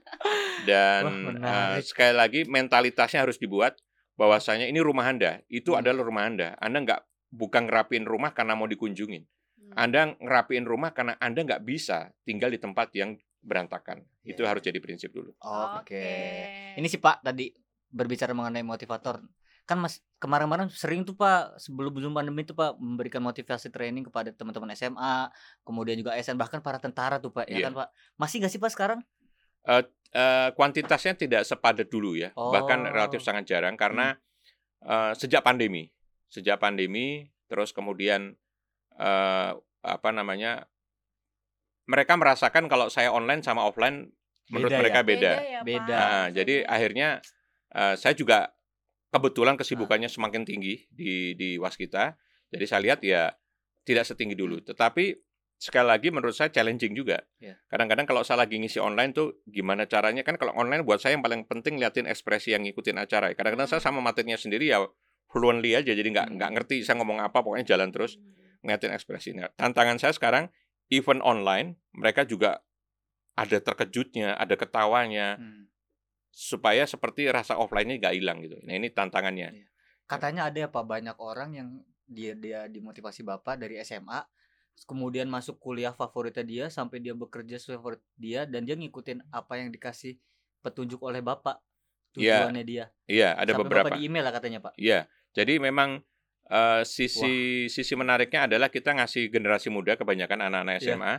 Dan 0.63 1.03
Wah, 1.37 1.75
eh, 1.75 1.83
sekali 1.83 2.13
lagi 2.13 2.39
mentalitasnya 2.43 3.21
harus 3.21 3.35
dibuat 3.35 3.77
bahwasanya 4.15 4.65
ini 4.65 4.79
rumah 4.79 5.05
anda, 5.05 5.43
itu 5.45 5.71
Hmm. 5.71 5.83
adalah 5.83 6.01
rumah 6.01 6.25
anda. 6.25 6.55
Anda 6.57 6.81
nggak 6.81 7.01
bukan 7.29 7.67
ngerapiin 7.67 8.03
rumah 8.03 8.31
karena 8.31 8.55
mau 8.55 8.65
dikunjungin. 8.65 9.27
Hmm. 9.67 9.75
Anda 9.75 10.01
ngerapiin 10.15 10.63
rumah 10.63 10.95
karena 10.95 11.19
anda 11.19 11.43
nggak 11.43 11.63
bisa 11.63 12.11
tinggal 12.23 12.47
di 12.47 12.59
tempat 12.59 12.91
yang 12.95 13.19
berantakan. 13.43 14.03
Itu 14.23 14.43
Iya. 14.43 14.55
harus 14.55 14.61
jadi 14.63 14.79
prinsip 14.79 15.11
dulu. 15.11 15.35
Oke. 15.39 16.07
Ini 16.75 16.87
sih 16.87 16.99
Pak 16.99 17.23
tadi 17.23 17.51
berbicara 17.87 18.31
mengenai 18.31 18.63
motivator. 18.63 19.23
Kan 19.67 19.83
Mas 19.83 19.99
kemarin-kemarin 20.19 20.71
sering 20.71 21.03
tuh 21.03 21.15
Pak 21.15 21.59
sebelum 21.59 21.91
sebelum 21.91 22.15
pandemi 22.15 22.47
tuh 22.47 22.55
Pak 22.55 22.79
memberikan 22.79 23.19
motivasi 23.19 23.67
training 23.67 24.07
kepada 24.07 24.31
teman-teman 24.31 24.71
SMA, 24.71 25.27
kemudian 25.63 25.99
juga 25.99 26.15
ASN 26.15 26.39
bahkan 26.39 26.63
para 26.63 26.79
tentara 26.79 27.19
tuh 27.19 27.35
Pak, 27.35 27.51
ya 27.51 27.59
Iya. 27.59 27.65
kan 27.67 27.73
Pak. 27.83 27.87
Masih 28.15 28.39
nggak 28.39 28.51
sih 28.51 28.59
Pak 28.63 28.71
sekarang? 28.71 28.99
Eh, 29.67 29.83
eh, 30.15 30.49
kuantitasnya 30.55 31.19
tidak 31.19 31.43
sepadat 31.43 31.91
dulu 31.91 32.15
ya, 32.15 32.31
bahkan 32.31 32.87
Oh. 32.87 32.91
relatif 32.95 33.19
sangat 33.19 33.43
jarang 33.43 33.75
karena 33.75 34.15
eh, 34.77 35.11
sejak 35.17 35.41
pandemi, 35.43 35.89
sejak 36.29 36.61
pandemi, 36.61 37.27
terus 37.49 37.73
kemudian 37.75 38.37
eh, 38.97 39.51
apa 39.87 40.09
namanya, 40.11 40.65
mereka 41.87 42.19
merasakan 42.19 42.67
kalau 42.67 42.91
saya 42.91 43.13
online 43.15 43.39
sama 43.41 43.63
offline 43.63 44.11
menurut 44.51 44.71
Beda 44.71 44.77
ya? 44.77 44.81
mereka 44.83 44.99
beda. 45.03 45.31
ya, 45.39 45.61
Beda. 45.63 45.85
Pak. 45.87 46.07
Nah, 46.11 46.25
jadi 46.35 46.55
akhirnya 46.67 47.09
eh, 47.71 47.95
saya 47.95 48.13
juga 48.15 48.51
kebetulan 49.07 49.55
kesibukannya 49.55 50.11
semakin 50.11 50.43
tinggi 50.43 50.87
di 50.91 51.35
di 51.39 51.55
waskita. 51.55 52.15
Jadi 52.51 52.65
saya 52.67 52.81
lihat 52.83 52.99
ya 53.03 53.31
tidak 53.87 54.03
setinggi 54.07 54.35
dulu. 54.35 54.59
Tetapi 54.63 55.15
sekali 55.57 55.87
lagi 55.89 56.13
menurut 56.13 56.35
saya 56.35 56.51
challenging 56.53 56.93
juga. 56.93 57.23
Ya. 57.39 57.57
Kadang-kadang 57.71 58.05
kalau 58.05 58.21
saya 58.23 58.43
lagi 58.45 58.59
ngisi 58.59 58.77
online 58.79 59.11
tuh 59.15 59.41
gimana 59.47 59.87
caranya 59.89 60.21
kan 60.21 60.35
kalau 60.37 60.53
online 60.55 60.83
buat 60.83 60.99
saya 61.01 61.17
yang 61.17 61.23
paling 61.25 61.47
penting 61.47 61.79
liatin 61.79 62.05
ekspresi 62.07 62.51
yang 62.55 62.63
ngikutin 62.67 62.99
acara. 62.99 63.31
Kadang-kadang 63.35 63.67
saya 63.67 63.81
sama 63.83 63.99
materinya 64.03 64.37
sendiri 64.39 64.69
ya 64.69 64.83
fluently 65.27 65.75
aja 65.75 65.91
jadi 65.91 66.07
nggak 66.07 66.27
Hmm. 66.31 66.35
nggak 66.39 66.51
ngerti 66.55 66.75
saya 66.87 66.99
ngomong 67.03 67.19
apa 67.19 67.43
pokoknya 67.43 67.67
jalan 67.75 67.91
terus 67.91 68.15
ngeliatin 68.67 68.91
ekspresinya. 68.91 69.47
Tantangan 69.55 69.95
saya 69.95 70.11
sekarang 70.11 70.51
event 70.91 71.23
online 71.23 71.79
mereka 71.95 72.27
juga 72.27 72.59
ada 73.33 73.57
terkejutnya, 73.63 74.35
ada 74.35 74.59
ketawanya 74.59 75.39
Hmm. 75.39 75.71
supaya 76.29 76.83
seperti 76.85 77.31
rasa 77.31 77.55
offline-nya 77.55 77.97
nggak 77.97 78.15
hilang 78.19 78.43
gitu. 78.43 78.59
Nah 78.67 78.75
ini 78.75 78.91
tantangannya. 78.91 79.55
Katanya 80.05 80.51
ada 80.51 80.67
ya 80.67 80.69
Pak 80.69 80.85
banyak 80.85 81.17
orang 81.17 81.49
yang 81.55 81.69
dia 82.05 82.35
dia 82.35 82.67
dimotivasi 82.67 83.23
Bapak 83.23 83.57
dari 83.57 83.79
SMA 83.81 84.21
kemudian 84.85 85.25
masuk 85.25 85.57
kuliah 85.57 85.89
favoritnya 85.91 86.45
dia 86.45 86.65
sampai 86.69 87.01
dia 87.01 87.17
bekerja 87.17 87.57
sesuai 87.57 87.77
favorit 87.81 88.03
dia 88.13 88.45
dan 88.45 88.61
dia 88.63 88.77
ngikutin 88.77 89.25
apa 89.33 89.57
yang 89.57 89.73
dikasih 89.73 90.21
petunjuk 90.61 91.01
oleh 91.01 91.19
Bapak 91.25 91.57
Iya, 92.17 92.45
tujuannya 92.45 92.63
dia. 92.65 92.85
Iya, 93.05 93.37
ada 93.37 93.51
sampai 93.53 93.61
beberapa. 93.65 93.87
Bapak 93.93 93.97
di 93.97 94.05
email 94.09 94.23
lah 94.25 94.33
katanya 94.33 94.59
Pak. 94.63 94.73
Iya. 94.77 95.05
Jadi 95.37 95.53
memang 95.61 96.01
eh, 96.47 96.81
sisi 96.83 97.33
sisi 97.67 97.93
menariknya 97.93 98.47
adalah 98.47 98.67
kita 98.67 98.95
ngasih 98.95 99.27
generasi 99.27 99.67
muda 99.67 99.95
kebanyakan 99.95 100.47
anak-anak 100.47 100.79
Iya. 100.79 100.95
SMA 100.95 101.13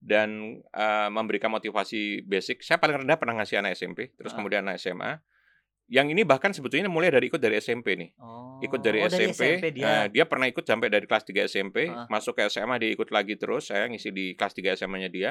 dan 0.00 0.28
eh, 0.64 1.08
memberikan 1.12 1.52
motivasi 1.52 2.24
basic. 2.24 2.64
Saya 2.64 2.80
paling 2.80 3.04
rendah 3.04 3.20
pernah 3.20 3.36
ngasih 3.40 3.60
anak 3.60 3.76
SMP, 3.76 4.12
terus 4.16 4.32
Ah. 4.32 4.36
kemudian 4.40 4.64
anak 4.64 4.80
SMA. 4.80 5.20
Yang 5.90 6.06
ini 6.14 6.22
bahkan 6.22 6.54
sebetulnya 6.54 6.86
mulai 6.86 7.10
dari 7.10 7.26
ikut 7.26 7.42
dari 7.42 7.58
SMP 7.58 7.98
nih. 7.98 8.14
Oh. 8.22 8.62
Ikut 8.62 8.78
dari 8.78 9.02
oh, 9.02 9.10
SMP, 9.10 9.58
dia. 9.74 10.06
eh, 10.06 10.06
dia 10.08 10.22
pernah 10.22 10.46
ikut 10.46 10.62
sampai 10.62 10.86
dari 10.86 11.02
kelas 11.04 11.26
3 11.26 11.44
SMP, 11.44 11.90
Ah. 11.90 12.06
masuk 12.06 12.38
ke 12.38 12.46
SMA 12.46 12.78
dia 12.78 12.94
ikut 12.94 13.10
lagi 13.10 13.34
terus, 13.34 13.68
saya 13.74 13.90
ngisi 13.90 14.14
di 14.14 14.38
kelas 14.38 14.54
3 14.54 14.72
SMA-nya 14.72 15.10
dia 15.10 15.30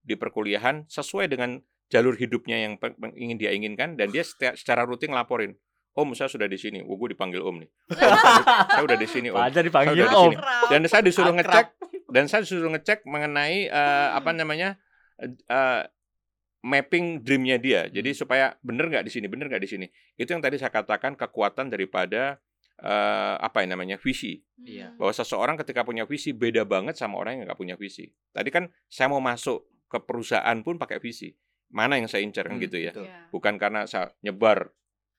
di 0.00 0.16
perkuliahan 0.16 0.88
sesuai 0.88 1.28
dengan 1.28 1.60
jalur 1.88 2.16
hidupnya 2.16 2.56
yang 2.56 2.72
ingin 3.14 3.36
dia 3.36 3.52
inginkan 3.52 3.96
dan 3.96 4.08
dia 4.08 4.24
secara 4.24 4.88
rutin 4.88 5.12
ngelaporin, 5.12 5.52
"Om, 5.98 6.14
saya 6.14 6.26
sudah 6.26 6.46
di 6.46 6.54
sini." 6.54 6.78
Oh, 6.80 6.94
gue 6.94 7.12
dipanggil 7.12 7.42
Om 7.42 7.56
nih. 7.58 7.70
saya 8.70 8.82
udah 8.82 8.94
di 8.96 9.04
sini, 9.04 9.28
Om. 9.28 9.36
Pak 9.36 9.44
Ajar 9.44 9.62
dipanggil 9.62 9.92
Saya 9.92 9.98
udah 9.98 10.08
di 10.08 10.16
Om. 10.16 10.30
sini. 10.30 10.36
Dan 10.68 10.80
saya 10.86 11.02
disuruh 11.02 11.26
Akrab. 11.28 11.42
ngecek 11.42 11.66
dan 12.08 12.24
saya 12.24 12.40
disuruh 12.40 12.70
ngecek 12.70 12.98
mengenai 13.04 13.66
eh, 13.66 14.08
apa 14.12 14.30
namanya? 14.30 14.78
eh, 15.16 15.34
eh, 15.44 15.82
mapping 16.60 17.22
dreamnya 17.22 17.56
dia. 17.56 17.80
Jadi 17.86 18.10
Hmm. 18.10 18.18
supaya 18.18 18.46
bener 18.60 18.86
nggak 18.86 19.02
di 19.02 19.10
sini, 19.10 19.26
bener 19.26 19.46
nggak 19.46 19.60
di 19.60 19.68
sini. 19.68 19.86
Itu 20.14 20.30
yang 20.30 20.40
tadi 20.40 20.56
saya 20.56 20.70
katakan 20.70 21.14
kekuatan 21.14 21.68
daripada 21.68 22.38
eh, 22.78 23.36
apa 23.36 23.58
yang 23.60 23.74
namanya 23.74 23.98
visi. 23.98 24.38
Iya. 24.56 24.94
Bahwa 24.94 25.10
seseorang 25.10 25.58
ketika 25.58 25.82
punya 25.82 26.02
visi 26.04 26.30
beda 26.30 26.62
banget 26.62 26.94
sama 26.94 27.18
orang 27.18 27.34
yang 27.34 27.44
nggak 27.44 27.58
punya 27.58 27.74
visi. 27.74 28.06
Tadi 28.30 28.50
kan 28.50 28.70
saya 28.86 29.10
mau 29.10 29.18
masuk 29.18 29.66
ke 29.84 29.98
perusahaan 29.98 30.54
pun 30.62 30.78
pakai 30.78 31.02
visi. 31.02 31.34
Mana 31.68 31.98
yang 31.98 32.06
saya 32.06 32.22
incar 32.22 32.46
kan 32.46 32.54
Hmm, 32.54 32.62
gitu 32.62 32.78
ya. 32.78 32.94
betul. 32.94 33.10
Bukan 33.28 33.58
karena 33.58 33.82
saya 33.84 34.14
nyebar 34.20 34.70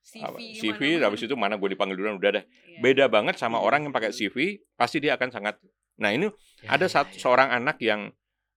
CV. 0.10 0.58
CV, 0.58 0.82
habis 1.00 1.22
itu 1.22 1.34
mana 1.34 1.56
gue 1.56 1.70
dipanggil 1.70 1.94
duluan 1.94 2.18
udah 2.18 2.32
deh. 2.34 2.44
Iya. 2.44 2.80
Beda 2.82 3.06
banget 3.06 3.38
sama 3.38 3.58
Iya. 3.58 3.64
orang 3.64 3.80
yang 3.86 3.94
pakai 3.94 4.10
CV, 4.10 4.36
pasti 4.74 4.98
dia 4.98 5.14
akan 5.14 5.30
sangat. 5.30 5.56
Nah 5.98 6.10
ini 6.10 6.28
Ya, 6.60 6.74
ada 6.74 6.86
ya, 6.86 6.92
satu 6.92 7.14
ya. 7.14 7.22
seorang 7.22 7.50
anak 7.52 7.78
yang 7.80 8.10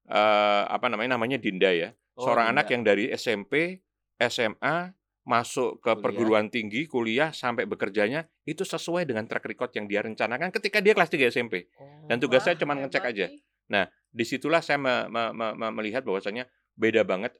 eh, 0.05 0.63
apa 0.67 0.89
namanya 0.89 1.15
namanya 1.15 1.39
Dinda 1.39 1.71
ya. 1.71 1.95
Oh, 2.15 2.27
seorang 2.27 2.49
Dinda. 2.49 2.59
anak 2.59 2.67
yang 2.69 2.83
dari 2.83 3.05
SMP, 3.11 3.79
SMA 4.19 4.93
masuk 5.23 5.79
ke 5.79 5.87
Kuliah. 5.89 6.03
perguruan 6.03 6.47
tinggi, 6.49 6.85
kuliah 6.85 7.31
sampai 7.31 7.63
bekerjanya 7.65 8.27
itu 8.43 8.63
sesuai 8.63 9.07
dengan 9.07 9.23
track 9.25 9.47
record 9.47 9.71
yang 9.73 9.87
dia 9.87 10.03
rencanakan 10.03 10.51
ketika 10.51 10.83
dia 10.83 10.93
kelas 10.93 11.07
3 11.07 11.31
SMP. 11.31 11.71
Dan 12.05 12.19
Oh. 12.19 12.21
tugas 12.21 12.43
saya 12.43 12.57
cuma 12.57 12.75
ngecek 12.75 13.05
aja. 13.05 13.27
nih. 13.69 13.87
Di 14.11 14.25
situlah 14.27 14.61
saya 14.61 14.77
me- 14.77 15.07
me- 15.07 15.33
me- 15.33 15.55
me- 15.55 15.73
melihat 15.73 16.03
bahwasanya 16.03 16.45
beda 16.75 17.07
banget 17.07 17.33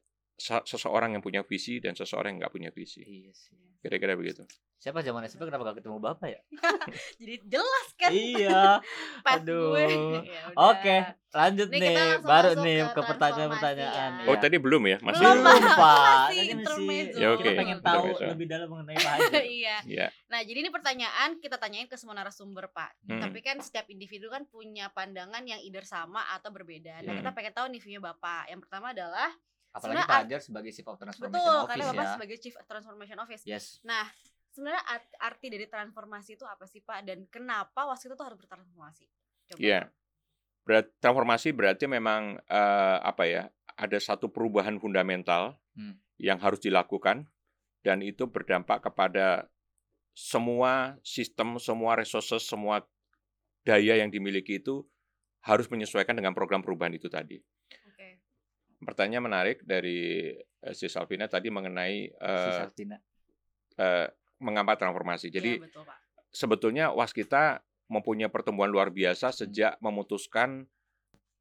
seseorang 0.43 1.15
yang 1.15 1.23
punya 1.23 1.43
visi 1.43 1.79
dan 1.79 1.95
seseorang 1.95 2.35
yang 2.35 2.41
nggak 2.43 2.55
punya 2.55 2.71
visi. 2.71 3.01
Iya 3.01 3.31
sih. 3.31 3.55
Kira-kira 3.79 4.15
begitu. 4.15 4.47
Siapa 4.79 4.99
zaman 4.99 5.23
SMP 5.25 5.47
kenapa 5.47 5.63
gak 5.65 5.79
ketemu 5.79 5.99
Bapak 5.99 6.27
ya? 6.27 6.41
Jadi 7.19 7.35
jelas 7.47 7.87
kan 7.95 8.11
iya. 8.11 8.83
path 9.27 9.43
aduh. 9.43 9.75
gue. 9.75 9.87
Ya 9.87 10.43
udah. 10.51 10.71
Oke, 10.71 10.97
lanjut 11.33 11.69
Nih, 11.71 11.81
nih. 11.81 11.97
Baru 12.19 12.51
nih 12.59 12.79
ke 12.83 12.91
ke 12.93 13.01
pertanyaan-pertanyaan. 13.05 14.11
ya. 14.23 14.27
Oh 14.27 14.35
tadi 14.35 14.59
belum 14.59 14.83
ya? 14.87 14.99
Masih 14.99 15.23
Belum, 15.23 15.39
Belum, 15.39 15.63
Pak. 15.63 15.99
Masih 15.99 16.35
Tadi 16.35 16.51
intermezzo. 16.51 17.19
Ya, 17.19 17.29
oke. 17.31 17.43
Kita 17.43 17.59
pengen 17.59 17.79
tahu 17.79 18.05
Intermezzo. 18.07 18.31
lebih 18.35 18.47
dalam 18.47 18.69
mengenai 18.71 18.99
Pak 18.99 19.17
iya. 19.59 19.77
ya. 19.87 20.07
Nah, 20.27 20.41
jadi 20.43 20.59
ini 20.59 20.71
pertanyaan 20.71 21.31
kita 21.39 21.57
tanyain 21.59 21.87
ke 21.87 21.95
semua 21.95 22.15
narasumber, 22.15 22.67
Pak. 22.71 22.91
Hmm. 23.07 23.23
Tapi 23.23 23.39
kan 23.39 23.59
setiap 23.59 23.87
individu 23.87 24.31
kan 24.31 24.47
punya 24.47 24.91
pandangan 24.91 25.43
yang 25.43 25.63
either 25.63 25.83
sama 25.83 26.27
atau 26.35 26.51
berbeda. 26.51 27.03
Nah, 27.03 27.15
Hmm. 27.15 27.19
kita 27.23 27.31
pengen 27.31 27.55
tahu 27.55 27.67
nih 27.71 27.79
view-nya 27.79 28.03
Bapak. 28.05 28.51
Yang 28.51 28.61
pertama 28.67 28.91
adalah 28.91 29.31
Apalagi 29.73 30.05
Sebenarnya 30.05 30.05
Pak 30.07 30.21
Hajar 30.29 30.41
sebagai 30.45 30.71
Chief 30.71 30.87
of 30.87 30.97
Transformation 31.01 31.33
betul, 31.33 31.57
Office 31.57 31.71
karena 31.73 31.85
Bapak 31.89 32.05
ya. 32.05 32.13
sebagai 32.13 32.37
Chief 32.39 32.55
Transformation 32.69 33.19
Office. 33.19 33.43
Yes. 33.49 33.65
Nah, 33.83 34.05
sebenarnya 34.53 34.83
art- 34.85 35.17
arti 35.19 35.47
dari 35.49 35.67
transformasi 35.67 36.31
itu 36.37 36.45
apa 36.45 36.65
sih, 36.69 36.81
Pak? 36.85 36.99
Dan 37.09 37.19
kenapa 37.33 37.89
wasit 37.89 38.13
itu 38.13 38.21
harus 38.21 38.37
bertransformasi? 38.37 39.05
Coba. 39.49 39.59
Iya. 39.59 39.81
Berat, 40.63 40.87
transformasi 41.01 41.49
berarti 41.51 41.85
memang 41.89 42.37
eh, 42.39 42.99
apa 43.01 43.25
ya? 43.25 43.49
Ada 43.75 43.99
satu 43.99 44.29
perubahan 44.29 44.77
fundamental 44.77 45.57
Hmm. 45.73 45.97
yang 46.21 46.37
harus 46.37 46.61
dilakukan 46.61 47.25
dan 47.81 48.05
itu 48.05 48.29
berdampak 48.29 48.85
kepada 48.85 49.49
semua 50.13 51.01
sistem, 51.01 51.57
semua 51.57 51.97
resources, 51.97 52.45
semua 52.45 52.85
daya 53.65 53.97
yang 53.97 54.13
dimiliki 54.13 54.61
itu 54.61 54.85
harus 55.41 55.67
menyesuaikan 55.73 56.13
dengan 56.13 56.37
program 56.37 56.61
perubahan 56.61 56.93
itu 56.93 57.09
tadi. 57.09 57.41
Pertanyaan 58.83 59.25
menarik 59.25 59.63
dari 59.63 60.31
eh, 60.35 60.75
si 60.75 60.87
Salvina 60.87 61.27
tadi 61.27 61.49
mengenai 61.49 62.11
Si 62.11 62.51
Sartina. 62.53 62.97
eh, 63.79 64.07
mengapa 64.39 64.75
transformasi. 64.75 65.31
Jadi 65.31 65.57
Iya, 65.57 65.65
betul, 65.65 65.83
Pak. 65.87 65.97
sebetulnya 66.29 66.85
waskita 66.91 67.63
mempunyai 67.87 68.29
pertumbuhan 68.29 68.69
luar 68.69 68.91
biasa 68.91 69.31
sejak 69.31 69.79
memutuskan 69.79 70.67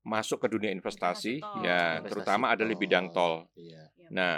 masuk 0.01 0.41
ke 0.41 0.47
dunia 0.49 0.69
investasi, 0.69 1.37
Investasi 1.37 1.61
tol. 1.61 1.61
ya 1.63 1.79
Investasi 1.97 2.09
terutama 2.09 2.45
ada 2.49 2.65
di 2.65 2.73
tol. 2.73 2.81
bidang 2.81 3.05
tol. 3.09 3.33
Iya. 3.53 3.89
Iya, 3.93 4.07
Nah, 4.09 4.33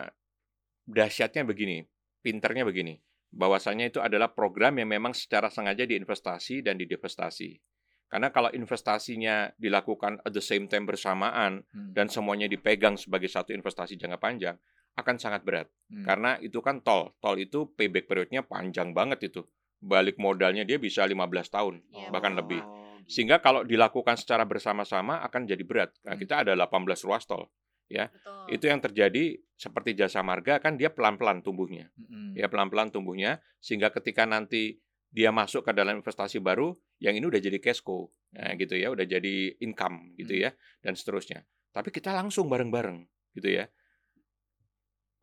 dahsyatnya 0.84 1.44
begini, 1.44 1.88
pinternya 2.20 2.64
begini, 2.64 3.00
bahwasannya 3.32 3.88
itu 3.88 4.00
adalah 4.00 4.28
program 4.30 4.76
yang 4.78 4.92
memang 4.92 5.16
secara 5.16 5.48
sengaja 5.48 5.84
diinvestasi 5.84 6.62
dan 6.62 6.76
didivestasi. 6.76 7.56
Karena 8.14 8.30
kalau 8.30 8.54
investasinya 8.54 9.50
dilakukan 9.58 10.22
at 10.22 10.30
the 10.30 10.44
same 10.44 10.70
time 10.70 10.86
bersamaan 10.86 11.66
Hmm. 11.74 11.98
dan 11.98 12.14
semuanya 12.14 12.46
dipegang 12.46 12.94
sebagai 12.94 13.26
satu 13.26 13.58
investasi 13.58 13.98
jangka 13.98 14.22
panjang, 14.22 14.54
akan 14.94 15.16
sangat 15.18 15.42
berat. 15.42 15.66
Hmm. 15.90 16.06
Karena 16.06 16.38
itu 16.38 16.62
kan 16.62 16.86
tol. 16.86 17.18
Tol 17.18 17.42
itu 17.42 17.74
payback 17.74 18.06
periodnya 18.06 18.46
panjang 18.46 18.94
banget 18.94 19.34
itu. 19.34 19.42
Balik 19.82 20.22
modalnya 20.22 20.62
dia 20.62 20.78
bisa 20.78 21.02
15 21.10 21.50
tahun, 21.50 21.82
Iya, 21.90 22.14
bahkan 22.14 22.38
lebih. 22.38 22.62
Sehingga 23.10 23.42
kalau 23.42 23.66
dilakukan 23.66 24.14
secara 24.16 24.46
bersama-sama 24.46 25.18
akan 25.26 25.50
jadi 25.50 25.66
berat. 25.66 25.90
Nah, 26.06 26.14
Hmm. 26.14 26.22
kita 26.22 26.46
ada 26.46 26.54
18 26.54 27.02
ruas 27.02 27.26
tol. 27.26 27.50
Betul. 27.90 28.46
Itu 28.50 28.66
yang 28.70 28.82
terjadi 28.82 29.38
seperti 29.54 29.94
jasa 29.94 30.26
marga 30.26 30.58
kan 30.58 30.78
dia 30.78 30.90
pelan-pelan 30.90 31.46
tumbuhnya. 31.46 31.94
Mm-mm. 31.94 32.34
Ya 32.34 32.50
pelan-pelan 32.50 32.90
tumbuhnya 32.90 33.38
sehingga 33.62 33.94
ketika 33.94 34.26
nanti 34.26 34.82
dia 35.14 35.30
masuk 35.30 35.62
ke 35.62 35.72
dalam 35.78 36.02
investasi 36.02 36.42
baru, 36.42 36.74
yang 36.98 37.14
ini 37.14 37.30
udah 37.30 37.38
jadi 37.38 37.62
cash 37.62 37.86
cow. 37.86 38.10
Nah, 38.34 38.58
gitu 38.58 38.74
ya, 38.74 38.90
udah 38.90 39.06
jadi 39.06 39.54
income 39.62 40.18
gitu 40.18 40.34
Hmm. 40.34 40.44
ya 40.50 40.52
dan 40.82 40.98
seterusnya. 40.98 41.46
Tapi 41.70 41.94
kita 41.94 42.10
langsung 42.10 42.50
bareng-bareng 42.50 43.06
gitu 43.38 43.50
ya. 43.54 43.70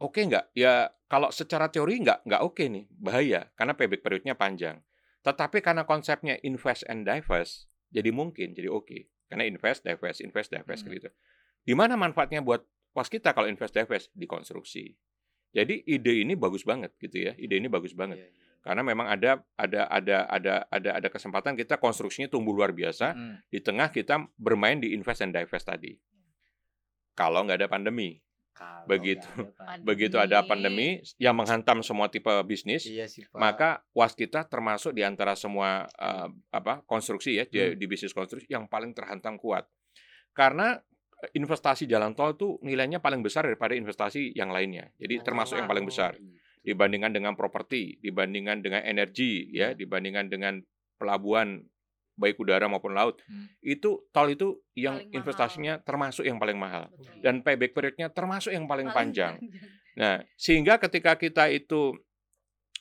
Oke 0.00 0.24
nggak? 0.24 0.54
Ya 0.54 0.94
kalau 1.10 1.28
secara 1.34 1.68
teori 1.68 2.00
nggak 2.00 2.24
nggak 2.24 2.42
oke 2.46 2.64
nih, 2.64 2.86
bahaya 2.88 3.50
karena 3.58 3.74
payback 3.74 4.00
periodnya 4.00 4.38
panjang. 4.38 4.78
Tetapi 5.20 5.60
karena 5.60 5.84
konsepnya 5.84 6.40
invest 6.40 6.86
and 6.88 7.04
divest, 7.04 7.68
jadi 7.92 8.08
mungkin, 8.14 8.56
jadi 8.56 8.70
oke. 8.72 9.10
Karena 9.28 9.44
invest, 9.44 9.84
divest, 9.84 10.24
invest, 10.24 10.48
divest 10.54 10.86
Hmm. 10.86 10.94
gitu. 10.96 11.10
Di 11.66 11.74
mana 11.76 11.98
manfaatnya 11.98 12.40
buat 12.40 12.64
waskita 12.96 13.36
kalau 13.36 13.50
invest 13.50 13.76
divest 13.76 14.08
di 14.16 14.24
konstruksi. 14.24 14.96
Jadi 15.50 15.82
ide 15.84 16.22
ini 16.22 16.38
bagus 16.38 16.62
banget 16.62 16.94
gitu 17.02 17.26
ya. 17.26 17.34
Ide 17.36 17.58
ini 17.58 17.66
bagus 17.66 17.92
banget. 17.92 18.22
Iya, 18.22 18.30
iya. 18.30 18.49
Karena 18.60 18.84
memang 18.84 19.08
ada 19.08 19.40
ada 19.56 19.88
ada 19.88 20.16
ada 20.28 20.54
ada 20.68 20.90
ada 21.00 21.08
kesempatan 21.08 21.56
kita 21.56 21.80
konstruksinya 21.80 22.28
tumbuh 22.28 22.52
luar 22.52 22.70
biasa. 22.70 23.16
Mm-mm. 23.16 23.40
Di 23.48 23.58
tengah 23.58 23.88
kita 23.88 24.20
bermain 24.36 24.76
di 24.76 24.92
invest 24.92 25.24
and 25.24 25.32
divest 25.32 25.64
tadi. 25.64 25.96
Kalau 27.12 27.44
nggak 27.44 27.58
ada 27.60 27.68
pandemi. 27.68 28.20
Kalau 28.52 28.84
Begitu. 28.84 29.24
ada 29.24 29.48
pandemi. 29.64 29.84
Begitu 29.88 30.16
ada 30.20 30.38
pandemi 30.44 30.88
yang 31.16 31.32
menghantam 31.32 31.80
semua 31.80 32.12
tipe 32.12 32.28
bisnis, 32.44 32.84
Iya 32.84 33.08
sih, 33.08 33.24
Pak. 33.24 33.40
maka 33.40 33.70
waskita 33.92 34.44
termasuk 34.44 34.92
di 34.92 35.00
antara 35.00 35.32
semua 35.32 35.88
eh, 35.96 36.28
apa 36.52 36.84
konstruksi 36.84 37.40
ya 37.40 37.44
di, 37.48 37.56
Hmm. 37.56 37.76
di 37.76 37.84
bisnis 37.88 38.12
konstruksi 38.12 38.44
yang 38.48 38.68
paling 38.68 38.92
terhantam 38.92 39.40
kuat. 39.40 39.64
Karena 40.36 40.76
eh, 40.76 41.30
investasi 41.32 41.88
jalan 41.88 42.12
tol 42.12 42.36
itu 42.36 42.60
nilainya 42.60 43.00
paling 43.00 43.24
besar 43.24 43.48
daripada 43.48 43.72
investasi 43.72 44.36
yang 44.36 44.52
lainnya. 44.52 44.92
Jadi 45.00 45.14
Oh, 45.16 45.24
termasuk 45.24 45.56
yang 45.56 45.68
paling 45.68 45.88
besar 45.88 46.20
gitu. 46.20 46.28
Dibandingkan 46.60 47.10
dengan 47.10 47.32
properti, 47.34 47.96
dibandingkan 47.98 48.60
dengan 48.60 48.82
energi 48.82 49.48
ya, 49.50 49.72
Hmm. 49.72 49.78
dibandingkan 49.78 50.26
dengan 50.28 50.54
pelabuhan 50.96 51.64
baik 52.14 52.36
udara 52.36 52.68
maupun 52.68 52.92
laut. 52.92 53.16
Hmm. 53.24 53.48
Itu 53.60 54.04
tol 54.12 54.28
itu 54.28 54.60
yang 54.76 55.00
Paling 55.00 55.08
mahal. 55.08 55.16
investasinya 55.16 55.74
termasuk 55.80 56.24
yang 56.28 56.36
paling 56.36 56.60
mahal 56.60 56.92
Betul. 56.92 57.16
dan 57.24 57.34
payback 57.40 57.72
periodnya 57.72 58.12
termasuk 58.12 58.52
yang 58.52 58.68
paling, 58.68 58.92
panjang. 58.92 59.40
panjang. 59.40 59.72
Nah, 59.96 60.16
sehingga 60.36 60.76
ketika 60.78 61.16
kita 61.16 61.48
itu 61.48 61.96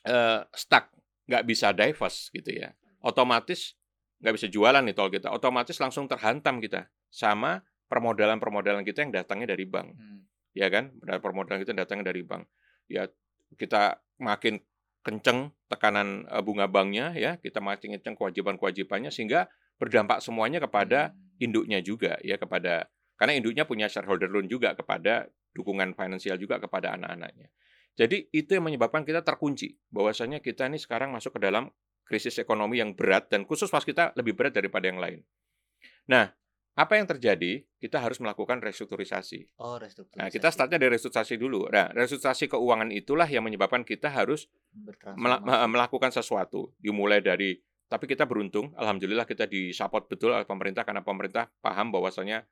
eh, 0.00 0.40
stuck, 0.52 0.88
nggak 1.24 1.44
bisa 1.44 1.72
divest 1.72 2.28
gitu 2.30 2.52
ya, 2.52 2.72
otomatis 3.00 3.76
nggak 4.20 4.32
bisa 4.32 4.46
jualan 4.46 4.80
nih 4.80 4.92
tol 4.92 5.08
kita, 5.08 5.28
otomatis 5.28 5.76
langsung 5.76 6.04
terhantam 6.04 6.60
kita 6.60 6.88
sama 7.08 7.60
permodalan-permodalan 7.88 8.80
kita 8.80 9.02
yang 9.02 9.12
datangnya 9.12 9.52
dari 9.52 9.64
bank, 9.64 9.92
Hmm. 9.92 10.24
ya 10.52 10.68
kan? 10.68 10.92
Permodalan 11.00 11.60
kita 11.60 11.72
yang 11.72 11.80
datangnya 11.80 12.12
dari 12.12 12.22
bank. 12.22 12.44
Ya, 12.86 13.08
kita 13.56 14.02
makin 14.20 14.60
kenceng 15.00 15.54
tekanan 15.70 16.28
bunga 16.44 16.68
banknya 16.68 17.16
ya, 17.16 17.40
kita 17.40 17.62
makin 17.62 17.96
kenceng 17.98 18.18
kewajiban-kewajibannya 18.20 19.08
sehingga 19.08 19.48
berdampak 19.80 20.20
semuanya 20.20 20.60
kepada 20.60 21.16
Hmm. 21.16 21.40
induknya 21.40 21.80
juga 21.80 22.20
ya 22.20 22.36
kepada 22.36 22.92
karena 23.16 23.32
induknya 23.36 23.64
punya 23.64 23.88
shareholder 23.88 24.28
loan 24.28 24.44
juga 24.44 24.76
kepada 24.76 25.28
dukungan 25.56 25.96
finansial 25.96 26.36
juga 26.36 26.60
kepada 26.60 26.96
anak-anaknya. 26.96 27.48
Jadi 27.96 28.32
itu 28.32 28.56
yang 28.56 28.64
menyebabkan 28.64 29.04
kita 29.04 29.20
terkunci 29.20 29.76
bahwasanya 29.92 30.40
kita 30.40 30.68
ini 30.68 30.80
sekarang 30.80 31.12
masuk 31.12 31.36
ke 31.36 31.40
dalam 31.42 31.68
krisis 32.06 32.38
ekonomi 32.40 32.80
yang 32.80 32.96
berat 32.96 33.28
dan 33.28 33.44
khusus 33.44 33.68
pas 33.68 33.84
kita 33.84 34.16
lebih 34.16 34.36
berat 34.36 34.56
daripada 34.56 34.88
yang 34.88 35.00
lain. 35.00 35.20
Nah, 36.08 36.32
apa 36.78 36.96
yang 36.96 37.06
terjadi? 37.06 37.66
Kita 37.76 37.98
harus 37.98 38.20
melakukan 38.20 38.60
restrukturisasi. 38.60 39.56
Oh, 39.58 39.76
restrukturisasi. 39.76 40.20
Nah, 40.20 40.28
kita 40.28 40.48
startnya 40.48 40.78
dari 40.80 40.96
restrukturisasi 40.96 41.36
dulu. 41.36 41.66
Nah, 41.68 41.90
restrukturisasi 41.92 42.46
keuangan 42.48 42.88
itulah 42.92 43.26
yang 43.26 43.42
menyebabkan 43.42 43.82
kita 43.82 44.08
harus 44.08 44.46
mela- 44.72 45.40
Bertransformasi. 45.42 45.68
melakukan 45.68 46.10
sesuatu. 46.14 46.60
Dimulai 46.78 47.20
dari 47.20 47.58
tapi 47.90 48.06
kita 48.06 48.22
beruntung, 48.22 48.70
alhamdulillah 48.78 49.26
kita 49.26 49.50
disupport 49.50 50.06
betul 50.06 50.30
oleh 50.30 50.46
pemerintah 50.46 50.86
karena 50.86 51.02
pemerintah 51.02 51.50
paham 51.58 51.90
bahwasanya 51.90 52.46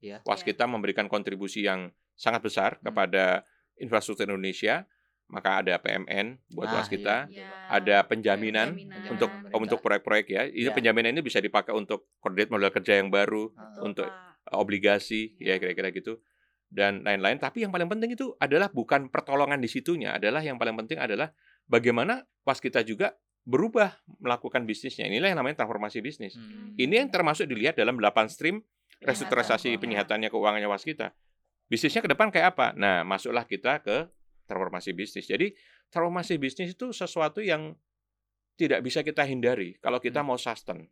Iya. 0.00 0.24
waskita 0.24 0.64
memberikan 0.64 1.04
kontribusi 1.04 1.68
yang 1.68 1.92
sangat 2.16 2.40
besar 2.40 2.70
Hmm. 2.80 2.88
kepada 2.90 3.44
infrastruktur 3.76 4.24
Indonesia. 4.24 4.88
Maka 5.28 5.60
ada 5.60 5.76
PMN 5.76 6.40
buat 6.48 6.66
Nah, 6.66 6.80
waskita, 6.80 7.28
iya. 7.28 7.44
ada 7.68 8.00
penjaminan 8.02 8.72
Penjaminan. 8.72 9.12
untuk 9.12 9.28
Penjaminan 9.28 9.60
untuk 9.60 9.78
proyek-proyek 9.78 10.26
ya. 10.26 10.42
Itu 10.44 10.68
Iya. 10.68 10.74
penjaminan 10.74 11.12
ini 11.12 11.20
bisa 11.20 11.38
dipakai 11.38 11.70
untuk 11.70 12.08
kredit 12.18 12.48
modal 12.48 12.70
kerja 12.70 12.96
yang 12.96 13.08
baru, 13.08 13.52
Ah. 13.52 13.68
Betul, 13.70 13.82
untuk 13.84 14.08
Pak. 14.08 14.56
obligasi 14.56 15.36
ya 15.36 15.52
Iya. 15.52 15.54
kira-kira 15.58 15.88
gitu 15.90 16.24
dan 16.66 17.00
lain-lain 17.00 17.36
tapi 17.36 17.60
yang 17.60 17.68
paling 17.68 17.84
penting 17.86 18.12
itu 18.12 18.32
adalah 18.38 18.68
bukan 18.68 19.08
pertolongan 19.08 19.56
di 19.56 19.64
situnya 19.66 20.12
adalah 20.14 20.40
yang 20.40 20.56
paling 20.56 20.72
penting 20.74 20.96
adalah 20.96 21.32
bagaimana 21.64 22.24
pas 22.42 22.56
kita 22.56 22.80
juga 22.80 23.12
berubah 23.42 23.92
melakukan 24.18 24.64
bisnisnya 24.64 25.04
inilah 25.04 25.28
yang 25.28 25.38
namanya 25.38 25.56
transformasi 25.58 26.00
bisnis 26.00 26.32
Hmm. 26.32 26.72
ini 26.74 26.96
yang 26.98 27.08
termasuk 27.08 27.44
dilihat 27.44 27.72
dalam 27.74 27.96
8 27.96 28.28
stream 28.28 28.64
restrukturisasi 29.02 29.76
penyihatannya 29.76 30.28
keuangannya 30.28 30.64
waskita 30.66 31.12
bisnisnya 31.66 32.00
ke 32.00 32.08
depan 32.08 32.28
kayak 32.28 32.52
apa 32.52 32.72
nah 32.72 33.00
masuklah 33.02 33.44
kita 33.44 33.80
ke 33.80 34.08
transformasi 34.48 34.96
bisnis 34.96 35.28
jadi 35.28 35.52
transformasi 35.92 36.40
bisnis 36.40 36.72
itu 36.72 36.90
sesuatu 36.90 37.44
yang 37.44 37.76
tidak 38.58 38.80
bisa 38.82 39.04
kita 39.04 39.22
hindari 39.22 39.76
kalau 39.78 40.00
kita 40.00 40.24
Hmm. 40.24 40.32
mau 40.32 40.38
sustain 40.40 40.88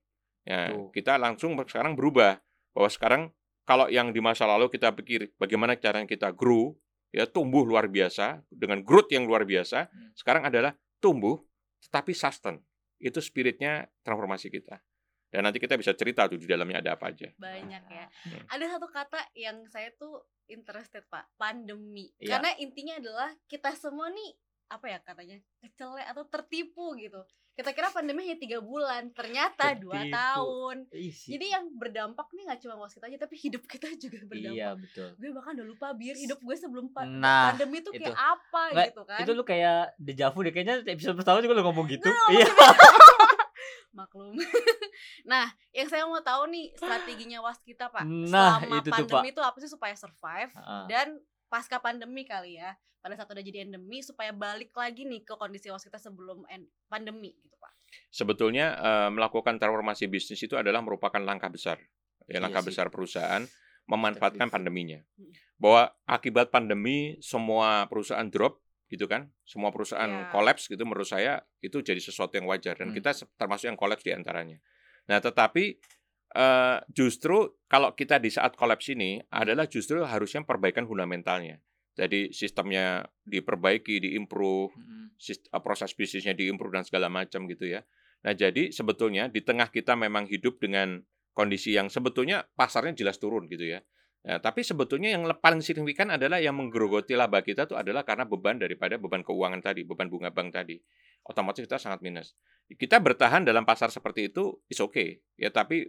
ya 0.46 0.70
Tuh. 0.70 0.92
kita 0.92 1.16
langsung 1.18 1.56
sekarang 1.58 1.96
berubah 1.96 2.38
bahwa 2.76 2.90
sekarang 2.92 3.22
kalau 3.66 3.90
yang 3.90 4.14
di 4.14 4.22
masa 4.22 4.46
lalu 4.46 4.70
kita 4.70 4.94
pikir 4.94 5.34
bagaimana 5.40 5.74
caranya 5.74 6.06
kita 6.06 6.30
grow 6.30 6.76
ya 7.10 7.26
tumbuh 7.26 7.64
luar 7.66 7.88
biasa 7.90 8.44
dengan 8.52 8.84
growth 8.84 9.10
yang 9.10 9.24
luar 9.26 9.42
biasa 9.42 9.88
Hmm. 9.90 10.12
sekarang 10.14 10.46
adalah 10.46 10.76
tumbuh 11.00 11.40
tetapi 11.82 12.12
sustain 12.14 12.60
itu 13.02 13.18
spiritnya 13.18 13.88
transformasi 14.04 14.52
kita 14.52 14.78
dan 15.26 15.42
nanti 15.42 15.58
kita 15.58 15.74
bisa 15.74 15.92
cerita 15.92 16.24
tuh 16.24 16.36
di 16.36 16.44
dalamnya 16.44 16.78
ada 16.78 16.94
apa 16.94 17.10
aja 17.10 17.28
banyak 17.36 17.84
ya. 17.84 18.06
Hmm. 18.24 18.44
Ada 18.48 18.64
satu 18.72 18.86
kata 18.86 19.20
yang 19.32 19.66
saya 19.66 19.90
tuh 19.92 20.22
interested 20.46 21.02
pak, 21.06 21.26
pandemi. 21.36 22.06
Iya. 22.16 22.38
Karena 22.38 22.50
intinya 22.56 22.94
adalah 22.96 23.28
kita 23.44 23.74
semua 23.74 24.06
nih 24.08 24.30
apa 24.66 24.86
ya 24.86 24.98
katanya 24.98 25.36
kecelek 25.58 26.06
atau 26.06 26.24
tertipu 26.24 26.94
gitu. 26.94 27.22
Kita 27.56 27.72
kira 27.72 27.88
pandemi 27.88 28.20
hanya 28.22 28.36
tiga 28.36 28.60
bulan, 28.60 29.08
ternyata 29.10 29.72
dua 29.74 30.04
tahun. 30.04 30.92
Isi. 30.92 31.32
Jadi 31.32 31.46
yang 31.48 31.72
berdampak 31.72 32.28
nih 32.30 32.44
nggak 32.44 32.60
cuma 32.60 32.76
waskita 32.76 33.08
aja, 33.08 33.16
tapi 33.16 33.32
hidup 33.38 33.64
kita 33.64 33.88
juga 33.96 34.20
berdampak. 34.22 34.60
Iya, 34.60 34.68
betul. 34.76 35.08
Gue 35.16 35.30
bahkan 35.32 35.56
udah 35.56 35.66
lupa 35.66 35.86
bir 35.90 36.12
hidup 36.14 36.36
gue 36.36 36.52
sebelum 36.52 36.92
pa- 36.92 37.08
Nah, 37.08 37.56
pandemi 37.56 37.80
tuh 37.80 37.90
kayak 37.90 38.06
itu. 38.06 38.14
apa 38.14 38.62
Nggak, 38.70 38.86
gitu 38.86 39.02
kan. 39.08 39.20
Itu 39.24 39.30
lu 39.32 39.42
kayak 39.42 39.80
dejavu 39.96 40.38
deh 40.44 40.52
kayaknya 40.52 40.76
episode 40.84 41.16
pertama 41.16 41.40
juga 41.40 41.56
lu 41.56 41.64
ngomong 41.64 41.86
gitu. 41.88 42.04
Nah, 42.04 42.28
Iya. 42.28 42.46
Maklum. 43.96 44.36
nah, 45.24 45.48
yang 45.72 45.88
saya 45.88 46.04
mau 46.04 46.20
tahu 46.20 46.46
nih 46.46 46.76
strateginya 46.76 47.40
waskita 47.46 47.88
pak. 47.88 48.04
Nah, 48.04 48.60
Selama 48.60 48.76
itu 48.76 48.84
tuh, 48.84 48.92
pandemi 48.92 49.28
itu 49.30 49.40
apa 49.40 49.56
sih 49.56 49.66
supaya 49.66 49.94
survive 49.96 50.52
Heeh. 50.52 50.84
dan 50.86 51.06
pasca 51.48 51.80
pandemi 51.80 52.22
kali 52.22 52.60
ya. 52.60 52.76
Pada 53.00 53.14
saat 53.14 53.30
udah 53.30 53.40
jadi 53.40 53.62
endemi 53.62 54.02
supaya 54.02 54.30
balik 54.30 54.74
lagi 54.74 55.02
nih 55.02 55.22
ke 55.22 55.34
kondisi 55.34 55.70
waskita 55.70 55.96
sebelum 55.96 56.42
en- 56.46 56.66
pandemi 56.86 57.32
gitu 57.38 57.54
pak. 57.56 57.70
sebetulnya 58.10 58.74
eh, 58.74 59.08
melakukan 59.08 59.56
transformasi 59.56 60.04
bisnis 60.06 60.42
itu 60.42 60.52
adalah 60.52 60.82
merupakan 60.82 61.22
langkah 61.22 61.46
besar 61.46 61.78
ya 62.26 62.36
Iya 62.36 62.42
langkah 62.42 62.60
sih. 62.60 62.74
besar 62.74 62.90
perusahaan 62.90 63.46
memanfaatkan 63.86 64.50
pandeminya 64.50 64.98
bahwa 65.54 65.86
akibat 66.04 66.50
pandemi 66.50 67.14
semua 67.22 67.86
perusahaan 67.86 68.26
drop 68.26 68.58
gitu 68.86 69.06
kan 69.06 69.26
semua 69.42 69.74
perusahaan 69.74 70.06
Ya. 70.06 70.30
kolaps 70.30 70.70
gitu 70.70 70.82
menurut 70.82 71.06
saya 71.06 71.42
itu 71.58 71.82
jadi 71.82 71.98
sesuatu 71.98 72.38
yang 72.38 72.46
wajar 72.46 72.78
dan 72.78 72.90
Hmm. 72.90 72.96
kita 72.96 73.10
termasuk 73.34 73.66
yang 73.66 73.78
kolaps 73.78 74.06
di 74.06 74.14
antaranya 74.14 74.58
nah 75.06 75.18
tetapi 75.18 75.78
eh, 76.32 76.78
justru 76.90 77.54
kalau 77.66 77.94
kita 77.94 78.18
di 78.18 78.28
saat 78.28 78.54
kolaps 78.54 78.90
ini 78.90 79.22
adalah 79.30 79.66
justru 79.66 80.02
harusnya 80.02 80.42
perbaikan 80.42 80.84
fundamentalnya 80.84 81.58
jadi 81.96 82.28
sistemnya 82.28 83.08
diperbaiki 83.24 84.04
diimprove 84.04 84.76
Mm-mm. 84.76 85.16
sist- 85.16 85.48
uh, 85.48 85.64
proses 85.64 85.96
bisnisnya 85.96 86.36
diimprove 86.36 86.76
dan 86.76 86.84
segala 86.84 87.08
macam 87.08 87.48
gitu 87.48 87.64
ya. 87.72 87.88
Nah, 88.20 88.36
jadi 88.36 88.68
sebetulnya 88.68 89.32
di 89.32 89.40
tengah 89.40 89.72
kita 89.72 89.96
memang 89.96 90.28
hidup 90.28 90.60
dengan 90.60 91.00
kondisi 91.32 91.72
yang 91.72 91.88
sebetulnya 91.88 92.44
pasarnya 92.52 92.92
jelas 92.92 93.16
turun 93.16 93.48
gitu 93.48 93.64
ya. 93.64 93.80
Nah, 94.26 94.42
tapi 94.42 94.66
sebetulnya 94.66 95.14
yang 95.14 95.22
paling 95.38 95.62
signifikan 95.62 96.10
adalah 96.10 96.42
yang 96.42 96.58
menggerogoti 96.58 97.14
laba 97.14 97.46
kita 97.46 97.70
itu 97.70 97.78
adalah 97.78 98.02
karena 98.02 98.26
beban 98.26 98.58
daripada 98.58 98.98
beban 98.98 99.22
keuangan 99.22 99.62
tadi, 99.62 99.86
beban 99.86 100.10
bunga 100.10 100.34
bank 100.34 100.50
tadi. 100.50 100.82
Otomatis 101.30 101.62
kita 101.62 101.78
sangat 101.78 102.02
minus. 102.02 102.34
Kita 102.66 102.98
bertahan 102.98 103.46
dalam 103.46 103.62
pasar 103.62 103.94
seperti 103.94 104.34
itu 104.34 104.58
is 104.66 104.82
okay 104.82 105.22
ya, 105.38 105.54
tapi 105.54 105.86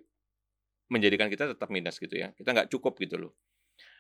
menjadikan 0.94 1.34
kita 1.34 1.58
tetap 1.58 1.74
minus 1.74 1.98
gitu 1.98 2.14
ya. 2.14 2.30
Kita 2.38 2.54
nggak 2.54 2.70
cukup 2.70 3.02
gitu 3.02 3.18
loh. 3.18 3.34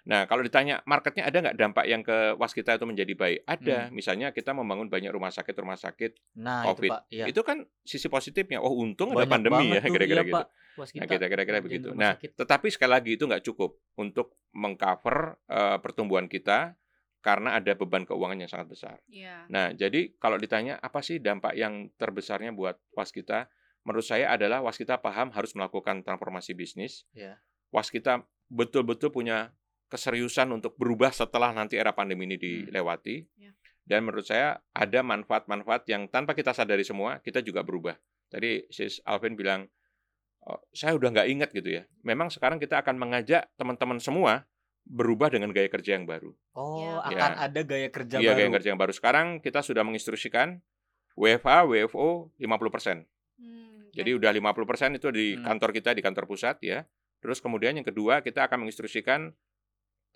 Nah, 0.07 0.23
kalau 0.23 0.39
ditanya 0.39 0.79
marketnya 0.87 1.27
ada 1.27 1.43
nggak 1.43 1.57
dampak 1.59 1.85
yang 1.85 1.99
ke 1.99 2.39
waskita 2.39 2.79
itu 2.79 2.87
menjadi 2.87 3.11
baik? 3.11 3.39
Ada. 3.43 3.91
Misalnya 3.91 4.31
kita 4.31 4.55
membangun 4.55 4.87
banyak 4.87 5.11
rumah 5.11 5.35
sakit, 5.35 5.51
rumah 5.59 5.75
sakit. 5.75 6.39
Nah, 6.39 6.63
Covid. 6.71 6.87
itu 6.87 6.93
Pak. 6.95 7.01
Iya. 7.11 7.25
Itu 7.27 7.41
kan 7.43 7.67
sisi 7.83 8.07
positifnya. 8.07 8.63
Oh, 8.63 8.71
untung 8.79 9.11
ada 9.11 9.27
Banyak 9.27 9.31
pandemi 9.35 9.75
ya, 9.75 9.83
kira-kira 9.83 10.23
iya, 10.23 10.29
gitu. 10.31 10.45
Waskita 10.79 11.03
Nah, 11.03 11.07
kira-kira 11.11 11.27
kira 11.27 11.59
kerjain 11.59 11.65
begitu. 11.67 11.89
Nah, 11.91 12.15
sakit. 12.15 12.31
tetapi 12.39 12.67
sekali 12.71 12.91
lagi 12.95 13.11
itu 13.19 13.23
nggak 13.27 13.43
cukup 13.43 13.71
untuk 13.99 14.39
mengcover 14.55 15.43
eh, 15.51 15.77
pertumbuhan 15.83 16.31
kita 16.31 16.79
karena 17.19 17.59
ada 17.59 17.75
beban 17.75 18.07
keuangan 18.07 18.39
yang 18.39 18.47
sangat 18.47 18.67
besar. 18.71 18.95
Iya. 19.11 19.43
Nah, 19.51 19.75
jadi 19.75 20.15
kalau 20.15 20.39
ditanya 20.39 20.79
apa 20.79 21.03
sih 21.03 21.19
dampak 21.19 21.59
yang 21.59 21.91
terbesarnya 21.99 22.55
buat 22.55 22.79
waskita? 22.95 23.51
Menurut 23.83 24.07
saya 24.07 24.31
adalah 24.31 24.63
waskita 24.63 25.03
paham 25.03 25.35
harus 25.35 25.51
melakukan 25.51 26.07
transformasi 26.07 26.55
bisnis. 26.55 27.03
Iya. 27.11 27.43
Waskita 27.75 28.23
betul-betul 28.47 29.11
punya 29.11 29.51
keseriusan 29.87 30.51
untuk 30.51 30.75
berubah 30.75 31.09
setelah 31.09 31.51
nanti 31.51 31.75
era 31.75 31.91
pandemi 31.91 32.25
ini 32.25 32.35
Hmm. 32.35 32.43
dilewati. 32.69 33.15
Ya. 33.35 33.51
Dan 33.83 34.03
menurut 34.03 34.27
saya 34.27 34.59
ada 34.71 34.99
manfaat-manfaat 34.99 35.87
yang 35.87 36.05
tanpa 36.05 36.31
kita 36.31 36.51
sadari 36.51 36.83
semua, 36.83 37.19
kita 37.19 37.39
juga 37.39 37.63
berubah. 37.63 37.95
Tadi 38.27 38.67
Sis 38.67 38.99
Alvin 39.03 39.33
bilang, 39.33 39.71
"Oh, 40.43 40.59
saya 40.69 40.91
udah 40.91 41.07
nggak 41.09 41.27
ingat 41.29 41.49
gitu 41.51 41.71
ya. 41.71 41.83
Memang 42.03 42.27
sekarang 42.27 42.59
kita 42.59 42.77
akan 42.77 42.99
mengajak 42.99 43.47
teman-teman 43.55 43.97
semua 43.97 44.43
berubah 44.83 45.27
dengan 45.27 45.51
gaya 45.51 45.67
kerja 45.67 45.95
yang 45.95 46.03
baru. 46.03 46.31
Oh, 46.53 46.79
Iya, 46.79 46.91
akan 47.15 47.31
Pak. 47.33 47.43
ada 47.43 47.61
gaya 47.63 47.87
kerja 47.89 48.15
Iya, 48.17 48.31
baru. 48.31 48.39
gaya 48.39 48.49
kerja 48.55 48.69
yang 48.71 48.79
baru. 48.79 48.91
Sekarang 48.91 49.27
kita 49.39 49.59
sudah 49.59 49.83
menginstruksikan 49.83 50.59
WFA, 51.15 51.63
WFO 51.63 52.31
50%. 52.35 53.07
Hmm, 53.35 53.87
Jadi 53.91 54.13
udah 54.13 54.31
50% 54.31 54.93
itu 54.93 55.09
di 55.09 55.33
Hmm. 55.33 55.43
kantor 55.43 55.71
kita 55.71 55.91
di 55.91 55.99
kantor 55.99 56.23
pusat 56.25 56.59
ya. 56.61 56.83
Terus 57.17 57.39
kemudian 57.39 57.73
yang 57.73 57.83
kedua 57.83 58.21
kita 58.21 58.45
akan 58.45 58.63
menginstruksikan 58.63 59.33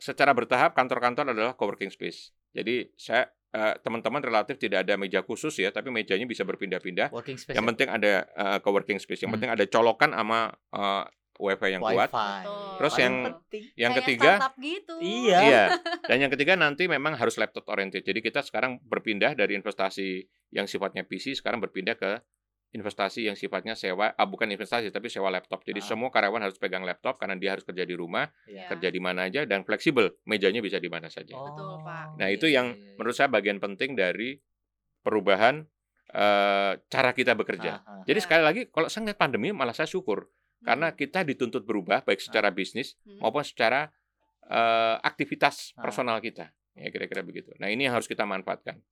secara 0.02 0.34
bertahap 0.34 0.74
kantor-kantor 0.74 1.38
adalah 1.38 1.54
coworking 1.54 1.94
space. 1.94 2.34
Jadi 2.52 2.90
saya 2.98 3.30
eh, 3.52 3.76
teman-teman 3.84 4.24
relatif 4.24 4.56
tidak 4.58 4.88
ada 4.88 4.96
meja 4.96 5.22
khusus 5.22 5.52
ya, 5.60 5.70
tapi 5.70 5.92
mejanya 5.92 6.24
bisa 6.24 6.42
berpindah-pindah. 6.42 7.12
Working 7.12 7.36
space. 7.36 7.52
Yang 7.54 7.64
ya? 7.64 7.70
penting 7.76 7.88
ada 7.92 8.12
eh, 8.26 8.58
coworking 8.64 8.98
space. 8.98 9.22
Yang 9.22 9.30
Hmm. 9.30 9.36
penting 9.38 9.52
ada 9.54 9.64
colokan 9.68 10.10
sama 10.16 10.40
eh, 10.72 11.04
wifi 11.36 11.70
yang 11.70 11.84
kuat. 11.84 12.10
Wifi. 12.10 12.38
Betul. 12.42 12.70
Terus 12.80 12.92
Paling 12.92 13.04
yang 13.04 13.16
penting. 13.28 13.64
yang 13.76 13.92
Kayak 13.92 14.00
ketiga 14.08 14.32
gitu. 14.56 14.94
Iya. 15.04 15.40
Iya. 15.44 15.64
Dan 16.10 16.18
yang 16.24 16.32
ketiga 16.32 16.54
nanti 16.56 16.84
memang 16.88 17.14
harus 17.14 17.36
laptop 17.36 17.68
oriented. 17.68 18.02
Jadi 18.02 18.20
kita 18.24 18.40
sekarang 18.40 18.80
berpindah 18.82 19.36
dari 19.36 19.54
investasi 19.54 20.24
yang 20.52 20.66
sifatnya 20.66 21.04
PC 21.04 21.36
sekarang 21.36 21.60
berpindah 21.60 22.00
ke 22.00 22.24
investasi 22.72 23.28
yang 23.28 23.36
sifatnya 23.36 23.76
sewa, 23.76 24.16
ah 24.16 24.24
bukan 24.24 24.48
investasi 24.48 24.90
tapi 24.90 25.12
sewa 25.12 25.28
laptop. 25.28 25.62
Jadi 25.62 25.84
Ah. 25.84 25.88
semua 25.92 26.08
karyawan 26.08 26.40
harus 26.48 26.56
pegang 26.56 26.82
laptop 26.82 27.20
karena 27.20 27.36
dia 27.36 27.52
harus 27.52 27.64
kerja 27.64 27.84
di 27.84 27.92
rumah, 27.94 28.32
Iya. 28.48 28.72
kerja 28.72 28.88
di 28.88 29.00
mana 29.00 29.28
aja 29.28 29.44
dan 29.44 29.62
fleksibel. 29.62 30.16
Mejanya 30.24 30.60
bisa 30.60 30.80
di 30.80 30.88
mana 30.88 31.12
saja. 31.12 31.36
Betul, 31.36 31.84
Pak. 31.84 32.16
Nah, 32.16 32.28
iya, 32.28 32.36
itu 32.36 32.48
iya, 32.48 32.64
yang 32.64 32.68
iya, 32.72 32.96
menurut 32.96 33.12
saya 33.14 33.28
bagian 33.28 33.60
penting 33.60 33.94
dari 33.94 34.40
perubahan 35.02 35.68
eh, 36.12 36.74
cara 36.92 37.16
kita 37.16 37.40
bekerja. 37.40 37.80
Ah, 37.80 37.88
ah. 37.88 38.04
Jadi 38.04 38.20
sekali 38.20 38.44
lagi 38.44 38.62
kalau 38.68 38.92
saya 38.92 39.08
ngeliat 39.08 39.16
pandemi 39.16 39.56
malah 39.56 39.72
saya 39.72 39.88
syukur 39.88 40.28
karena 40.60 40.92
Hmm. 40.92 40.98
kita 40.98 41.24
dituntut 41.24 41.64
berubah 41.64 42.04
baik 42.04 42.20
secara 42.20 42.52
bisnis 42.52 43.00
Hmm. 43.02 43.20
maupun 43.20 43.44
secara 43.44 43.88
eh, 44.44 44.98
aktivitas 45.00 45.72
Ah. 45.72 45.80
personal 45.80 46.20
kita. 46.20 46.52
Ya 46.76 46.92
kira-kira 46.92 47.24
begitu. 47.24 47.56
Nah, 47.56 47.68
ini 47.68 47.88
yang 47.88 47.96
harus 47.96 48.04
kita 48.06 48.28
manfaatkan. 48.28 48.84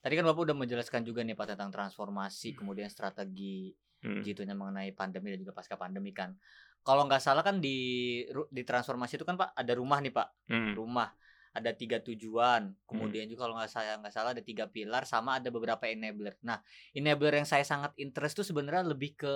Tadi 0.00 0.12
kan 0.16 0.24
Bapak 0.24 0.42
udah 0.48 0.56
menjelaskan 0.56 1.04
juga 1.04 1.20
nih 1.20 1.36
Pak 1.36 1.56
tentang 1.56 1.68
transformasi, 1.68 2.56
kemudian 2.56 2.88
strategi 2.88 3.72
Hmm. 4.00 4.24
jitunya 4.24 4.56
mengenai 4.56 4.96
pandemi 4.96 5.36
dan 5.36 5.44
juga 5.44 5.52
pasca 5.52 5.76
pandemi 5.76 6.08
kan. 6.16 6.32
Kalau 6.80 7.04
nggak 7.04 7.20
salah 7.20 7.44
kan 7.44 7.60
di 7.60 8.24
di 8.48 8.62
transformasi 8.64 9.20
itu 9.20 9.28
kan 9.28 9.36
Pak 9.36 9.52
ada 9.52 9.72
rumah 9.76 10.00
nih 10.00 10.08
Pak, 10.08 10.28
Hmm. 10.48 10.72
rumah 10.72 11.12
ada 11.52 11.68
tiga 11.76 12.00
tujuan, 12.00 12.72
kemudian 12.88 13.28
juga 13.28 13.44
kalau 13.44 13.60
nggak 13.60 13.68
saya 13.68 14.00
nggak 14.00 14.14
salah 14.14 14.32
ada 14.32 14.40
tiga 14.40 14.64
pilar 14.72 15.04
sama 15.04 15.36
ada 15.36 15.52
beberapa 15.52 15.84
enabler. 15.84 16.40
Nah 16.40 16.64
enabler 16.96 17.44
yang 17.44 17.48
saya 17.48 17.60
sangat 17.60 17.92
interest 18.00 18.40
tuh 18.40 18.46
sebenarnya 18.48 18.88
lebih 18.88 19.20
ke 19.20 19.34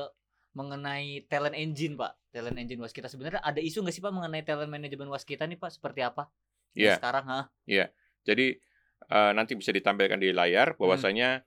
mengenai 0.56 1.26
talent 1.28 1.58
engine 1.58 1.98
Pak, 1.98 2.32
talent 2.32 2.56
engine 2.56 2.80
was 2.80 2.94
kita 2.94 3.10
sebenarnya 3.10 3.44
ada 3.44 3.60
isu 3.60 3.84
nggak 3.84 3.94
sih 3.98 4.00
Pak 4.00 4.14
mengenai 4.16 4.46
talent 4.46 4.70
management 4.72 5.10
was 5.12 5.26
kita 5.28 5.44
nih 5.44 5.60
Pak 5.60 5.76
seperti 5.76 6.00
apa? 6.00 6.30
Iya. 6.72 6.96
Sekarang 6.96 7.26
ha? 7.28 7.40
Jadi 8.24 8.56
eh, 9.04 9.32
nanti 9.32 9.54
bisa 9.54 9.70
ditampilkan 9.70 10.16
di 10.16 10.30
layar 10.30 10.74
bahwasanya 10.74 11.42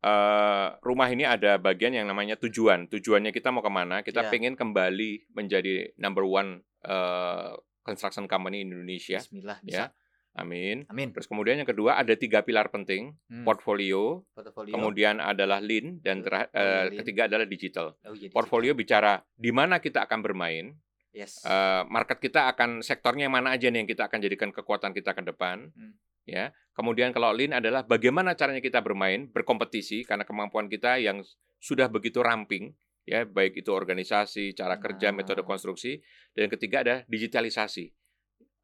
eh, 0.00 0.66
rumah 0.80 1.08
ini 1.08 1.24
ada 1.24 1.56
bagian 1.56 1.92
yang 1.92 2.08
namanya 2.08 2.36
tujuan. 2.36 2.88
Tujuannya 2.88 3.30
kita 3.30 3.52
mau 3.52 3.60
ke 3.60 3.68
mana? 3.68 4.00
Kita 4.00 4.24
Iya. 4.24 4.30
pengen 4.30 4.56
kembali 4.56 5.28
menjadi 5.30 5.92
number 5.96 6.24
one 6.24 6.64
eh, 6.80 7.52
construction 7.84 8.24
company 8.24 8.64
in 8.64 8.72
Indonesia. 8.72 9.20
Bismillah 9.20 9.60
Ya. 9.60 9.66
bisa. 9.66 9.84
Amin. 10.32 10.86
Amin. 10.86 11.10
Terus 11.10 11.26
kemudian 11.26 11.58
yang 11.58 11.66
kedua 11.66 11.98
ada 11.98 12.14
tiga 12.14 12.40
pilar 12.40 12.70
penting, 12.70 13.12
Hmm. 13.28 13.42
portfolio, 13.42 14.22
Portofolio. 14.30 14.72
kemudian 14.72 15.18
adalah 15.18 15.58
lean 15.58 15.98
dan 15.98 16.22
eh, 16.22 16.40
lean. 16.88 16.96
ketiga 16.96 17.26
adalah 17.26 17.44
digital. 17.44 17.98
Oh, 18.00 18.14
iya, 18.14 18.30
Portfolio 18.30 18.72
bicara 18.72 19.20
di 19.34 19.50
mana 19.50 19.76
kita 19.76 20.06
akan 20.06 20.22
bermain. 20.22 20.72
Yes. 21.10 21.42
eh, 21.42 21.82
market 21.84 22.22
kita 22.22 22.46
akan 22.48 22.80
sektornya 22.80 23.26
yang 23.26 23.34
mana 23.34 23.50
aja 23.50 23.66
nih 23.66 23.82
yang 23.82 23.90
kita 23.90 24.06
akan 24.06 24.22
jadikan 24.22 24.48
kekuatan 24.48 24.94
kita 24.94 25.10
ke 25.10 25.26
depan. 25.26 25.68
Hmm. 25.74 25.98
Ya. 26.30 26.54
Kemudian 26.78 27.10
kalau 27.10 27.34
lean 27.34 27.50
adalah 27.58 27.82
bagaimana 27.82 28.38
caranya 28.38 28.62
kita 28.62 28.78
bermain, 28.78 29.26
berkompetisi 29.26 30.06
karena 30.06 30.22
kemampuan 30.22 30.70
kita 30.70 31.02
yang 31.02 31.26
sudah 31.58 31.90
begitu 31.90 32.22
ramping 32.22 32.72
ya, 33.02 33.26
baik 33.26 33.58
itu 33.58 33.74
organisasi, 33.74 34.54
cara 34.54 34.78
kerja, 34.78 35.10
metode 35.10 35.42
Nah. 35.42 35.48
konstruksi. 35.50 35.98
Dan 36.30 36.46
yang 36.46 36.52
ketiga 36.54 36.86
ada 36.86 36.94
digitalisasi. 37.10 37.90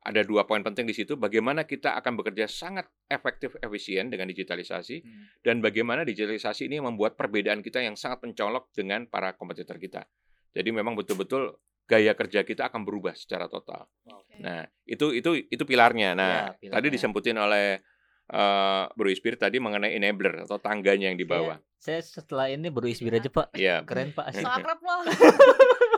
Ada 0.06 0.22
dua 0.22 0.46
poin 0.46 0.62
penting 0.62 0.86
di 0.86 0.94
situ, 0.94 1.18
bagaimana 1.18 1.66
kita 1.66 1.98
akan 1.98 2.22
bekerja 2.22 2.46
sangat 2.46 2.86
efektif 3.10 3.58
efisien 3.58 4.06
dengan 4.06 4.30
digitalisasi 4.30 5.02
Hmm. 5.02 5.26
dan 5.42 5.58
bagaimana 5.58 6.06
digitalisasi 6.06 6.70
ini 6.70 6.78
membuat 6.78 7.18
perbedaan 7.18 7.58
kita 7.58 7.82
yang 7.82 7.98
sangat 7.98 8.22
mencolok 8.22 8.70
dengan 8.70 9.10
para 9.10 9.34
kompetitor 9.34 9.82
kita. 9.82 10.06
Jadi 10.54 10.70
memang 10.70 10.94
betul-betul 10.94 11.58
gaya 11.86 12.12
kerja 12.12 12.42
kita 12.42 12.66
akan 12.66 12.82
berubah 12.82 13.14
secara 13.14 13.46
total. 13.46 13.86
Oke. 14.04 14.42
Nah, 14.42 14.66
itu 14.84 15.10
itu 15.10 15.46
itu 15.46 15.62
pilarnya. 15.62 16.12
Nah, 16.12 16.30
Ya, 16.52 16.58
pilarnya. 16.58 16.74
tadi 16.76 16.86
disebutin 16.90 17.38
oleh 17.38 17.78
eh 18.26 18.84
Bro 18.92 19.06
Ispir 19.06 19.38
tadi 19.38 19.56
mengenai 19.56 19.94
enabler 19.94 20.42
atau 20.42 20.58
tangganya 20.58 21.08
yang 21.08 21.16
di 21.16 21.22
bawah. 21.22 21.62
Saya 21.78 22.02
setelah 22.02 22.50
ini 22.50 22.66
baru 22.66 22.90
isbir 22.90 23.14
aja 23.14 23.30
Pak. 23.30 23.54
Iya. 23.54 23.86
Keren 23.86 24.10
Pak. 24.10 24.34
So 24.34 24.42
akrab 24.50 24.82
loh. 24.82 25.02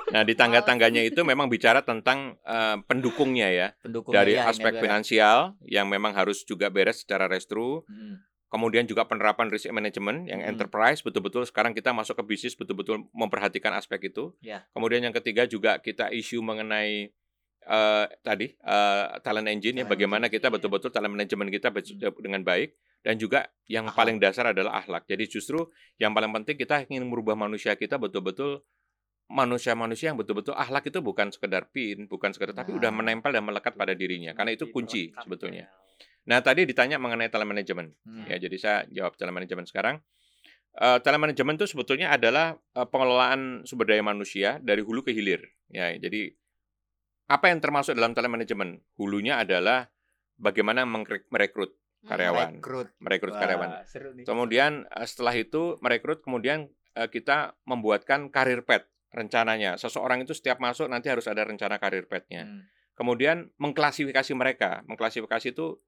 Nah, 0.08 0.24
di 0.24 0.32
tangga-tangganya 0.32 1.04
itu 1.04 1.20
memang 1.20 1.52
bicara 1.52 1.84
tentang 1.84 2.40
eh, 2.40 2.76
pendukungnya 2.88 3.52
ya. 3.52 3.68
Pendukung 3.84 4.16
Dari 4.16 4.40
ya, 4.40 4.48
aspek 4.48 4.72
enabler. 4.72 4.84
finansial 4.88 5.38
yang 5.68 5.84
memang 5.84 6.16
harus 6.16 6.48
juga 6.48 6.72
beres 6.72 7.04
secara 7.04 7.28
restru, 7.28 7.84
Hmm. 7.84 8.16
Kemudian 8.48 8.84
juga 8.84 9.04
penerapan 9.04 9.48
risk 9.48 9.68
management 9.68 10.24
yang 10.26 10.40
Hmm. 10.40 10.50
enterprise 10.50 11.00
betul-betul 11.00 11.44
sekarang 11.44 11.72
kita 11.72 11.92
masuk 11.92 12.16
ke 12.16 12.24
bisnis 12.26 12.52
betul-betul 12.52 13.04
memperhatikan 13.12 13.72
aspek 13.72 14.08
itu. 14.08 14.32
Ya. 14.40 14.64
Kemudian 14.72 15.00
yang 15.00 15.12
ketiga 15.12 15.44
juga 15.44 15.76
kita 15.78 16.08
isu 16.10 16.40
mengenai 16.40 17.12
eh, 17.60 18.06
tadi 18.22 18.56
eh, 18.56 19.06
talent 19.20 19.44
engine 19.44 19.76
ya 19.76 19.84
bagaimana 19.84 20.24
engine, 20.24 20.40
kita 20.40 20.48
iya. 20.48 20.54
betul-betul 20.56 20.88
talent 20.88 21.12
management 21.12 21.52
kita 21.52 21.68
be- 21.68 21.84
dengan 22.18 22.40
baik 22.40 22.72
dan 22.98 23.14
juga 23.14 23.44
yang 23.66 23.84
Akhlak. 23.84 23.98
paling 24.00 24.16
dasar 24.16 24.44
adalah 24.48 24.80
akhlak. 24.80 25.04
Jadi 25.04 25.28
justru 25.28 25.68
yang 25.96 26.10
paling 26.10 26.32
penting 26.32 26.56
kita 26.56 26.88
ingin 26.88 27.04
merubah 27.04 27.36
manusia 27.36 27.76
kita 27.76 28.00
betul-betul 28.00 28.64
manusia-manusia 29.28 30.10
yang 30.10 30.16
betul-betul 30.16 30.56
akhlak 30.56 30.88
itu 30.88 31.04
bukan 31.04 31.28
sekedar 31.28 31.68
pin, 31.68 32.08
bukan 32.08 32.32
sekedar 32.32 32.56
tapi 32.56 32.72
udah 32.72 32.88
Nah. 32.88 33.04
menempel 33.04 33.28
dan 33.28 33.44
melekat 33.44 33.76
pada 33.76 33.92
dirinya 33.92 34.32
karena 34.32 34.56
itu 34.56 34.72
kunci 34.72 35.12
sebetulnya. 35.20 35.68
Nah, 36.28 36.44
tadi 36.44 36.68
ditanya 36.68 37.00
mengenai 37.00 37.32
talent 37.32 37.48
management. 37.48 37.96
Hmm. 38.04 38.28
Ya, 38.28 38.36
jadi 38.36 38.56
saya 38.60 38.78
jawab 38.92 39.16
talent 39.16 39.32
management 39.34 39.64
sekarang. 39.66 40.04
Eh, 40.76 40.98
talent 41.00 41.24
management 41.24 41.56
itu 41.58 41.72
sebetulnya 41.72 42.12
adalah 42.12 42.52
eh, 42.54 42.84
pengelolaan 42.84 43.64
sumber 43.64 43.88
daya 43.88 44.04
manusia 44.04 44.60
dari 44.60 44.84
hulu 44.84 45.00
ke 45.02 45.10
hilir. 45.10 45.40
Ya, 45.68 45.90
jadi 45.96 46.36
apa 47.28 47.48
yang 47.48 47.60
termasuk 47.60 47.96
dalam 47.96 48.12
talent 48.12 48.32
management? 48.36 48.84
Hulunya 48.96 49.40
adalah 49.40 49.88
bagaimana 50.36 50.84
merekrut 50.84 51.74
Hmm. 51.98 52.14
karyawan, 52.14 52.62
Rekrut. 52.62 52.88
merekrut 53.02 53.34
Wah, 53.34 53.40
karyawan. 53.42 53.70
seru 53.82 54.14
nih. 54.14 54.22
Kemudian 54.22 54.86
eh, 54.86 55.02
setelah 55.02 55.34
itu 55.34 55.82
merekrut, 55.82 56.22
kemudian 56.22 56.70
eh, 56.94 57.08
kita 57.10 57.58
membuatkan 57.66 58.30
karir 58.30 58.62
path 58.62 58.86
rencananya. 59.10 59.74
Seseorang 59.74 60.22
itu 60.22 60.30
setiap 60.30 60.62
masuk 60.62 60.86
nanti 60.86 61.10
harus 61.10 61.26
ada 61.26 61.42
rencana 61.42 61.80
karir 61.82 62.06
path-nya. 62.06 62.46
Hmm. 62.46 62.70
Kemudian 62.94 63.50
mengklasifikasi 63.58 64.30
mereka. 64.34 64.86
Mengklasifikasi 64.86 65.50
itu 65.50 65.82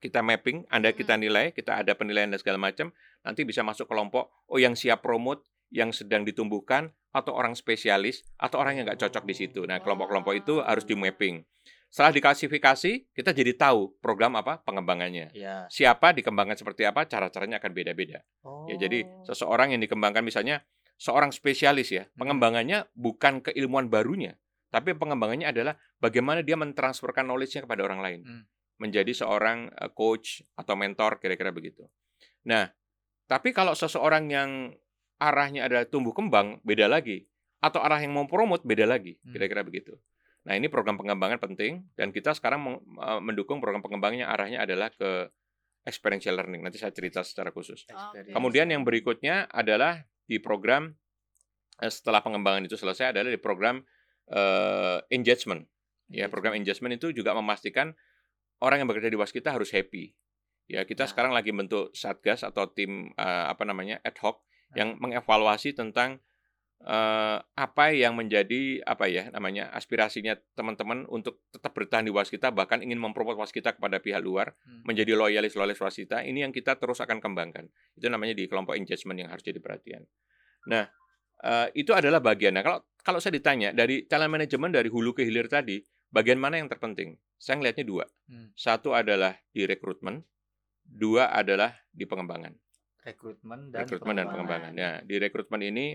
kita 0.00 0.24
mapping, 0.24 0.64
Anda 0.72 0.96
kita 0.96 1.20
nilai, 1.20 1.52
kita 1.52 1.76
ada 1.84 1.92
penilaian 1.92 2.32
dan 2.32 2.40
segala 2.40 2.56
macam. 2.56 2.90
Nanti 3.20 3.44
bisa 3.44 3.60
masuk 3.60 3.84
kelompok, 3.84 4.32
oh 4.48 4.56
yang 4.56 4.72
siap 4.72 5.04
promote, 5.04 5.44
yang 5.68 5.92
sedang 5.92 6.24
ditumbuhkan, 6.24 6.90
atau 7.12 7.36
orang 7.36 7.52
spesialis, 7.52 8.24
atau 8.40 8.62
orang 8.62 8.80
yang 8.80 8.84
nggak 8.88 9.02
cocok 9.02 9.28
di 9.28 9.34
situ. 9.36 9.66
Nah, 9.68 9.82
kelompok-kelompok 9.84 10.32
itu 10.34 10.64
harus 10.64 10.88
di 10.88 10.96
mapping. 10.96 11.44
Setelah 11.90 12.14
diklasifikasi, 12.14 13.10
kita 13.10 13.30
jadi 13.34 13.50
tahu 13.58 13.98
program 13.98 14.38
apa 14.38 14.62
pengembangannya. 14.62 15.34
Ya. 15.34 15.66
Siapa 15.66 16.14
dikembangkan 16.14 16.54
seperti 16.54 16.86
apa, 16.86 17.02
cara-caranya 17.10 17.58
akan 17.58 17.70
beda-beda. 17.74 18.22
Ya, 18.70 18.78
jadi 18.78 19.04
Oh. 19.04 19.26
seseorang 19.26 19.74
yang 19.74 19.82
dikembangkan 19.82 20.22
misalnya 20.22 20.62
seorang 21.02 21.34
spesialis 21.34 21.90
ya, 21.90 22.06
pengembangannya 22.14 22.86
bukan 22.94 23.42
keilmuan 23.42 23.90
barunya, 23.90 24.38
tapi 24.70 24.94
pengembangannya 24.94 25.50
adalah 25.50 25.74
bagaimana 25.98 26.46
dia 26.46 26.54
mentransferkan 26.54 27.26
knowledge-nya 27.26 27.66
kepada 27.66 27.82
orang 27.82 28.00
lain. 28.00 28.20
Hmm. 28.22 28.42
Menjadi 28.80 29.12
seorang 29.12 29.68
eh, 29.70 29.92
coach 29.92 30.40
atau 30.56 30.74
mentor 30.74 31.20
kira-kira 31.20 31.52
begitu. 31.52 31.84
Nah, 32.48 32.72
tapi 33.28 33.52
kalau 33.52 33.76
seseorang 33.76 34.26
yang 34.32 34.50
arahnya 35.20 35.68
adalah 35.68 35.84
tumbuh 35.86 36.16
kembang, 36.16 36.58
beda 36.64 36.88
lagi. 36.88 37.28
Atau 37.60 37.84
arah 37.84 38.00
yang 38.00 38.16
mau 38.16 38.24
promote, 38.24 38.64
beda 38.64 38.88
lagi. 38.88 39.20
Hmm. 39.20 39.36
Kira-kira 39.36 39.60
begitu. 39.60 40.00
Nah, 40.48 40.56
ini 40.56 40.72
program 40.72 40.96
pengembangan 40.96 41.36
penting 41.36 41.84
dan 41.94 42.10
kita 42.10 42.32
sekarang 42.32 42.80
eh, 42.80 43.20
mendukung 43.20 43.60
program 43.60 43.84
pengembangan 43.84 44.24
yang 44.24 44.30
arahnya 44.32 44.58
adalah 44.64 44.88
ke 44.88 45.28
experiential 45.84 46.36
learning. 46.36 46.64
Nanti 46.64 46.80
saya 46.80 46.92
cerita 46.92 47.20
secara 47.24 47.52
khusus. 47.52 47.84
Kemudian 48.32 48.68
yang 48.72 48.84
berikutnya 48.84 49.48
adalah 49.52 50.00
di 50.24 50.40
program 50.40 50.96
eh, 51.80 51.92
setelah 51.92 52.24
pengembangan 52.24 52.64
itu 52.64 52.76
selesai 52.80 53.12
adalah 53.12 53.28
di 53.28 53.40
program 53.40 53.84
eh, 54.32 54.98
engagement. 55.12 55.68
Ya, 56.10 56.26
program 56.26 56.58
engagement 56.58 56.98
itu 56.98 57.14
juga 57.14 57.36
memastikan 57.36 57.94
orang 58.60 58.84
yang 58.84 58.88
bekerja 58.88 59.08
di 59.08 59.18
waskita 59.18 59.52
harus 59.52 59.72
happy. 59.72 60.12
Ya, 60.70 60.86
kita 60.86 61.04
Ya. 61.04 61.10
sekarang 61.10 61.34
lagi 61.34 61.50
bentuk 61.50 61.90
satgas 61.92 62.46
atau 62.46 62.70
tim 62.70 63.10
eh, 63.18 63.44
apa 63.50 63.66
namanya 63.66 63.98
ad 64.04 64.14
hoc 64.22 64.44
Ya. 64.70 64.86
yang 64.86 65.02
mengevaluasi 65.02 65.74
tentang 65.74 66.22
eh, 66.80 67.38
apa 67.42 67.84
yang 67.92 68.16
menjadi 68.16 68.80
apa 68.86 69.04
ya 69.10 69.28
namanya 69.28 69.68
aspirasinya 69.74 70.38
teman-teman 70.56 71.04
untuk 71.10 71.44
tetap 71.52 71.76
bertahan 71.76 72.06
di 72.06 72.12
waskita 72.14 72.48
bahkan 72.48 72.80
ingin 72.80 72.96
mempromot 72.96 73.36
waskita 73.36 73.76
kepada 73.76 74.00
pihak 74.00 74.22
luar 74.22 74.56
Hmm. 74.64 74.80
menjadi 74.88 75.12
loyalis 75.12 75.52
loyalis 75.52 75.76
waskita 75.76 76.24
ini 76.24 76.40
yang 76.40 76.54
kita 76.54 76.80
terus 76.80 77.02
akan 77.04 77.20
kembangkan 77.20 77.68
itu 77.98 78.06
namanya 78.08 78.32
di 78.32 78.48
kelompok 78.48 78.80
engagement 78.80 79.18
yang 79.20 79.28
harus 79.28 79.44
jadi 79.44 79.60
perhatian 79.60 80.08
nah 80.64 80.88
eh, 81.44 81.68
itu 81.76 81.92
adalah 81.92 82.22
bagian 82.24 82.56
nah 82.56 82.64
kalau 82.64 82.80
kalau 83.04 83.20
saya 83.20 83.36
ditanya 83.36 83.76
dari 83.76 84.08
talent 84.08 84.32
management 84.32 84.72
dari 84.72 84.88
hulu 84.88 85.12
ke 85.12 85.26
hilir 85.28 85.52
tadi 85.52 85.84
bagian 86.10 86.38
mana 86.38 86.58
yang 86.58 86.68
terpenting? 86.68 87.16
Saya 87.40 87.56
ngelihatnya 87.58 87.86
dua. 87.86 88.04
Hmm. 88.28 88.52
Satu 88.52 88.92
adalah 88.92 89.38
di 89.50 89.64
rekrutmen, 89.64 90.20
dua 90.84 91.30
adalah 91.32 91.72
di 91.90 92.04
pengembangan. 92.04 92.52
Rekrutmen 93.00 93.72
dan 93.72 93.88
rekrutmen 93.88 94.14
dan 94.20 94.26
pengembangan. 94.28 94.70
pengembangan. 94.76 95.00
Ya, 95.00 95.06
di 95.06 95.16
rekrutmen 95.16 95.62
ini 95.64 95.86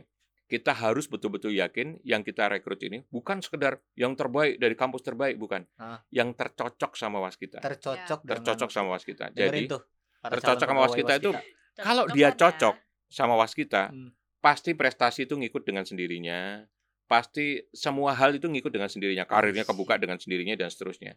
kita 0.45 0.77
harus 0.77 1.09
betul-betul 1.09 1.57
yakin 1.57 1.97
yang 2.05 2.21
kita 2.21 2.45
rekrut 2.45 2.77
ini 2.85 3.01
bukan 3.09 3.41
sekedar 3.41 3.81
yang 3.97 4.13
terbaik 4.13 4.61
dari 4.61 4.73
kampus 4.77 5.01
terbaik, 5.01 5.37
bukan. 5.37 5.65
Ah. 5.77 6.01
Yang 6.13 6.37
tercocok 6.37 6.93
sama 6.93 7.17
waskita. 7.21 7.61
tercocok 7.61 8.19
dengan 8.21 8.41
Tercocok 8.41 8.69
sama 8.69 8.89
waskita. 8.93 9.33
Dengerin 9.33 9.65
Jadi 9.65 9.73
tuh, 9.73 9.81
tercocok 10.21 10.67
sama 10.69 10.81
waskita 10.85 11.13
pegawai 11.17 11.21
itu 11.21 11.31
kalau 11.75 12.03
dia 12.13 12.29
ya. 12.29 12.37
cocok 12.37 12.75
sama 13.09 13.33
waskita, 13.37 13.83
Hmm. 13.89 14.09
pasti 14.41 14.71
prestasi 14.73 15.25
itu 15.25 15.33
ngikut 15.33 15.65
dengan 15.65 15.85
sendirinya. 15.85 16.61
Pasti 17.05 17.61
semua 17.69 18.17
hal 18.17 18.33
itu 18.37 18.49
ngikut 18.49 18.73
dengan 18.73 18.89
sendirinya, 18.89 19.29
karirnya 19.29 19.61
kebuka 19.61 20.01
dengan 20.01 20.17
sendirinya 20.17 20.57
dan 20.57 20.73
seterusnya. 20.73 21.13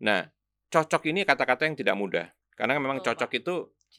Nah, 0.00 0.24
cocok 0.72 1.12
ini 1.12 1.28
kata-kata 1.28 1.68
yang 1.68 1.76
tidak 1.76 1.96
mudah. 1.96 2.26
Karena 2.56 2.80
memang 2.80 3.04
cocok 3.04 3.30
itu 3.36 3.54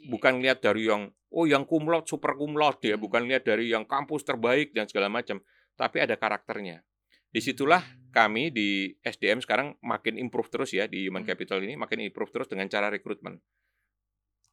bukan 0.10 0.42
lihat 0.42 0.66
dari 0.66 0.90
yang 0.90 1.14
oh 1.30 1.46
yang 1.46 1.64
kumlot 1.64 2.10
super 2.10 2.34
kumlot 2.34 2.82
ya, 2.82 2.98
Hmm. 2.98 3.06
bukan 3.06 3.22
lihat 3.30 3.46
dari 3.46 3.70
yang 3.70 3.86
kampus 3.86 4.26
terbaik 4.26 4.74
dan 4.74 4.90
segala 4.90 5.14
macam, 5.14 5.38
tapi 5.78 6.02
ada 6.02 6.18
karakternya. 6.18 6.82
Di 7.30 7.44
situlah 7.44 7.86
kami 8.10 8.50
di 8.50 8.98
SDM 9.06 9.44
sekarang 9.46 9.78
makin 9.86 10.18
improve 10.18 10.50
terus 10.50 10.74
ya 10.74 10.90
di 10.90 11.06
human 11.06 11.22
Hmm. 11.22 11.30
capital 11.38 11.62
ini 11.62 11.78
makin 11.78 12.02
improve 12.02 12.34
terus 12.34 12.50
dengan 12.50 12.66
cara 12.66 12.90
rekrutmen. 12.90 13.38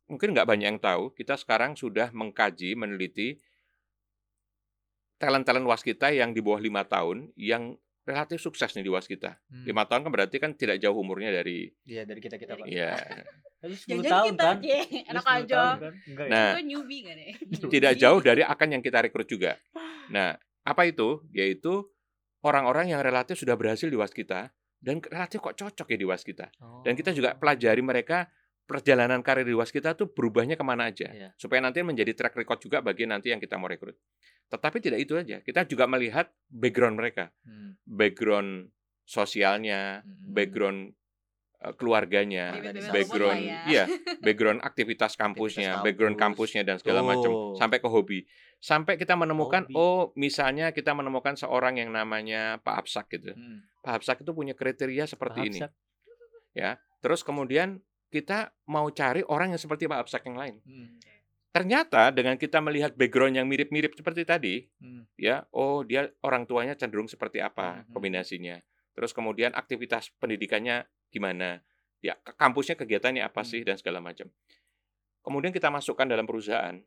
Mungkin 0.04 0.36
nggak 0.36 0.44
banyak 0.44 0.68
yang 0.68 0.80
tahu, 0.84 1.16
kita 1.16 1.40
sekarang 1.40 1.80
sudah 1.80 2.12
mengkaji, 2.12 2.76
meneliti 2.76 3.40
talent-talent 5.24 5.64
waskita 5.64 6.12
yang 6.12 6.30
di 6.30 6.40
bawah 6.40 6.60
lima 6.60 6.84
tahun 6.84 7.32
yang 7.34 7.74
relatif 8.04 8.36
sukses 8.38 8.68
nih 8.70 8.84
di 8.84 8.92
waskita. 8.92 9.40
Hmm. 9.48 9.64
Lima 9.64 9.88
tahun 9.88 10.04
kan 10.04 10.12
berarti 10.12 10.36
kan 10.36 10.52
tidak 10.52 10.76
jauh 10.76 10.92
umurnya 10.94 11.32
dari 11.32 11.72
Iya 11.82 12.04
dari 12.04 12.20
kita 12.20 12.36
kita 12.36 12.52
Dari 12.52 12.60
pak. 12.60 12.66
ya 12.68 12.92
Tapi 13.58 13.72
10 13.72 13.88
Jangan 13.88 14.04
tahun 14.04 14.28
kita, 14.28 14.44
kan. 14.44 14.56
Lu 14.60 15.08
enak 15.08 15.24
10 15.24 15.32
aja. 15.32 15.56
tahun 15.56 15.78
kan? 15.80 15.92
Enggak 16.04 16.26
ya? 16.26 16.32
Nah, 16.36 16.60
newbie 16.60 17.00
nih? 17.00 17.32
tidak 17.72 17.92
jauh 17.96 18.20
dari 18.20 18.42
akan 18.44 18.68
yang 18.70 18.82
kita 18.84 18.98
rekrut 19.00 19.24
juga. 19.24 19.56
Nah, 20.06 20.36
apa 20.62 20.82
itu? 20.84 21.24
Yaitu 21.32 21.88
orang-orang 22.40 22.92
yang 22.92 23.00
relatif 23.00 23.40
sudah 23.40 23.56
berhasil 23.56 23.88
di 23.88 23.96
waskita 23.96 24.52
dan 24.78 25.00
relatif 25.00 25.40
kok 25.40 25.56
cocok 25.56 25.86
ya 25.88 25.96
di 25.96 26.04
waskita. 26.04 26.52
Dan 26.84 26.92
kita 26.92 27.10
juga 27.10 27.32
Oh. 27.32 27.40
pelajari 27.40 27.80
mereka 27.80 28.28
perjalanan 28.64 29.20
karir 29.20 29.44
di 29.44 29.52
waskita 29.52 29.92
tuh 29.92 30.08
berubahnya 30.08 30.56
ke 30.56 30.64
mana 30.64 30.88
aja. 30.88 31.08
Iya. 31.12 31.28
Supaya 31.36 31.60
nanti 31.60 31.84
menjadi 31.84 32.16
track 32.16 32.34
record 32.34 32.60
juga 32.60 32.80
bagi 32.80 33.04
nanti 33.04 33.28
yang 33.28 33.38
kita 33.38 33.60
mau 33.60 33.68
rekrut. 33.68 33.94
Tetapi 34.48 34.80
tidak 34.80 35.00
itu 35.04 35.14
aja. 35.16 35.40
Kita 35.40 35.68
juga 35.68 35.84
melihat 35.84 36.32
background 36.48 36.96
mereka. 36.96 37.28
Hmm. 37.44 37.76
Background 37.84 38.72
sosialnya, 39.04 40.00
Hmm. 40.00 40.32
background 40.32 40.80
eh, 41.60 41.72
keluarganya, 41.76 42.56
Bibit-bibit 42.56 42.92
background 42.92 43.40
ya. 43.40 43.60
iya, 43.64 43.84
background 44.26 44.60
aktivitas 44.60 45.16
kampusnya, 45.16 45.80
Aktivitas 45.80 45.84
background 45.84 46.16
kampus. 46.16 46.52
kampusnya 46.52 46.62
dan 46.64 46.76
segala 46.76 47.00
macam 47.00 47.30
Tuh. 47.32 47.56
sampai 47.56 47.78
ke 47.80 47.88
hobi. 47.88 48.18
Sampai 48.60 48.96
kita 48.96 49.12
menemukan 49.12 49.64
Hobi. 49.68 49.76
oh 49.76 50.12
misalnya 50.16 50.72
kita 50.72 50.92
menemukan 50.92 51.36
seorang 51.36 51.76
yang 51.80 51.92
namanya 51.92 52.60
Pak 52.60 52.84
Absak 52.84 53.12
gitu. 53.12 53.32
Hmm. 53.32 53.64
Pak 53.80 53.92
Absak 54.00 54.24
itu 54.24 54.32
punya 54.32 54.52
kriteria 54.52 55.04
seperti 55.04 55.40
Pak 55.40 55.48
ini. 55.48 55.58
Absak. 55.60 55.72
Terus 57.00 57.20
kemudian 57.20 57.84
kita 58.08 58.52
mau 58.70 58.88
cari 58.90 59.22
orang 59.26 59.54
yang 59.54 59.60
seperti 59.60 59.88
Pak 59.88 60.08
Absak 60.08 60.22
yang 60.28 60.38
lain. 60.38 60.56
Hmm. 60.64 60.88
Ternyata 61.54 62.10
dengan 62.10 62.34
kita 62.34 62.58
melihat 62.58 62.98
background 62.98 63.38
yang 63.38 63.46
mirip-mirip 63.46 63.94
seperti 63.94 64.26
tadi, 64.26 64.66
Hmm. 64.82 65.06
ya, 65.14 65.46
oh 65.54 65.86
dia 65.86 66.10
orang 66.26 66.50
tuanya 66.50 66.74
cenderung 66.74 67.06
seperti 67.06 67.38
apa 67.38 67.86
Mhm. 67.86 67.94
kombinasinya. 67.94 68.56
Terus 68.94 69.14
kemudian 69.14 69.54
aktivitas 69.54 70.10
pendidikannya 70.18 70.86
gimana? 71.14 71.62
Ya, 72.02 72.18
kampusnya 72.18 72.74
kegiatannya 72.74 73.22
apa 73.22 73.46
Hmm. 73.46 73.48
sih 73.48 73.60
dan 73.62 73.78
segala 73.78 74.02
macam. 74.02 74.26
Kemudian 75.24 75.54
kita 75.54 75.70
masukkan 75.70 76.04
dalam 76.04 76.26
perusahaan. 76.26 76.82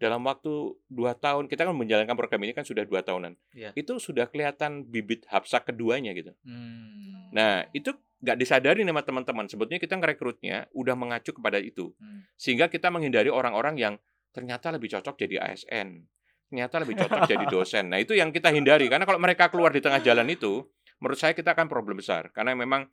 Dalam 0.00 0.24
waktu 0.24 0.80
dua 0.88 1.12
tahun, 1.12 1.44
kita 1.44 1.68
kan 1.68 1.76
menjalankan 1.76 2.16
program 2.16 2.40
ini 2.48 2.56
kan 2.56 2.64
sudah 2.64 2.88
dua 2.88 3.04
tahunan. 3.04 3.36
Iya. 3.52 3.76
Itu 3.76 4.00
sudah 4.00 4.32
kelihatan 4.32 4.88
bibit 4.88 5.28
hapsak 5.28 5.68
keduanya 5.68 6.16
gitu. 6.16 6.32
Hmm. 6.40 7.28
Nah, 7.36 7.68
itu 7.76 7.92
nggak 8.24 8.36
disadari 8.40 8.80
sama 8.80 9.04
teman-teman. 9.04 9.44
Sebetulnya 9.52 9.76
kita 9.76 10.00
ngerekrutnya 10.00 10.72
udah 10.72 10.96
mengacu 10.96 11.36
kepada 11.36 11.60
itu. 11.60 11.92
Hmm. 12.00 12.24
Sehingga 12.40 12.72
kita 12.72 12.88
menghindari 12.88 13.28
orang-orang 13.28 13.76
yang 13.76 13.94
ternyata 14.32 14.72
lebih 14.72 14.88
cocok 14.88 15.20
jadi 15.20 15.36
ASN. 15.52 16.08
Ternyata 16.48 16.80
lebih 16.80 16.96
cocok 16.96 17.20
jadi 17.28 17.44
dosen. 17.52 17.92
Nah, 17.92 18.00
itu 18.00 18.16
yang 18.16 18.32
kita 18.32 18.48
hindari. 18.48 18.88
Karena 18.88 19.04
kalau 19.04 19.20
mereka 19.20 19.52
keluar 19.52 19.68
di 19.68 19.84
tengah 19.84 20.00
jalan 20.00 20.24
itu, 20.32 20.64
menurut 20.96 21.20
saya 21.20 21.36
kita 21.36 21.52
akan 21.52 21.68
problem 21.68 22.00
besar. 22.00 22.32
Karena 22.32 22.56
memang 22.56 22.88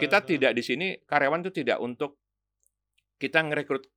kita 0.00 0.24
tidak 0.24 0.56
di 0.56 0.64
sini, 0.64 0.86
karyawan 1.04 1.44
itu 1.44 1.52
tidak 1.52 1.84
untuk 1.84 2.16
kita 3.20 3.44
ngerekrut 3.44 3.95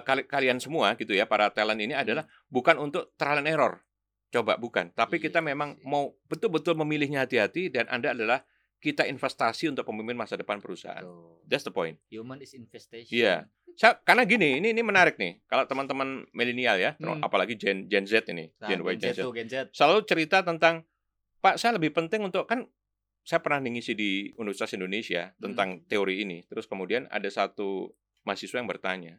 kali- 0.00 0.24
kalian 0.24 0.58
semua 0.58 0.94
gitu 0.94 1.12
ya, 1.12 1.24
para 1.24 1.48
talent 1.48 1.78
ini 1.78 1.92
adalah 1.92 2.22
bukan 2.46 2.78
untuk 2.78 3.10
trial 3.14 3.38
and 3.38 3.48
error. 3.48 3.82
Coba 4.28 4.56
bukan. 4.56 4.88
Tapi 4.90 5.18
Iya 5.18 5.28
kita 5.28 5.38
memang 5.38 5.76
mau 5.82 6.16
betul-betul 6.24 6.72
memilihnya 6.74 7.22
hati-hati 7.22 7.68
dan 7.68 7.84
Anda 7.86 8.12
adalah 8.12 8.40
kita 8.78 9.04
investasi 9.04 9.68
untuk 9.68 9.84
pemimpin 9.84 10.16
masa 10.16 10.34
depan 10.34 10.58
perusahaan. 10.58 11.04
That's 11.44 11.62
the 11.62 11.70
point. 11.70 12.00
Human 12.08 12.40
is 12.40 12.50
infestation. 12.50 13.12
Iya. 13.12 13.46
Saya, 13.72 13.94
karena 13.98 14.22
gini, 14.22 14.58
ini 14.58 14.70
ini 14.70 14.82
menarik 14.82 15.16
nih. 15.16 15.38
Kalau 15.44 15.64
teman-teman 15.64 16.26
milenial 16.30 16.76
ya, 16.76 16.90
Hmm. 16.96 17.20
apalagi 17.20 17.54
Gen 17.54 17.86
Gen 17.86 18.04
Z 18.04 18.26
ini, 18.26 18.50
Nah, 18.58 18.68
Gen 18.68 18.82
Y, 18.82 18.92
Gen 18.96 19.14
Z 19.14 19.16
Z, 19.16 19.28
Gen 19.30 19.48
Z. 19.48 19.54
selalu 19.70 20.02
cerita 20.04 20.40
tentang 20.40 20.82
Pak, 21.38 21.58
saya 21.58 21.74
lebih 21.74 21.90
penting 21.90 22.22
untuk 22.22 22.46
kan 22.46 22.66
saya 23.20 23.38
pernah 23.38 23.58
ngisi 23.60 23.94
di 23.94 24.10
Universitas 24.36 24.72
Indonesia 24.72 25.30
Hmm. 25.32 25.38
tentang 25.42 25.68
teori 25.84 26.20
ini. 26.20 26.42
Terus 26.44 26.64
kemudian 26.64 27.06
ada 27.08 27.26
satu 27.28 27.90
mahasiswa 28.22 28.56
yang 28.56 28.66
bertanya 28.66 29.18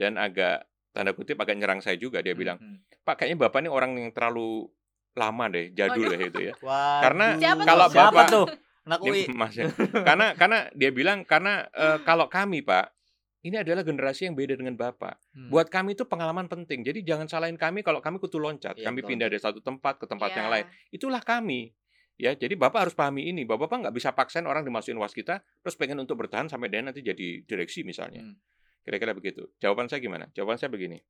dan 0.00 0.16
agak 0.16 0.64
tanda 0.96 1.12
kutip 1.12 1.36
agak 1.36 1.60
nyerang 1.60 1.84
saya 1.84 2.00
juga. 2.00 2.24
Dia 2.24 2.32
bilang, 2.32 2.56
Hmm. 2.56 2.80
Pak, 3.04 3.20
kayaknya 3.20 3.36
bapak 3.46 3.60
ini 3.60 3.70
orang 3.70 3.92
yang 4.00 4.10
terlalu 4.16 4.64
lama 5.12 5.44
deh, 5.52 5.76
jadul 5.76 6.08
Waduh. 6.08 6.16
deh 6.16 6.28
itu 6.32 6.40
ya. 6.50 6.54
Waduh. 6.56 7.00
Karena 7.04 7.26
Siapa 7.36 7.62
kalau 7.68 7.86
tuh? 7.86 7.92
Siapa 7.92 8.08
bapak 8.08 8.26
tuh? 8.32 8.46
Anak. 8.80 8.98
Mas 9.36 9.54
ya. 9.54 9.68
karena 10.08 10.26
karena 10.34 10.58
dia 10.72 10.90
bilang 10.90 11.22
karena 11.28 11.68
eh, 11.70 11.98
kalau 12.08 12.26
kami 12.32 12.64
Pak 12.64 12.96
ini 13.40 13.56
adalah 13.56 13.80
generasi 13.80 14.28
yang 14.28 14.36
beda 14.36 14.52
dengan 14.52 14.76
Bapak. 14.76 15.16
Hmm. 15.32 15.48
Buat 15.48 15.72
kami 15.72 15.96
itu 15.96 16.04
pengalaman 16.04 16.44
penting. 16.44 16.84
Jadi 16.84 17.00
jangan 17.00 17.24
salahin 17.24 17.56
kami 17.56 17.80
kalau 17.80 18.04
kami 18.04 18.20
kutu 18.20 18.36
loncat. 18.36 18.76
Iya, 18.76 18.92
kami 18.92 19.00
betul. 19.00 19.08
pindah 19.16 19.28
dari 19.32 19.40
satu 19.40 19.64
tempat 19.64 19.96
ke 19.96 20.04
tempat 20.04 20.36
yang 20.36 20.52
Iya. 20.52 20.52
lain. 20.52 20.66
Itulah 20.92 21.22
kami. 21.24 21.72
Ya, 22.20 22.36
jadi 22.36 22.52
Bapak 22.52 22.88
harus 22.88 22.94
pahami 22.96 23.32
ini. 23.32 23.48
Bapak 23.48 23.72
nggak 23.80 23.96
bisa 23.96 24.12
paksain 24.12 24.44
orang 24.44 24.60
dimasukin 24.60 25.00
waskita 25.00 25.40
terus 25.64 25.72
pengen 25.80 25.96
untuk 26.04 26.20
bertahan 26.20 26.52
sampai 26.52 26.68
dia 26.68 26.84
nanti 26.84 27.00
jadi 27.00 27.40
direksi 27.48 27.80
misalnya. 27.80 28.20
Hmm. 28.20 28.36
Kira-kira 28.82 29.12
begitu. 29.12 29.48
Jawaban 29.60 29.86
saya 29.86 30.00
gimana? 30.00 30.28
Jawaban 30.32 30.56
saya 30.56 30.72
begini. 30.72 31.04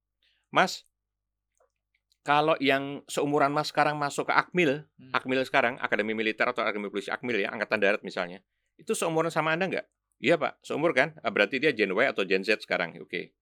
Mas, 0.50 0.84
kalau 2.20 2.58
yang 2.60 3.00
seumuran 3.08 3.48
Mas 3.54 3.72
sekarang 3.72 3.96
masuk 3.96 4.28
ke 4.28 4.34
Akmil, 4.34 4.84
Hmm. 5.00 5.12
Akmil 5.16 5.40
sekarang, 5.46 5.80
Akademi 5.80 6.12
Militer 6.12 6.44
atau 6.50 6.60
Akademi 6.60 6.92
Polisi 6.92 7.08
Akmil 7.08 7.40
ya, 7.40 7.48
Angkatan 7.54 7.80
Darat 7.80 8.02
misalnya, 8.04 8.44
itu 8.76 8.92
seumuran 8.92 9.32
sama 9.32 9.56
Anda 9.56 9.70
nggak? 9.70 9.86
Iya 10.20 10.36
Pak, 10.36 10.60
seumur 10.60 10.92
kan? 10.92 11.16
Ah, 11.24 11.32
Berarti 11.32 11.56
dia 11.56 11.72
Gen 11.72 11.96
Y 11.96 12.04
atau 12.04 12.28
Gen 12.28 12.44
Z 12.44 12.60
sekarang, 12.60 12.92
oke. 13.00 13.32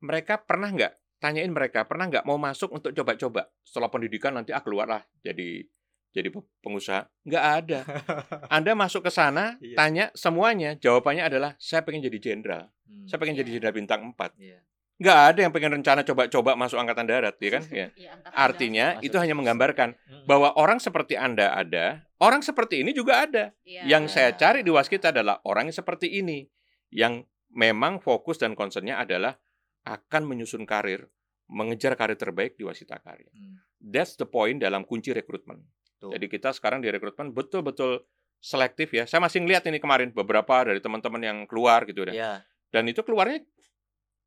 Mereka 0.00 0.48
pernah 0.48 0.72
nggak, 0.72 1.20
tanyain 1.20 1.52
mereka, 1.52 1.84
pernah 1.84 2.08
nggak 2.08 2.24
mau 2.24 2.40
masuk 2.40 2.72
untuk 2.72 2.96
coba-coba? 2.96 3.52
Setelah 3.68 3.92
pendidikan 3.92 4.32
nanti 4.32 4.56
ah 4.56 4.64
keluarlah 4.64 5.04
jadi 5.20 5.68
jadi 6.10 6.28
pe- 6.28 6.46
pengusaha. 6.60 7.06
Nggak 7.22 7.44
ada. 7.62 7.80
Anda 8.56 8.72
masuk 8.74 9.06
ke 9.06 9.10
sana, 9.10 9.54
Iya. 9.58 9.76
tanya 9.76 10.04
semuanya, 10.12 10.74
jawabannya 10.74 11.22
adalah, 11.22 11.50
saya 11.56 11.82
pengen 11.82 12.02
jadi 12.02 12.18
jenderal. 12.18 12.70
Hmm. 12.84 13.06
Saya 13.06 13.18
pengen 13.18 13.34
Iya. 13.34 13.40
jadi 13.42 13.50
jenderal 13.56 13.74
bintang 13.74 14.00
4. 14.10 14.34
Iya. 14.36 14.58
Nggak 15.00 15.18
ada 15.32 15.38
yang 15.40 15.52
pengen 15.54 15.72
rencana 15.80 16.00
coba-coba 16.04 16.52
masuk 16.54 16.76
Angkatan 16.76 17.08
Darat, 17.08 17.36
ya 17.40 17.50
kan? 17.50 17.62
Ya. 17.72 17.86
Iya, 17.94 18.12
Artinya, 18.30 18.86
Masuk 19.00 19.06
itu 19.06 19.16
hanya 19.16 19.34
menggambarkan 19.34 19.90
Hmm. 19.96 20.24
bahwa 20.26 20.52
orang 20.54 20.76
seperti 20.76 21.14
Anda 21.16 21.54
ada, 21.54 22.04
orang 22.20 22.42
seperti 22.42 22.84
ini 22.84 22.92
juga 22.92 23.24
ada. 23.24 23.54
Iya. 23.64 23.86
Yang 23.88 24.04
saya 24.12 24.30
cari 24.34 24.60
di 24.60 24.68
Waskita 24.68 25.08
adalah 25.08 25.40
orang 25.42 25.70
yang 25.70 25.76
seperti 25.76 26.20
ini, 26.20 26.44
yang 26.90 27.24
memang 27.48 27.98
fokus 27.98 28.36
dan 28.36 28.52
concernnya 28.52 28.98
adalah 28.98 29.38
akan 29.82 30.22
menyusun 30.28 30.68
karir, 30.68 31.08
mengejar 31.48 31.96
karir 31.96 32.14
terbaik 32.14 32.54
di 32.54 32.68
Waskita 32.68 33.00
Karya. 33.00 33.32
Hmm. 33.32 33.56
That's 33.80 34.14
the 34.14 34.28
point 34.28 34.60
dalam 34.60 34.84
kunci 34.84 35.10
rekrutmen. 35.10 35.64
Tuh. 36.00 36.10
Jadi 36.16 36.26
kita 36.26 36.50
sekarang 36.50 36.80
di 36.80 36.88
rekrutmen 36.88 37.30
betul-betul 37.30 38.00
selektif 38.40 38.88
ya. 38.90 39.04
Saya 39.04 39.20
masih 39.20 39.44
ngeliat 39.44 39.68
ini 39.68 39.76
kemarin 39.76 40.16
beberapa 40.16 40.64
dari 40.64 40.80
teman-teman 40.80 41.20
yang 41.20 41.38
keluar 41.44 41.84
gitu 41.84 42.08
ya. 42.08 42.14
Iya. 42.16 42.32
Dan 42.72 42.88
itu 42.88 43.04
keluarnya 43.04 43.44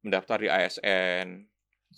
mendaftar 0.06 0.38
di 0.38 0.52
ASN, 0.52 1.48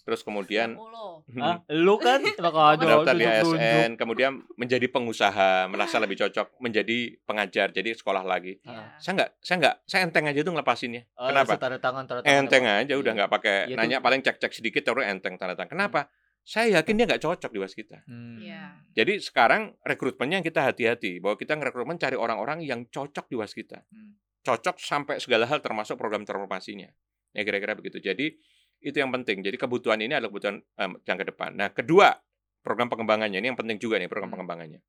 terus 0.05 0.21
kemudian 0.23 0.77
60. 0.77 1.41
Hah? 1.43 1.57
Lu 1.73 1.97
kan 1.97 2.21
mendaftar 2.79 3.13
di. 3.17 3.25
ASN, 3.25 3.97
kemudian 3.99 4.45
menjadi 4.55 4.87
pengusaha, 4.87 5.67
merasa 5.67 5.97
lebih 5.99 6.15
cocok 6.23 6.55
menjadi 6.61 7.17
pengajar, 7.25 7.73
jadi 7.75 7.97
sekolah 7.97 8.23
lagi. 8.23 8.61
Iya. 8.63 8.95
Saya 9.01 9.13
nggak, 9.19 9.31
saya 9.41 9.55
nggak, 9.59 9.75
saya 9.89 10.01
enteng 10.07 10.25
aja 10.29 10.39
tuh 10.39 10.53
ngelepasinnya. 10.55 11.03
Oh, 11.17 11.27
Kenapa? 11.33 11.57
Tanda 11.59 11.79
tangan, 11.81 12.03
tanda 12.07 12.21
tangan. 12.23 12.39
Enteng 12.45 12.63
Pak. 12.63 12.79
aja, 12.85 12.93
udah 12.95 13.11
Iya. 13.11 13.17
nggak 13.19 13.31
pakai 13.33 13.55
Iya 13.67 13.75
nanya 13.75 13.97
paling 13.99 14.21
cek-cek 14.23 14.53
sedikit 14.53 14.85
terus 14.85 15.03
enteng 15.03 15.35
tanda 15.35 15.57
tangan. 15.57 15.71
Kenapa? 15.73 16.07
Saya 16.45 16.77
yakin 16.79 16.93
dia 16.93 17.05
nggak 17.09 17.25
cocok 17.25 17.49
di 17.49 17.57
waskita. 17.57 18.05
Hmm. 18.05 18.37
Iya. 18.37 18.77
Jadi 18.93 19.17
sekarang 19.17 19.73
rekrutmennya 19.81 20.39
yang 20.39 20.45
kita 20.45 20.61
hati-hati 20.61 21.17
bahwa 21.17 21.41
kita 21.41 21.57
ngerekrutmen 21.57 21.97
cari 21.97 22.13
orang-orang 22.13 22.61
yang 22.61 22.85
cocok 22.85 23.25
di 23.25 23.35
waskita. 23.35 23.81
Hmm. 23.89 24.21
Cocok 24.45 24.77
sampai 24.77 25.17
segala 25.17 25.49
hal 25.49 25.65
termasuk 25.65 25.97
program 25.97 26.21
transformasinya. 26.21 26.85
Ya 27.33 27.41
kira-kira 27.41 27.73
begitu. 27.73 27.97
Jadi 27.97 28.37
itu 28.85 28.93
yang 28.93 29.09
penting. 29.09 29.41
Jadi 29.41 29.57
kebutuhan 29.57 29.97
ini 30.05 30.13
adalah 30.13 30.29
kebutuhan 30.29 30.61
yang 30.77 31.17
ke 31.17 31.25
depan. 31.33 31.57
Nah, 31.57 31.73
kedua, 31.73 32.13
program 32.61 32.93
pengembangannya 32.93 33.41
ini 33.41 33.49
yang 33.49 33.57
penting 33.57 33.81
juga 33.81 33.97
nih 33.97 34.05
program 34.05 34.29
Hmm. 34.29 34.37
pengembangannya. 34.37 34.79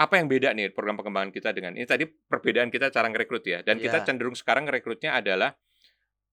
Apa 0.00 0.16
yang 0.16 0.32
beda 0.32 0.56
nih 0.56 0.72
program 0.72 0.96
pengembangan 0.96 1.28
kita 1.28 1.52
dengan 1.52 1.76
ini 1.76 1.84
tadi 1.84 2.08
perbedaan 2.08 2.72
kita 2.72 2.88
cara 2.88 3.12
ngerekrut 3.12 3.44
ya. 3.44 3.60
Dan 3.60 3.76
kita 3.76 4.00
Iya. 4.00 4.04
cenderung 4.08 4.32
sekarang 4.32 4.64
ngerekrutnya 4.64 5.12
adalah 5.12 5.52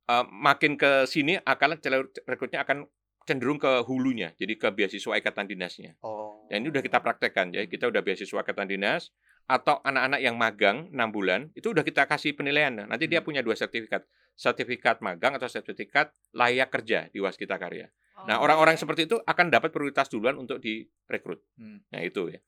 eh, 0.04 0.26
makin 0.32 0.76
ke 0.76 1.08
sini 1.08 1.40
akan 1.40 1.80
rekrutnya 2.28 2.64
akan 2.68 2.84
cenderung 3.24 3.58
ke 3.58 3.84
hulunya. 3.84 4.32
Jadi 4.36 4.54
ke 4.56 4.68
beasiswa 4.70 5.14
ikatan 5.16 5.46
dinasnya. 5.46 5.96
Oh. 6.00 6.44
Dan 6.48 6.62
ini 6.62 6.70
udah 6.70 6.82
kita 6.82 7.00
praktekkan 7.00 7.50
ya. 7.50 7.64
Kita 7.64 7.88
udah 7.88 8.00
beasiswa 8.00 8.40
ikatan 8.40 8.68
dinas 8.68 9.10
atau 9.44 9.80
anak-anak 9.82 10.20
yang 10.20 10.36
magang 10.36 10.88
6 10.90 11.10
bulan 11.10 11.52
itu 11.52 11.70
udah 11.70 11.82
kita 11.82 12.06
kasih 12.06 12.32
penilaian. 12.32 12.72
Nah, 12.74 12.88
Nanti 12.88 13.06
dia 13.06 13.20
Hmm. 13.20 13.28
punya 13.28 13.42
dua 13.42 13.54
sertifikat. 13.54 14.04
Sertifikat 14.34 15.00
magang 15.00 15.34
atau 15.34 15.46
sertifikat 15.46 16.10
layak 16.32 16.70
kerja 16.70 17.08
di 17.08 17.20
Waskita 17.20 17.56
Karya. 17.56 17.86
Nah, 18.24 18.40
Oh, 18.40 18.46
orang-orang 18.46 18.76
oke. 18.76 18.82
seperti 18.82 19.06
itu 19.06 19.20
akan 19.20 19.50
dapat 19.50 19.70
prioritas 19.70 20.08
duluan 20.08 20.36
untuk 20.36 20.58
direkrut. 20.58 21.44
Hmm. 21.56 21.84
Nah, 21.90 22.02
itu 22.02 22.30
ya. 22.30 22.40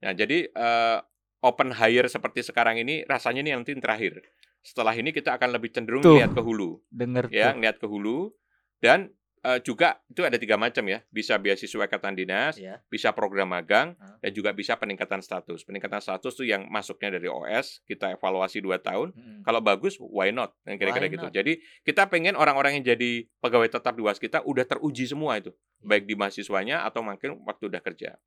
Nah, 0.00 0.12
jadi 0.12 0.46
eh, 0.46 0.98
open 1.40 1.70
hire 1.70 2.06
seperti 2.06 2.42
sekarang 2.42 2.78
ini 2.78 3.04
rasanya 3.04 3.40
ini 3.40 3.50
nanti 3.52 3.70
yang 3.70 3.78
terakhir. 3.78 4.18
Setelah 4.58 4.90
ini 4.92 5.14
kita 5.14 5.32
akan 5.32 5.54
lebih 5.54 5.70
cenderung 5.70 6.02
Tuh. 6.02 6.18
lihat 6.18 6.34
ke 6.34 6.42
hulu 6.42 6.82
Denger 6.90 7.30
ya 7.30 7.50
tuh. 7.50 7.62
ngeliat 7.62 7.76
ke 7.78 7.86
hulu 7.86 8.34
dan 8.78 9.14
eh, 9.48 9.60
juga 9.60 9.96
itu 10.04 10.20
ada 10.20 10.34
tiga 10.34 10.54
macam 10.54 10.84
ya 10.84 11.00
bisa 11.08 11.34
beasiswa 11.34 11.80
ikatan 11.82 12.12
dinas 12.12 12.54
Ya. 12.54 12.84
bisa 12.86 13.10
program 13.10 13.48
magang 13.48 13.94
Hah? 13.94 14.20
dan 14.20 14.30
juga 14.30 14.52
bisa 14.52 14.74
peningkatan 14.74 15.18
status 15.18 15.62
peningkatan 15.62 15.98
status 15.98 16.32
tuh 16.32 16.44
yang 16.44 16.66
masuknya 16.66 17.08
dari 17.10 17.26
OS 17.26 17.80
kita 17.82 18.12
evaluasi 18.12 18.58
dua 18.58 18.76
tahun 18.78 19.10
Mm-mm. 19.10 19.40
kalau 19.42 19.60
bagus 19.60 19.96
why 19.98 20.28
not 20.28 20.52
Dan 20.62 20.76
kira-kira 20.76 21.08
gitu 21.08 21.24
not? 21.24 21.32
jadi 21.32 21.56
kita 21.80 22.06
pengen 22.06 22.34
orang-orang 22.34 22.76
yang 22.76 22.84
jadi 22.86 23.10
pegawai 23.38 23.70
tetap 23.70 23.92
di 23.92 24.02
was 24.02 24.16
kita 24.16 24.42
udah 24.42 24.64
teruji 24.64 25.04
semua 25.04 25.36
itu 25.36 25.50
Iya. 25.78 25.86
baik 25.88 26.04
di 26.04 26.14
mahasiswanya 26.14 26.82
atau 26.82 27.00
mungkin 27.00 27.40
waktu 27.42 27.66
udah 27.66 27.80
kerja 27.80 28.18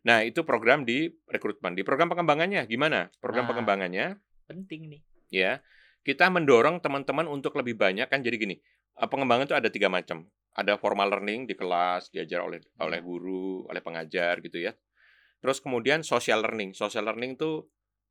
nah 0.00 0.22
itu 0.22 0.40
program 0.40 0.82
di 0.82 1.10
rekrutmen 1.26 1.74
di 1.74 1.82
program 1.82 2.06
pengembangannya 2.06 2.62
gimana 2.64 3.10
program 3.16 3.44
Nah. 3.44 3.50
pengembangannya 3.50 4.06
Penting 4.46 4.86
nih. 4.88 5.00
ya 5.28 5.58
kita 6.00 6.30
mendorong 6.30 6.78
teman-teman 6.78 7.26
untuk 7.26 7.52
lebih 7.52 7.74
banyak 7.74 8.06
kan 8.06 8.22
jadi 8.22 8.38
gini 8.38 8.56
eh, 8.94 9.04
pengembangan 9.04 9.44
itu 9.44 9.52
ada 9.52 9.66
tiga 9.66 9.88
macam 9.88 10.30
ada 10.56 10.80
formal 10.80 11.12
learning 11.12 11.44
di 11.44 11.54
kelas 11.54 12.08
diajar 12.08 12.40
oleh 12.42 12.60
oleh 12.80 13.00
guru 13.04 13.68
oleh 13.68 13.80
pengajar 13.84 14.40
gitu 14.40 14.58
ya 14.60 14.72
terus 15.40 15.60
kemudian 15.60 16.00
social 16.00 16.40
learning 16.40 16.72
social 16.72 17.04
learning 17.04 17.36
itu 17.36 17.64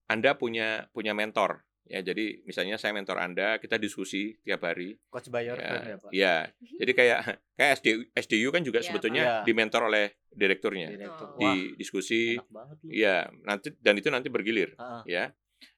anda 0.06 0.38
punya 0.38 0.86
punya 0.94 1.18
mentor 1.18 1.66
ya 1.86 2.02
jadi 2.02 2.42
misalnya 2.46 2.82
saya 2.82 2.98
mentor 2.98 3.18
anda 3.22 3.62
kita 3.62 3.78
diskusi 3.78 4.34
tiap 4.42 4.66
hari 4.66 4.98
Coach 5.10 5.30
Bayor 5.30 5.58
ya, 5.58 5.70
ya, 5.86 5.96
Pak. 6.02 6.10
ya 6.14 6.36
jadi 6.82 6.92
kayak 6.98 7.20
kayak 7.58 7.72
SDU, 7.82 7.98
SDU 8.14 8.50
kan 8.50 8.62
juga 8.66 8.82
Iya, 8.82 8.88
sebetulnya. 8.90 9.24
Iya. 9.26 9.36
dimentor 9.46 9.82
oleh 9.90 10.06
direkturnya 10.34 10.90
Direktur. 10.92 11.38
Di 11.38 11.46
Wah, 11.46 11.56
diskusi 11.78 12.36
enak 12.36 12.50
banget 12.52 12.78
lu. 12.84 12.90
Iya, 12.92 13.18
nanti 13.48 13.68
dan 13.80 13.94
itu 13.96 14.10
nanti 14.12 14.28
bergilir 14.28 14.76
Heeh. 14.76 15.02
ya. 15.08 15.26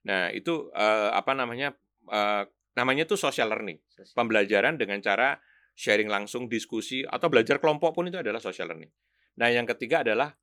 Nah, 0.10 0.34
itu 0.34 0.72
eh, 0.74 1.10
apa 1.14 1.32
namanya? 1.38 1.76
eh, 2.10 2.44
namanya 2.74 3.04
itu 3.06 3.14
social 3.20 3.52
learning. 3.54 3.78
Sosial. 3.92 4.16
Pembelajaran 4.18 4.80
dengan 4.82 4.98
cara 5.04 5.38
sharing 5.78 6.10
langsung, 6.10 6.50
diskusi 6.50 7.06
atau 7.06 7.30
belajar 7.30 7.62
kelompok 7.62 7.94
pun 7.94 8.10
itu 8.10 8.18
adalah 8.18 8.42
social 8.42 8.74
learning. 8.74 8.90
Nah, 9.38 9.54
yang 9.54 9.70
ketiga 9.70 10.02
adalah 10.02 10.34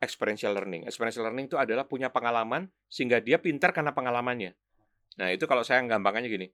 experiential 0.00 0.56
learning. 0.56 0.88
Experiential 0.88 1.28
learning 1.28 1.52
itu 1.52 1.60
adalah 1.60 1.84
punya 1.84 2.08
pengalaman 2.08 2.72
sehingga 2.88 3.20
dia 3.20 3.36
pintar 3.36 3.76
karena 3.76 3.92
pengalamannya. 3.92 4.56
Nah, 5.20 5.28
itu 5.28 5.44
kalau 5.44 5.60
saya 5.60 5.84
gampangnya 5.84 6.24
gini. 6.24 6.48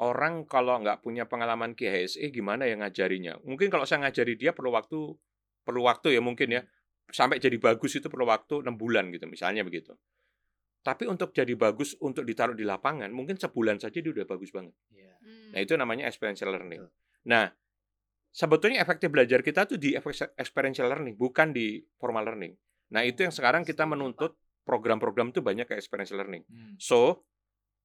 Orang 0.00 0.48
kalau 0.48 0.80
nggak 0.80 1.04
punya 1.04 1.28
pengalaman 1.28 1.76
KHSE 1.76 2.32
gimana 2.32 2.64
yang 2.64 2.80
ngajarinya? 2.80 3.36
Mungkin 3.44 3.68
kalau 3.68 3.84
saya 3.84 4.08
ngajari 4.08 4.38
dia 4.38 4.56
perlu 4.56 4.72
waktu 4.72 4.96
perlu 5.60 5.84
waktu 5.84 6.16
ya 6.16 6.22
mungkin 6.24 6.56
ya. 6.56 6.62
Sampai 7.10 7.42
jadi 7.42 7.58
bagus 7.58 7.98
itu 7.98 8.06
perlu 8.06 8.24
waktu 8.30 8.62
6 8.64 8.80
bulan 8.80 9.10
gitu 9.12 9.26
misalnya 9.26 9.66
begitu. 9.66 9.92
Tapi 10.80 11.04
untuk 11.04 11.36
jadi 11.36 11.52
bagus 11.52 11.98
untuk 12.00 12.24
ditaruh 12.24 12.56
di 12.56 12.64
lapangan 12.64 13.12
mungkin 13.12 13.36
sebulan 13.36 13.76
saja 13.82 14.00
dia 14.00 14.08
udah 14.14 14.24
bagus 14.24 14.48
banget. 14.54 14.72
Hmm. 15.20 15.52
Nah, 15.52 15.60
itu 15.60 15.76
namanya 15.76 16.08
experiential 16.08 16.54
learning. 16.54 16.86
Betul. 16.86 17.09
Nah, 17.26 17.50
sebetulnya 18.30 18.80
efektif 18.80 19.10
belajar 19.10 19.42
kita 19.42 19.66
tuh 19.66 19.76
di 19.76 19.92
experiential 20.36 20.88
learning, 20.88 21.18
bukan 21.18 21.52
di 21.52 21.82
formal 21.98 22.24
learning. 22.24 22.54
Nah, 22.90 23.02
itu 23.02 23.22
yang 23.22 23.34
sekarang 23.34 23.62
kita 23.62 23.84
menuntut 23.84 24.34
program-program 24.64 25.30
itu 25.30 25.40
banyak 25.40 25.66
ke 25.66 25.74
experiential 25.74 26.20
learning. 26.20 26.44
Hmm. 26.46 26.74
So, 26.78 27.26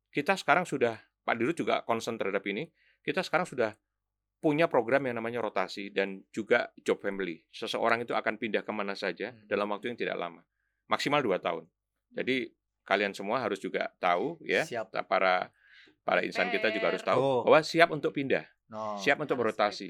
kita 0.10 0.38
sekarang 0.38 0.64
sudah 0.64 0.96
Pak 1.26 1.36
Dirut 1.36 1.58
juga 1.58 1.82
concern 1.84 2.16
terhadap 2.16 2.46
ini. 2.46 2.70
Kita 3.02 3.22
sekarang 3.22 3.46
sudah 3.46 3.74
punya 4.38 4.70
program 4.70 5.10
yang 5.10 5.18
namanya 5.18 5.42
rotasi 5.42 5.90
dan 5.90 6.22
juga 6.30 6.70
job 6.86 7.02
family. 7.02 7.42
Seseorang 7.50 8.06
itu 8.06 8.14
akan 8.14 8.38
pindah 8.38 8.62
ke 8.62 8.70
mana 8.70 8.94
saja 8.94 9.34
Hmm. 9.34 9.46
dalam 9.50 9.68
waktu 9.74 9.90
yang 9.94 9.98
tidak 9.98 10.18
lama, 10.18 10.42
maksimal 10.86 11.22
dua 11.22 11.42
tahun. 11.42 11.66
Jadi 12.14 12.54
kalian 12.86 13.18
semua 13.18 13.42
harus 13.42 13.58
juga 13.58 13.90
tahu 13.98 14.38
ya, 14.46 14.62
Siap. 14.62 14.94
para 15.10 15.50
para 16.06 16.22
insan 16.22 16.54
kita 16.54 16.70
juga 16.70 16.94
harus 16.94 17.02
tahu 17.02 17.18
Oh. 17.18 17.42
bahwa 17.42 17.66
siap 17.66 17.90
untuk 17.90 18.14
pindah, 18.14 18.46
No. 18.66 18.98
siap 18.98 19.22
untuk 19.22 19.38
berotasi. 19.38 19.90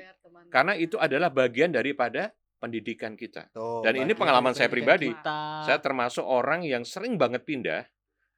Karena 0.51 0.76
itu 0.76 0.99
adalah 0.99 1.32
bagian 1.32 1.71
daripada 1.71 2.36
pendidikan 2.59 3.15
kita. 3.15 3.47
Tuh, 3.55 3.84
Dan 3.84 4.03
ini 4.03 4.11
pengalaman 4.15 4.51
saya 4.51 4.67
pribadi. 4.67 5.11
kita. 5.11 5.63
Saya 5.63 5.80
termasuk 5.80 6.23
orang 6.23 6.63
yang 6.65 6.84
sering 6.84 7.15
banget 7.15 7.47
pindah 7.47 7.88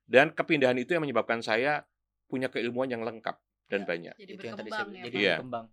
dan 0.06 0.32
kepindahan 0.34 0.78
itu 0.78 0.94
yang 0.94 1.04
menyebabkan 1.04 1.42
saya 1.42 1.84
punya 2.28 2.52
keilmuan 2.52 2.92
yang 2.92 3.02
lengkap 3.02 3.40
dan 3.68 3.84
banyak. 3.84 4.16
jadi 4.16 4.32
itu 4.36 4.46
yang 4.48 4.58
tadi 4.60 4.70
saya 4.72 4.88
ya, 4.88 5.04
jadi. 5.08 5.16
Iya. 5.18 5.36
berkembang. 5.44 5.66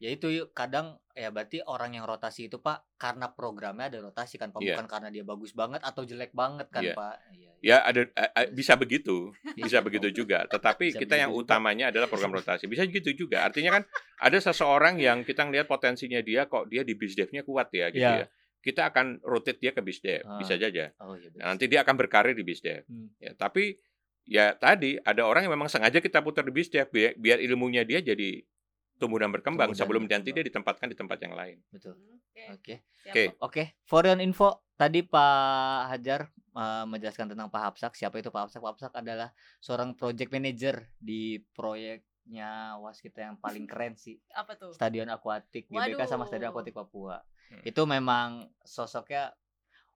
Ya 0.00 0.08
itu 0.10 0.26
kadang 0.50 0.96
ya 1.12 1.28
berarti 1.28 1.60
orang 1.60 1.92
yang 1.92 2.08
rotasi 2.08 2.48
itu 2.48 2.56
Pak 2.56 2.96
karena 2.96 3.28
programnya 3.28 3.92
ada 3.92 4.00
rotasi 4.00 4.40
kan 4.40 4.48
Pak 4.48 4.64
Iya. 4.64 4.72
bukan 4.72 4.86
karena 4.88 5.08
dia 5.08 5.20
bagus 5.20 5.52
banget 5.52 5.84
atau 5.84 6.02
jelek 6.02 6.32
banget 6.32 6.72
kan 6.72 6.80
Iya. 6.80 6.94
Pak. 6.96 7.14
Iya. 7.36 7.50
Ya 7.60 7.76
ada 7.84 8.00
a- 8.16 8.32
a- 8.34 8.48
bisa 8.48 8.74
begitu, 8.74 9.28
bisa 9.60 9.78
begitu 9.78 10.08
juga. 10.10 10.48
Tetapi 10.48 10.90
Bisa 10.90 10.98
kita 10.98 11.20
yang 11.20 11.28
juga. 11.28 11.52
utamanya 11.52 11.92
adalah 11.92 12.08
program 12.08 12.32
rotasi. 12.32 12.64
Bisa 12.64 12.88
gitu 12.88 13.12
juga. 13.12 13.44
Artinya 13.44 13.76
kan 13.76 13.82
ada 14.16 14.38
seseorang 14.40 14.96
yang 14.96 15.20
kita 15.20 15.44
ngelihat 15.44 15.68
potensinya 15.68 16.18
dia 16.18 16.48
kok 16.48 16.66
dia 16.66 16.80
di 16.80 16.96
bisdevnya 16.96 17.44
kuat 17.44 17.68
ya 17.70 17.92
gitu 17.92 18.00
Iya. 18.00 18.24
ya. 18.24 18.26
Kita 18.60 18.88
akan 18.88 19.20
rotate 19.20 19.56
dia 19.58 19.72
ke 19.72 19.80
bisdev, 19.80 20.20
Ah. 20.22 20.40
bisa 20.40 20.56
saja. 20.56 20.92
Oh 20.98 21.12
iya. 21.12 21.28
Nah, 21.34 21.52
nanti 21.52 21.64
dia 21.64 21.80
akan 21.80 21.96
berkarir 21.96 22.32
di 22.32 22.40
bisdev. 22.42 22.84
Hmm. 22.84 23.12
Ya, 23.16 23.32
tapi 23.32 23.76
ya 24.24 24.52
tadi 24.54 24.96
ada 24.96 25.24
orang 25.24 25.44
yang 25.44 25.52
memang 25.52 25.68
sengaja 25.68 25.96
kita 25.98 26.20
putar 26.20 26.40
di 26.40 26.52
bisdev 26.52 26.88
biar, 26.88 27.12
biar 27.16 27.36
ilmunya 27.38 27.84
dia 27.84 28.00
jadi 28.00 28.40
tumbuh 29.00 29.16
dan 29.16 29.32
berkembang 29.32 29.72
Tumbuh 29.72 29.78
dan 29.78 29.80
sebelum 29.80 30.02
nanti 30.04 30.12
berkembang. 30.28 30.36
dia 30.36 30.44
ditempatkan 30.52 30.86
di 30.92 30.96
tempat 31.00 31.18
yang 31.24 31.34
lain. 31.34 31.56
Betul. 31.72 31.96
Oke. 32.52 32.84
Oke. 33.08 33.24
Oke. 33.40 33.62
For 33.88 34.04
your 34.04 34.20
info 34.20 34.60
tadi 34.76 35.00
Pak 35.00 35.96
Hajar 35.96 36.28
uh, 36.52 36.84
menjelaskan 36.84 37.32
tentang 37.32 37.48
Pak 37.48 37.62
Hapsak. 37.72 37.92
Siapa 37.96 38.20
itu 38.20 38.28
Pak 38.28 38.48
Hapsak? 38.48 38.60
Pak 38.60 38.70
Hapsak 38.76 38.92
adalah 39.00 39.32
seorang 39.64 39.96
project 39.96 40.30
manager 40.30 40.84
di 41.00 41.40
proyeknya 41.56 42.76
Waskita 42.78 43.32
yang 43.32 43.36
paling 43.40 43.64
keren 43.70 43.96
sih. 43.96 44.20
Apa 44.36 44.56
tuh? 44.60 44.76
Stadion 44.76 45.08
Akuatik 45.08 45.68
GBK 45.72 46.04
sama 46.04 46.28
Stadion. 46.28 46.52
Akuatik 46.52 46.76
Papua. 46.76 47.20
Hmm. 47.50 47.62
Itu 47.64 47.88
memang 47.88 48.46
sosoknya 48.62 49.34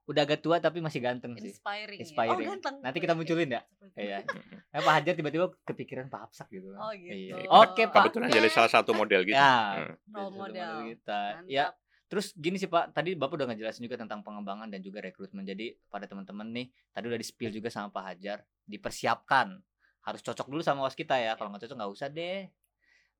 udah 0.04 0.22
agak 0.22 0.40
tua 0.40 0.60
tapi 0.60 0.78
masih 0.78 1.00
ganteng 1.00 1.32
sih. 1.36 1.50
Inspiring. 1.50 1.96
ya? 1.96 2.02
Inspiring. 2.04 2.44
Oh, 2.44 2.52
ganteng. 2.52 2.76
Nanti 2.80 2.98
kita 2.98 3.12
munculin 3.12 3.48
ya? 3.50 3.62
Iya. 3.94 4.18
Eh, 4.74 4.82
Pak 4.82 4.90
Hajar 4.90 5.14
tiba-tiba 5.14 5.54
kepikiran 5.62 6.10
Pak 6.10 6.20
Hapsak 6.26 6.50
gitu. 6.50 6.74
kan. 6.74 6.82
Oh 6.82 6.92
gitu. 6.92 7.14
Iya. 7.14 7.34
Iya. 7.38 7.46
Oke, 7.46 7.82
Pak. 7.86 8.10
Kebetulan 8.10 8.28
jadi 8.28 8.48
salah 8.50 8.66
satu 8.68 8.90
model 8.90 9.22
gitu. 9.22 9.32
Ya, 9.32 9.54
Hmm. 9.78 9.94
Role 10.10 10.26
jadi 10.26 10.34
model. 10.34 10.72
kita. 10.90 11.20
Mantap. 11.38 11.46
Ya, 11.46 11.66
Terus 12.04 12.30
gini 12.32 12.60
sih 12.60 12.66
Pak, 12.66 12.92
tadi 12.92 13.16
Bapak 13.16 13.34
udah 13.34 13.48
ngejelasin 13.48 13.80
juga 13.80 13.96
tentang 13.96 14.20
pengembangan 14.20 14.68
dan 14.68 14.78
juga 14.78 15.00
rekrutmen. 15.00 15.42
Jadi 15.42 15.74
pada 15.88 16.04
teman-teman 16.04 16.46
nih, 16.48 16.66
tadi 16.90 17.04
udah 17.06 17.18
di-spill 17.18 17.50
juga 17.50 17.70
sama 17.70 17.88
Pak 17.88 18.04
Hajar, 18.04 18.38
dipersiapkan. 18.68 19.56
Harus 20.00 20.20
cocok 20.20 20.46
dulu 20.46 20.60
sama 20.60 20.84
waskita 20.84 21.16
ya. 21.16 21.32
Kalau 21.34 21.48
nggak 21.48 21.64
cocok 21.64 21.74
nggak 21.74 21.90
usah 21.90 22.08
deh. 22.08 22.44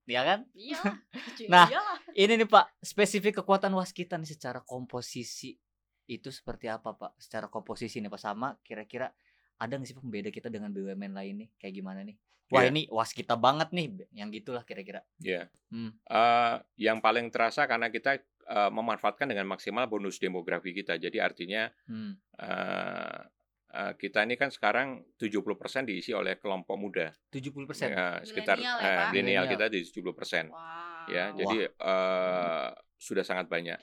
Ya 0.04 0.20
kan? 0.22 0.44
Iya. 0.52 0.78
Nah, 1.48 1.66
iyalah. 1.66 1.98
Ini 2.12 2.32
nih 2.36 2.46
Pak, 2.46 2.78
spesifik 2.78 3.40
kekuatan 3.40 3.72
waskita 3.72 4.14
nih 4.14 4.28
secara 4.28 4.60
komposisi 4.60 5.56
itu 6.06 6.28
seperti 6.28 6.68
apa 6.68 6.92
Pak? 6.92 7.16
Secara 7.16 7.48
komposisi 7.48 7.98
nih 7.98 8.08
Pak 8.08 8.20
sama 8.20 8.56
kira-kira 8.60 9.08
ada 9.54 9.72
nggak 9.74 9.86
sih 9.86 9.96
pembeda 9.96 10.28
kita 10.28 10.48
dengan 10.48 10.68
BUMN 10.70 11.12
lain 11.12 11.34
nih? 11.44 11.48
Kayak 11.56 11.74
gimana 11.74 12.00
nih? 12.02 12.16
Wah 12.52 12.60
Iya. 12.60 12.70
ini 12.70 12.82
waskita 12.92 13.40
banget 13.40 13.72
nih, 13.72 13.86
yang 14.12 14.28
gitulah 14.28 14.60
kira-kira. 14.62 15.00
Ya. 15.16 15.48
Hmm. 15.72 15.96
Eh, 16.04 16.54
yang 16.78 17.00
paling 17.00 17.32
terasa 17.32 17.64
karena 17.64 17.88
kita 17.88 18.20
eh, 18.44 18.68
memanfaatkan 18.68 19.24
dengan 19.24 19.48
maksimal 19.48 19.88
bonus 19.88 20.20
demografi 20.20 20.76
kita. 20.76 21.00
Jadi 21.00 21.16
artinya 21.16 21.72
Hmm. 21.88 22.20
eh, 22.36 23.20
eh, 23.72 23.92
kita 23.96 24.20
ini 24.22 24.36
kan 24.36 24.52
sekarang 24.52 25.00
70% 25.16 25.88
diisi 25.88 26.12
oleh 26.12 26.36
kelompok 26.36 26.76
muda. 26.76 27.08
70%. 27.32 27.88
Ya, 27.88 28.20
sekitar 28.20 28.60
Milenial 28.60 28.76
ya, 28.76 28.84
eh, 28.84 29.04
milenial 29.08 29.14
Milenial. 29.16 29.46
kita 29.48 29.64
di 29.66 29.80
70%. 29.80 30.44
Wow. 30.52 31.08
Ya, 31.08 31.24
jadi 31.32 31.58
eh, 31.72 32.68
sudah 32.98 33.24
sangat 33.24 33.48
banyak. 33.48 33.80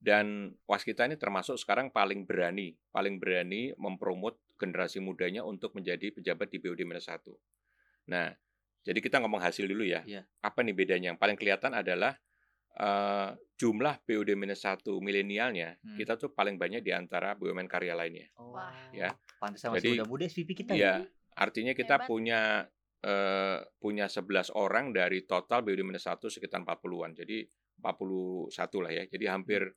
Dan 0.00 0.56
waskita 0.64 1.04
ini 1.04 1.20
termasuk 1.20 1.60
sekarang 1.60 1.92
paling 1.92 2.24
berani, 2.24 2.72
paling 2.88 3.20
berani 3.20 3.76
mempromot 3.76 4.32
generasi 4.56 4.96
mudanya 4.96 5.44
untuk 5.44 5.76
menjadi 5.76 6.08
pejabat 6.08 6.48
di 6.48 6.56
BUD 6.56 6.88
minus 6.88 7.04
satu. 7.04 7.36
Nah, 8.08 8.32
jadi 8.80 8.96
kita 8.96 9.20
ngomong 9.20 9.44
hasil 9.44 9.68
dulu 9.68 9.84
ya. 9.84 10.00
Iya. 10.08 10.24
Apa 10.40 10.64
nih 10.64 10.72
bedanya? 10.72 11.12
Yang 11.12 11.20
paling 11.20 11.36
kelihatan 11.36 11.76
adalah 11.76 12.16
eh, 12.70 13.28
jumlah 13.58 14.00
BUD 14.06 14.38
minus 14.38 14.62
satu 14.62 15.02
milenialnya 15.02 15.74
Hmm. 15.82 15.98
kita 15.98 16.14
tuh 16.16 16.30
paling 16.32 16.54
banyak 16.56 16.80
di 16.80 16.94
antara 16.94 17.34
BUMN 17.36 17.66
karya 17.68 17.92
lainnya. 17.92 18.30
Oh, 18.38 18.54
Wah. 18.56 18.72
Ya. 18.94 19.12
Pantesan 19.36 19.74
masih 19.74 19.84
Jadi- 19.84 19.90
muda-muda 20.00 20.24
SVP 20.24 20.50
kita 20.54 20.72
ya. 20.72 20.78
Iya, 20.78 20.94
artinya 21.36 21.74
kita 21.76 22.00
Hebat. 22.00 22.08
punya 22.08 22.40
eh, 23.00 23.58
punya 23.80 24.06
11 24.12 24.52
orang 24.54 24.92
dari 24.92 25.24
total 25.24 25.60
BUD 25.60 25.82
minus 25.82 26.04
satu 26.04 26.28
sekitar 26.28 26.60
40-an. 26.62 27.16
Jadi 27.16 27.42
41 27.80 28.80
lah 28.80 28.92
ya. 28.92 29.04
Jadi 29.08 29.24
hampir 29.24 29.72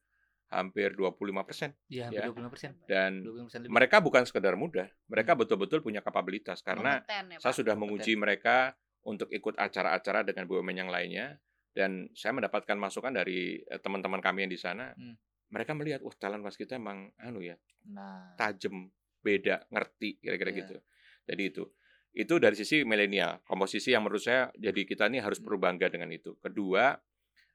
hampir 0.54 0.94
25 0.94 1.14
persen. 1.42 1.74
Iya, 1.88 2.08
Ya. 2.08 2.24
hampir 2.24 2.34
25%. 2.34 2.74
Dan 2.86 3.12
25% 3.22 3.60
lebih. 3.62 3.72
mereka 3.72 3.98
bukan 4.00 4.24
sekedar 4.24 4.54
muda, 4.54 4.86
mereka 5.06 5.34
betul-betul 5.34 5.80
punya 5.80 6.00
kapabilitas 6.00 6.62
karena 6.62 7.02
Kompeten 7.02 7.26
ya, 7.30 7.38
saya 7.40 7.50
Pak. 7.50 7.58
sudah 7.58 7.74
kompeten. 7.74 7.82
menguji 8.00 8.14
mereka 8.16 8.56
untuk 9.04 9.28
ikut 9.30 9.56
acara-acara 9.56 10.24
dengan 10.24 10.46
BUMN 10.46 10.78
yang 10.78 10.90
lainnya 10.90 11.36
dan 11.70 12.08
saya 12.12 12.32
mendapatkan 12.32 12.76
masukan 12.76 13.12
dari 13.12 13.60
eh, 13.60 13.78
teman-teman 13.78 14.20
kami 14.20 14.46
yang 14.46 14.52
di 14.52 14.58
sana. 14.58 14.94
Hmm. 14.94 15.18
Mereka 15.50 15.74
melihat, 15.74 16.02
wah 16.02 16.14
talent 16.14 16.42
was 16.42 16.56
kita 16.56 16.76
emang 16.76 17.14
anu 17.16 17.38
ya, 17.40 17.54
Nah, 17.86 18.34
tajam, 18.36 18.90
beda, 19.20 19.68
ngerti, 19.68 20.18
kira-kira 20.18 20.50
Iya. 20.50 20.60
gitu. 20.62 20.76
Jadi 21.24 21.44
itu. 21.46 21.64
Itu 22.12 22.38
dari 22.38 22.54
sisi 22.54 22.82
milenial, 22.82 23.42
komposisi 23.44 23.90
yang 23.90 24.02
menurut 24.02 24.22
saya 24.22 24.50
jadi 24.54 24.82
kita 24.84 25.06
ini 25.08 25.18
harus 25.18 25.38
Hmm. 25.38 25.46
perlu 25.46 25.58
bangga 25.60 25.88
dengan 25.88 26.10
itu. 26.10 26.38
Kedua, 26.38 26.94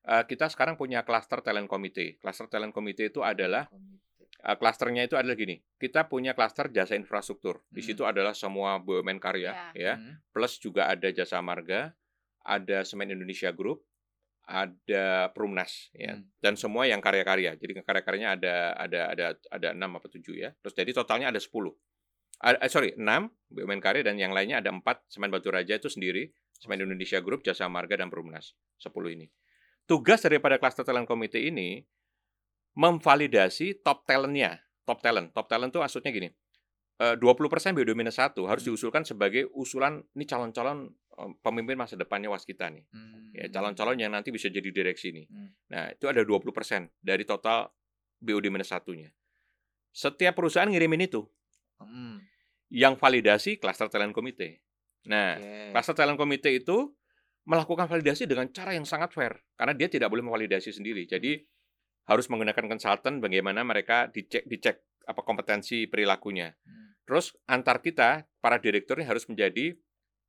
eh, 0.08 0.24
kita 0.24 0.48
sekarang 0.48 0.74
punya 0.74 1.04
cluster 1.04 1.44
talent 1.44 1.68
committee. 1.68 2.16
Cluster 2.16 2.48
talent 2.48 2.72
committee 2.72 3.12
itu 3.12 3.20
adalah 3.20 3.68
Uh, 4.38 4.54
klasternya 4.54 5.02
itu 5.02 5.18
adalah 5.18 5.34
gini, 5.34 5.58
kita 5.82 6.06
punya 6.06 6.30
klaster 6.30 6.70
jasa 6.70 6.94
infrastruktur. 6.94 7.58
Di 7.74 7.82
Hmm. 7.82 7.88
situ 7.90 8.02
adalah 8.06 8.30
semua 8.38 8.78
BUMN 8.78 9.18
karya, 9.18 9.50
ya. 9.74 9.98
Hmm. 9.98 10.22
Plus 10.30 10.62
juga 10.62 10.86
ada 10.86 11.10
jasa 11.10 11.42
marga, 11.42 11.90
ada 12.46 12.86
Semen 12.86 13.10
Indonesia 13.10 13.50
Group, 13.50 13.82
ada 14.46 15.34
Perumnas, 15.34 15.90
ya. 15.90 16.14
Hmm. 16.16 16.30
Dan 16.38 16.54
semua 16.54 16.86
yang 16.86 17.02
karya-karya. 17.02 17.58
Jadi 17.58 17.82
karya-karyanya 17.82 18.38
ada 18.38 18.54
ada 18.78 19.00
ada 19.10 19.26
ada 19.50 19.68
enam 19.74 19.98
apa 19.98 20.06
tujuh 20.06 20.38
ya. 20.38 20.54
Terus 20.62 20.74
jadi 20.78 20.90
totalnya 20.94 21.34
ada 21.34 21.42
10. 21.42 21.74
Ah, 22.38 22.54
eh, 22.62 22.70
sorry, 22.70 22.94
6 22.94 23.34
BUMN 23.50 23.82
karya 23.82 24.06
dan 24.06 24.22
yang 24.22 24.30
lainnya 24.30 24.62
ada 24.62 24.70
4 24.70 25.02
Semen 25.10 25.34
Batu 25.34 25.50
Raja 25.50 25.74
itu 25.82 25.90
sendiri, 25.90 26.30
Semen 26.54 26.78
Indonesia 26.78 27.18
Group, 27.18 27.42
Jasa 27.42 27.66
Marga 27.66 27.98
dan 27.98 28.06
Perumnas. 28.06 28.54
10 28.78 29.10
ini. 29.18 29.26
Tugas 29.88 30.20
daripada 30.20 30.60
cluster 30.60 30.84
talent 30.84 31.08
committee 31.08 31.48
ini 31.48 31.80
memvalidasi 32.76 33.80
top 33.80 34.04
talentnya. 34.04 34.60
Top 34.84 35.00
talent. 35.00 35.32
Top 35.32 35.48
talent 35.48 35.72
itu 35.72 35.80
maksudnya 35.80 36.12
gini. 36.12 36.30
eh, 36.98 37.14
20% 37.14 37.78
BUD 37.78 37.94
minus 37.94 38.18
1 38.18 38.42
harus 38.50 38.66
Hmm. 38.66 38.74
diusulkan 38.74 39.06
sebagai 39.06 39.46
usulan 39.54 40.02
ini 40.18 40.26
calon-calon 40.26 40.90
eh, 40.90 41.30
pemimpin 41.46 41.78
masa 41.78 41.94
depannya 41.94 42.26
waskita 42.26 42.66
nih. 42.74 42.82
Hmm. 42.90 43.30
Ya, 43.38 43.46
calon-calon 43.54 44.02
yang 44.02 44.10
nanti 44.10 44.34
bisa 44.34 44.50
jadi 44.50 44.66
direksi 44.66 45.14
nih. 45.14 45.30
Hmm. 45.30 45.54
Nah, 45.70 45.94
itu 45.94 46.10
ada 46.10 46.26
20% 46.26 46.90
dari 46.98 47.22
total 47.22 47.70
BUD 48.18 48.50
minus 48.50 48.74
satunya. 48.74 49.14
Setiap 49.94 50.34
perusahaan 50.34 50.66
ngirimin 50.66 51.06
itu. 51.06 51.22
Hmm. 51.78 52.18
Yang 52.66 52.98
validasi 52.98 53.62
cluster 53.62 53.86
talent 53.86 54.10
committee. 54.10 54.58
Nah, 55.06 55.38
Oke. 55.38 55.70
cluster 55.78 55.94
talent 55.94 56.18
committee 56.18 56.58
itu 56.58 56.97
melakukan 57.48 57.88
validasi 57.88 58.28
dengan 58.28 58.52
cara 58.52 58.76
yang 58.76 58.84
sangat 58.84 59.08
fair 59.16 59.32
karena 59.56 59.72
dia 59.72 59.88
tidak 59.88 60.12
boleh 60.12 60.20
memvalidasi 60.20 60.68
sendiri. 60.68 61.08
Jadi 61.08 61.40
harus 62.08 62.28
menggunakan 62.28 62.68
konsultan 62.68 63.24
bagaimana 63.24 63.64
mereka 63.64 64.12
dicek 64.12 64.44
dicek 64.44 64.84
apa 65.08 65.24
kompetensi 65.24 65.88
perilakunya. 65.88 66.52
Hmm. 66.52 67.00
Terus 67.08 67.32
antar 67.48 67.80
kita 67.80 68.28
para 68.44 68.60
direktur 68.60 69.00
harus 69.00 69.24
menjadi 69.32 69.72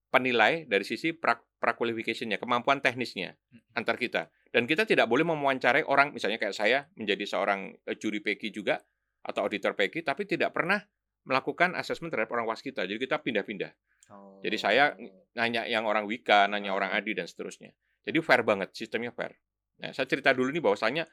penilai 0.09 0.65
dari 0.65 0.82
sisi 0.88 1.13
pra, 1.13 1.38
qualification-nya, 1.59 2.39
kemampuan 2.39 2.80
teknisnya 2.80 3.36
antar 3.76 3.99
kita. 3.99 4.32
Dan 4.49 4.65
kita 4.65 4.88
tidak 4.88 5.05
boleh 5.05 5.28
mewawancarai 5.28 5.86
orang 5.86 6.15
misalnya 6.15 6.39
kayak 6.39 6.55
saya 6.55 6.88
menjadi 6.95 7.28
seorang 7.28 7.76
eh, 7.84 7.99
juri 7.99 8.24
PK 8.24 8.49
juga 8.49 8.80
atau 9.20 9.45
auditor 9.45 9.76
PK 9.76 10.07
tapi 10.07 10.24
tidak 10.24 10.55
pernah 10.55 10.80
melakukan 11.28 11.76
asesmen 11.76 12.07
terhadap 12.09 12.32
orang 12.32 12.47
waskita. 12.47 12.88
Jadi 12.88 12.97
kita 12.97 13.20
pindah-pindah. 13.20 13.72
Oh. 14.10 14.41
Jadi 14.41 14.57
saya 14.57 14.93
nanya 15.38 15.66
yang 15.70 15.86
orang 15.86 16.10
Wika, 16.10 16.49
nanya 16.49 16.74
orang. 16.74 16.91
Adi 16.93 17.14
dan 17.14 17.30
seterusnya. 17.30 17.70
Jadi 18.03 18.18
fair 18.26 18.41
banget, 18.41 18.74
sistemnya 18.74 19.14
fair. 19.14 19.38
Nah, 19.80 19.93
saya 19.93 20.10
cerita 20.10 20.34
dulu 20.34 20.49
nih 20.49 20.64
bahwasanya 20.64 21.05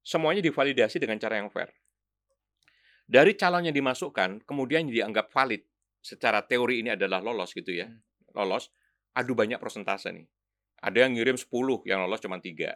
semuanya 0.00 0.40
divalidasi 0.40 0.96
dengan 0.98 1.20
cara 1.20 1.38
yang 1.38 1.52
fair. 1.52 1.70
Dari 3.10 3.34
calon 3.34 3.66
yang 3.66 3.74
dimasukkan, 3.74 4.46
kemudian 4.46 4.86
dianggap 4.86 5.34
valid 5.34 5.66
secara 6.00 6.46
teori 6.46 6.80
ini 6.80 6.94
adalah 6.94 7.20
lolos 7.20 7.52
gitu 7.52 7.74
ya. 7.74 7.90
Hmm. 7.90 8.00
Lolos, 8.34 8.70
adu 9.12 9.34
banyak 9.34 9.58
persentase 9.58 10.14
nih. 10.14 10.26
Ada 10.80 11.04
yang 11.06 11.18
ngirim 11.18 11.36
10, 11.36 11.84
yang 11.84 12.00
lolos 12.06 12.22
cuma 12.24 12.40
tiga. 12.40 12.72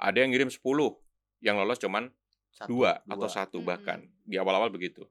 Ada 0.00 0.24
yang 0.24 0.32
ngirim 0.32 0.48
10, 0.48 0.96
yang 1.44 1.60
lolos 1.60 1.76
cuma 1.82 2.08
Satu, 2.48 2.70
dua 2.72 3.04
atau 3.04 3.28
satu 3.28 3.58
Hmm. 3.60 3.68
bahkan. 3.68 4.00
Di 4.24 4.40
awal-awal 4.40 4.72
begitu. 4.72 5.04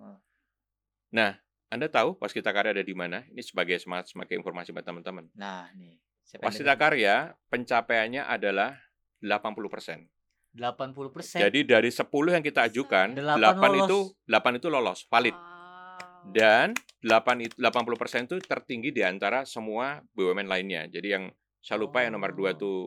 Nah, 1.13 1.37
Anda 1.67 1.91
tahu 1.91 2.15
pas 2.15 2.31
kita 2.31 2.55
karya 2.55 2.71
ada 2.71 2.83
di 2.83 2.95
mana? 2.95 3.27
Ini 3.27 3.43
sebagai 3.43 3.75
semangat 3.77 4.07
sebagai 4.07 4.39
informasi 4.39 4.71
buat 4.71 4.83
teman-teman. 4.83 5.27
Nah, 5.35 5.67
nih. 5.75 5.99
Dengar? 6.27 6.75
karya 6.77 7.15
pencapaiannya 7.47 8.23
adalah 8.23 8.75
80%. 9.19 10.07
80%. 10.55 11.39
Jadi 11.39 11.59
dari 11.63 11.91
10 11.91 12.07
yang 12.33 12.43
kita 12.43 12.67
ajukan, 12.67 13.13
Delapan 13.13 13.39
8 13.39 13.67
lolos. 13.69 13.83
itu 13.83 13.99
8 14.25 14.57
itu 14.57 14.67
lolos, 14.67 14.99
valid. 15.07 15.35
Wow. 15.35 16.31
Dan 16.31 16.67
8 16.99 17.45
itu 17.45 17.55
80% 17.55 18.27
itu 18.27 18.35
tertinggi 18.41 18.89
di 18.91 19.03
antara 19.03 19.43
semua 19.43 20.01
BUMN 20.11 20.47
lainnya. 20.47 20.87
Jadi 20.87 21.07
yang 21.07 21.29
saya 21.59 21.77
lupa 21.77 22.03
yang 22.03 22.15
nomor 22.15 22.31
2 22.31 22.43
Oh. 22.43 22.51
tuh 22.53 22.77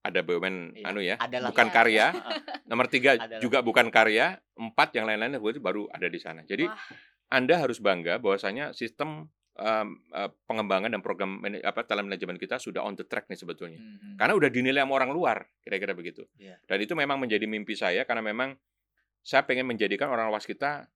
ada 0.00 0.24
BUMN 0.24 0.80
Iya, 0.80 0.86
anu 0.88 1.00
ya, 1.00 1.14
adalah. 1.20 1.52
bukan 1.52 1.66
Iya. 1.66 1.74
karya. 1.74 2.06
Nomor 2.70 2.86
3 2.86 3.18
Adalah. 3.18 3.40
juga 3.42 3.58
bukan 3.60 3.90
karya, 3.90 4.38
4 4.56 4.94
yang 4.94 5.04
lain-lainnya 5.04 5.36
itu 5.38 5.60
baru 5.60 5.90
ada 5.90 6.06
di 6.06 6.16
sana. 6.16 6.40
Jadi 6.42 6.64
Wah. 6.64 6.78
Anda 7.30 7.62
harus 7.62 7.78
bangga 7.78 8.18
bahwasanya 8.18 8.74
sistem 8.74 9.30
em, 9.60 9.88
eh, 10.10 10.30
pengembangan 10.48 10.90
dan 10.90 11.00
program 11.04 11.38
mana- 11.38 11.62
apa 11.62 11.84
talent 11.86 12.10
manajemen 12.10 12.40
kita 12.40 12.56
sudah 12.58 12.82
on 12.82 12.96
the 12.98 13.06
track 13.06 13.28
nih 13.30 13.38
sebetulnya. 13.38 13.78
Hmm. 13.78 14.16
Karena 14.18 14.34
udah 14.34 14.50
dinilai 14.50 14.82
sama 14.82 14.98
orang 14.98 15.10
luar, 15.14 15.38
kira-kira 15.62 15.92
begitu. 15.92 16.26
Iya. 16.40 16.58
Dan 16.64 16.78
itu 16.80 16.92
memang 16.96 17.20
menjadi 17.20 17.44
mimpi 17.44 17.76
saya 17.78 18.02
karena 18.08 18.24
memang 18.24 18.56
saya 19.20 19.44
pengen 19.44 19.68
menjadikan 19.68 20.08
orang 20.08 20.32
waskita 20.32 20.88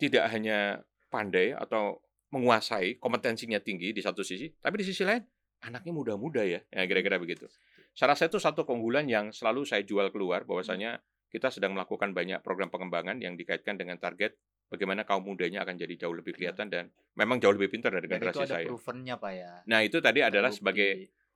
tidak 0.00 0.24
hanya 0.32 0.80
pandai 1.12 1.52
atau 1.52 2.00
menguasai 2.32 3.00
kompetensinya 3.00 3.60
tinggi 3.60 3.92
di 3.92 4.00
satu 4.04 4.20
sisi, 4.20 4.52
tapi 4.60 4.80
di 4.80 4.86
sisi 4.86 5.02
lain 5.04 5.24
anaknya 5.64 5.92
muda-muda 5.92 6.44
ya, 6.44 6.60
ya 6.70 6.82
kira-kira 6.86 7.18
begitu. 7.18 7.48
Saya 7.96 8.14
rasa 8.14 8.30
itu 8.30 8.38
satu 8.38 8.62
keunggulan 8.62 9.10
yang 9.10 9.34
selalu 9.34 9.66
saya 9.66 9.82
jual 9.82 10.12
keluar 10.14 10.46
bahwasanya 10.46 11.02
kita 11.28 11.50
sedang 11.50 11.74
melakukan 11.74 12.14
banyak 12.14 12.40
program 12.40 12.70
pengembangan 12.70 13.18
yang 13.20 13.34
dikaitkan 13.34 13.76
dengan 13.76 13.98
target 13.98 14.38
bagaimana 14.68 15.02
kaum 15.02 15.20
mudanya 15.20 15.60
akan 15.60 15.74
jadi 15.74 15.94
jauh 15.98 16.12
lebih 16.12 16.32
kelihatan 16.32 16.68
dan 16.68 16.84
memang 17.14 17.36
jauh 17.36 17.50
lebih 17.50 17.68
pintar 17.68 17.90
dari 17.90 18.04
Dan 18.04 18.16
itu 18.16 18.24
generasi 18.28 18.42
ada 18.42 18.54
saya. 18.54 18.66
provennya, 18.66 19.14
Pak 19.16 19.32
ya. 19.32 19.52
Nah, 19.64 19.80
itu 19.80 19.98
tadi 19.98 20.20
adalah 20.20 20.48
Terbukti. 20.48 20.60
sebagai 20.60 20.90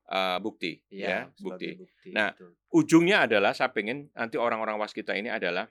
uh, 0.06 0.38
bukti 0.38 0.72
Iya, 0.88 1.06
ya, 1.06 1.18
sebagai 1.32 1.42
bukti. 1.42 1.68
bukti. 1.80 2.08
Nah, 2.12 2.28
betul. 2.30 2.50
ujungnya 2.70 3.16
adalah 3.24 3.52
saya 3.52 3.70
pengen 3.70 4.12
nanti 4.12 4.36
orang-orang 4.36 4.76
waskita 4.76 5.12
ini 5.12 5.28
adalah 5.28 5.66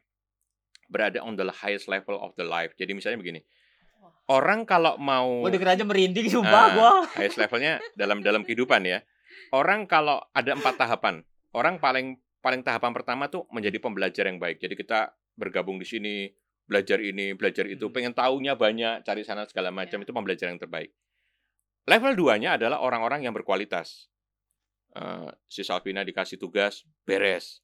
berada 0.88 1.22
on 1.22 1.34
the 1.34 1.48
highest 1.48 1.88
level 1.88 2.18
of 2.18 2.36
the 2.36 2.44
life. 2.44 2.76
Jadi 2.76 2.92
misalnya 2.92 3.16
begini, 3.16 3.40
orang 4.28 4.64
kalau 4.64 4.98
mau 4.98 5.46
denger 5.46 5.70
aja 5.72 5.84
merinding 5.84 6.28
sumpah 6.28 6.52
Ah, 6.52 6.70
gua. 6.72 6.92
highest 7.14 7.38
levelnya 7.38 7.80
dalam 7.94 8.20
dalam 8.20 8.42
kehidupan 8.42 8.84
ya, 8.84 9.00
orang 9.52 9.86
kalau 9.86 10.20
ada 10.32 10.52
empat 10.52 10.76
tahapan, 10.78 11.24
orang 11.52 11.78
paling 11.78 12.08
paling 12.40 12.60
tahapan 12.60 12.92
pertama 12.92 13.28
tuh 13.28 13.46
menjadi 13.50 13.78
pembelajar 13.78 14.26
yang 14.26 14.36
baik. 14.36 14.58
Jadi 14.58 14.74
kita 14.74 15.00
bergabung 15.32 15.78
di 15.78 15.86
sini, 15.86 16.16
belajar 16.72 17.04
ini, 17.04 17.36
belajar 17.36 17.68
itu, 17.68 17.84
Hmm. 17.84 17.92
pengen 17.92 18.14
tahunya 18.16 18.56
banyak, 18.56 19.04
cari 19.04 19.28
sana 19.28 19.44
segala 19.44 19.76
macam 19.76 20.00
Ya. 20.00 20.04
itu 20.08 20.12
pembelajaran 20.16 20.56
yang 20.56 20.64
terbaik. 20.64 20.96
Level 21.84 22.16
2-nya 22.16 22.56
adalah 22.56 22.80
orang-orang 22.80 23.28
yang 23.28 23.36
berkualitas. 23.36 24.08
Eh, 24.96 25.30
si 25.52 25.68
Salvina 25.68 26.08
dikasih 26.08 26.40
tugas, 26.40 26.88
beres. 27.04 27.60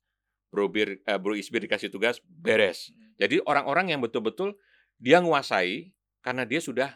Bro, 0.51 0.71
Bir, 0.71 0.99
eh, 1.03 1.19
Bro 1.19 1.35
Isbir 1.35 1.63
dikasih 1.63 1.87
tugas, 1.87 2.19
beres. 2.23 2.91
Jadi 3.19 3.39
orang-orang 3.43 3.95
yang 3.95 3.99
betul-betul 4.03 4.55
dia 4.95 5.19
menguasai 5.23 5.91
karena 6.23 6.43
dia 6.43 6.59
sudah 6.59 6.95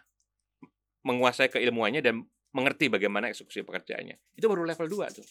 menguasai 1.04 1.48
keilmuannya 1.52 2.00
dan 2.04 2.28
mengerti 2.52 2.88
bagaimana 2.92 3.32
eksekusi 3.32 3.64
pekerjaannya. 3.64 4.20
Itu 4.36 4.48
baru 4.52 4.68
level 4.68 4.88
2 4.88 5.08
tuh. 5.12 5.24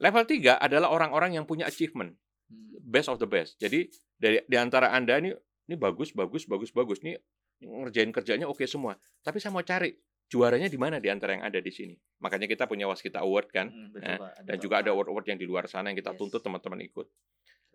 Level 0.00 0.24
3 0.24 0.56
adalah 0.60 0.88
orang-orang 0.92 1.36
yang 1.36 1.44
punya 1.44 1.68
achievement, 1.68 2.16
Hmm. 2.48 2.80
best 2.80 3.12
of 3.12 3.20
the 3.20 3.28
best. 3.28 3.60
Jadi 3.60 3.88
dari 4.16 4.40
di 4.48 4.56
antara 4.56 4.92
Anda 4.94 5.20
ini 5.20 5.30
ini 5.68 5.76
bagus, 5.76 6.10
bagus, 6.10 6.44
bagus, 6.44 6.72
bagus. 6.72 6.98
Nih 7.00 7.20
ngerjain 7.60 8.08
kerjanya 8.08 8.46
oke 8.46 8.64
semua. 8.64 8.96
Tapi 9.20 9.36
saya 9.36 9.52
mau 9.52 9.60
cari 9.60 9.92
juaranya 10.24 10.66
di 10.66 10.76
mana 10.76 10.96
di 10.96 11.08
antara 11.08 11.36
yang 11.36 11.44
ada 11.44 11.60
di 11.60 11.68
sini. 11.68 11.92
Makanya 12.18 12.44
kita 12.44 12.64
punya 12.64 12.84
Waskita 12.84 13.20
Award 13.20 13.48
kan. 13.48 13.68
Hmm, 13.68 13.92
betul, 13.92 14.16
Pak. 14.16 14.32
Dan 14.42 14.56
Pak. 14.56 14.60
juga 14.60 14.74
ada 14.80 14.90
award-award 14.90 15.26
yang 15.26 15.38
di 15.38 15.46
luar 15.46 15.64
sana 15.66 15.88
yang 15.88 15.96
kita 15.96 16.12
Yes. 16.12 16.18
tuntut 16.18 16.40
teman-teman 16.40 16.80
ikut. 16.82 17.06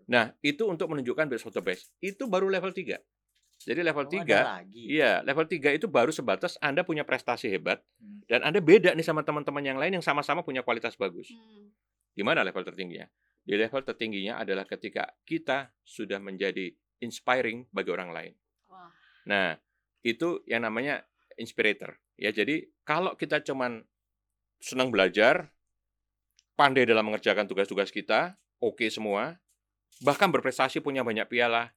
Nah, 0.05 0.35
itu 0.39 0.67
untuk 0.67 0.91
menunjukkan 0.91 1.25
best 1.27 1.47
of 1.47 1.53
the 1.53 1.63
best. 1.63 1.93
Itu 1.97 2.27
baru 2.27 2.49
level 2.49 2.69
3. 2.69 2.99
Jadi 3.63 3.79
level 3.79 4.03
Oh, 4.03 4.11
3 4.11 4.35
ada 4.35 4.59
lagi. 4.59 4.83
Iya, 4.91 5.23
level 5.23 5.47
3 5.47 5.71
itu 5.71 5.87
baru 5.87 6.11
sebatas 6.11 6.59
Anda 6.59 6.83
punya 6.83 7.07
prestasi 7.07 7.47
hebat 7.47 7.79
Hmm. 7.95 8.19
dan 8.27 8.43
Anda 8.43 8.59
beda 8.59 8.91
nih 8.91 9.05
sama 9.05 9.23
teman-teman 9.23 9.63
yang 9.63 9.79
lain 9.79 9.95
yang 9.95 10.03
sama-sama 10.03 10.43
punya 10.43 10.59
kualitas 10.61 10.93
bagus. 10.93 11.31
Hmm. 11.31 11.71
Di 12.11 12.21
mana 12.21 12.43
level 12.43 12.61
tertingginya? 12.61 13.07
Di 13.41 13.55
level 13.55 13.81
tertingginya 13.81 14.37
adalah 14.37 14.67
ketika 14.67 15.07
kita 15.23 15.71
sudah 15.81 16.19
menjadi 16.19 16.75
inspiring 17.01 17.65
bagi 17.73 17.89
orang 17.89 18.09
lain. 18.11 18.33
Wah. 18.69 18.91
Nah, 19.25 19.57
itu 20.03 20.43
yang 20.45 20.67
namanya 20.67 21.01
inspirator. 21.39 21.97
Ya, 22.19 22.29
jadi 22.29 22.69
kalau 22.85 23.17
kita 23.17 23.41
cuman 23.41 23.81
senang 24.61 24.93
belajar, 24.93 25.49
pandai 26.53 26.85
dalam 26.85 27.09
mengerjakan 27.09 27.49
tugas-tugas 27.49 27.89
kita, 27.89 28.37
oke 28.61 28.85
semua, 28.87 29.41
bahkan 30.03 30.29
berprestasi 30.29 30.79
punya 30.83 31.01
banyak 31.01 31.25
piala, 31.25 31.73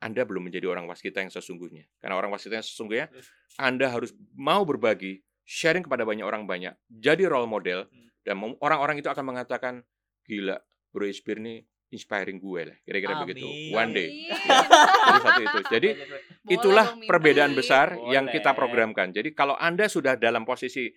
Anda 0.00 0.24
belum 0.24 0.48
menjadi 0.48 0.64
orang 0.70 0.88
waskita 0.88 1.20
yang 1.20 1.28
sesungguhnya. 1.28 1.84
Karena 2.00 2.16
orang 2.16 2.32
waskita 2.32 2.62
yang 2.62 2.66
sesungguhnya, 2.66 3.12
Anda 3.60 3.92
harus 3.92 4.16
mau 4.32 4.64
berbagi, 4.64 5.20
sharing 5.44 5.84
kepada 5.84 6.06
banyak 6.06 6.24
orang 6.24 6.46
banyak, 6.46 6.72
jadi 6.88 7.26
role 7.26 7.50
model, 7.50 7.90
dan 8.24 8.38
mem- 8.38 8.56
orang-orang 8.62 9.02
itu 9.02 9.10
akan 9.10 9.34
mengatakan, 9.34 9.84
gila, 10.24 10.62
Bro 10.94 11.10
Ispir 11.10 11.42
nih 11.42 11.66
inspiring 11.90 12.38
gue 12.38 12.62
lah. 12.70 12.76
Kira-kira 12.82 13.18
begitu. 13.20 13.46
One 13.74 13.90
day. 13.90 14.30
Amin. 14.30 14.66
Jadi 15.02 15.18
satu 15.20 15.40
itu. 15.42 15.58
Jadi 15.68 15.88
Boleh 15.90 16.54
itulah 16.54 16.86
perbedaan 17.04 17.52
besar 17.52 17.98
yang 18.08 18.30
kita 18.30 18.50
Boleh. 18.50 18.58
programkan. 18.58 19.08
Jadi 19.10 19.34
kalau 19.34 19.58
Anda 19.58 19.90
sudah 19.90 20.14
dalam 20.14 20.46
posisi 20.46 20.90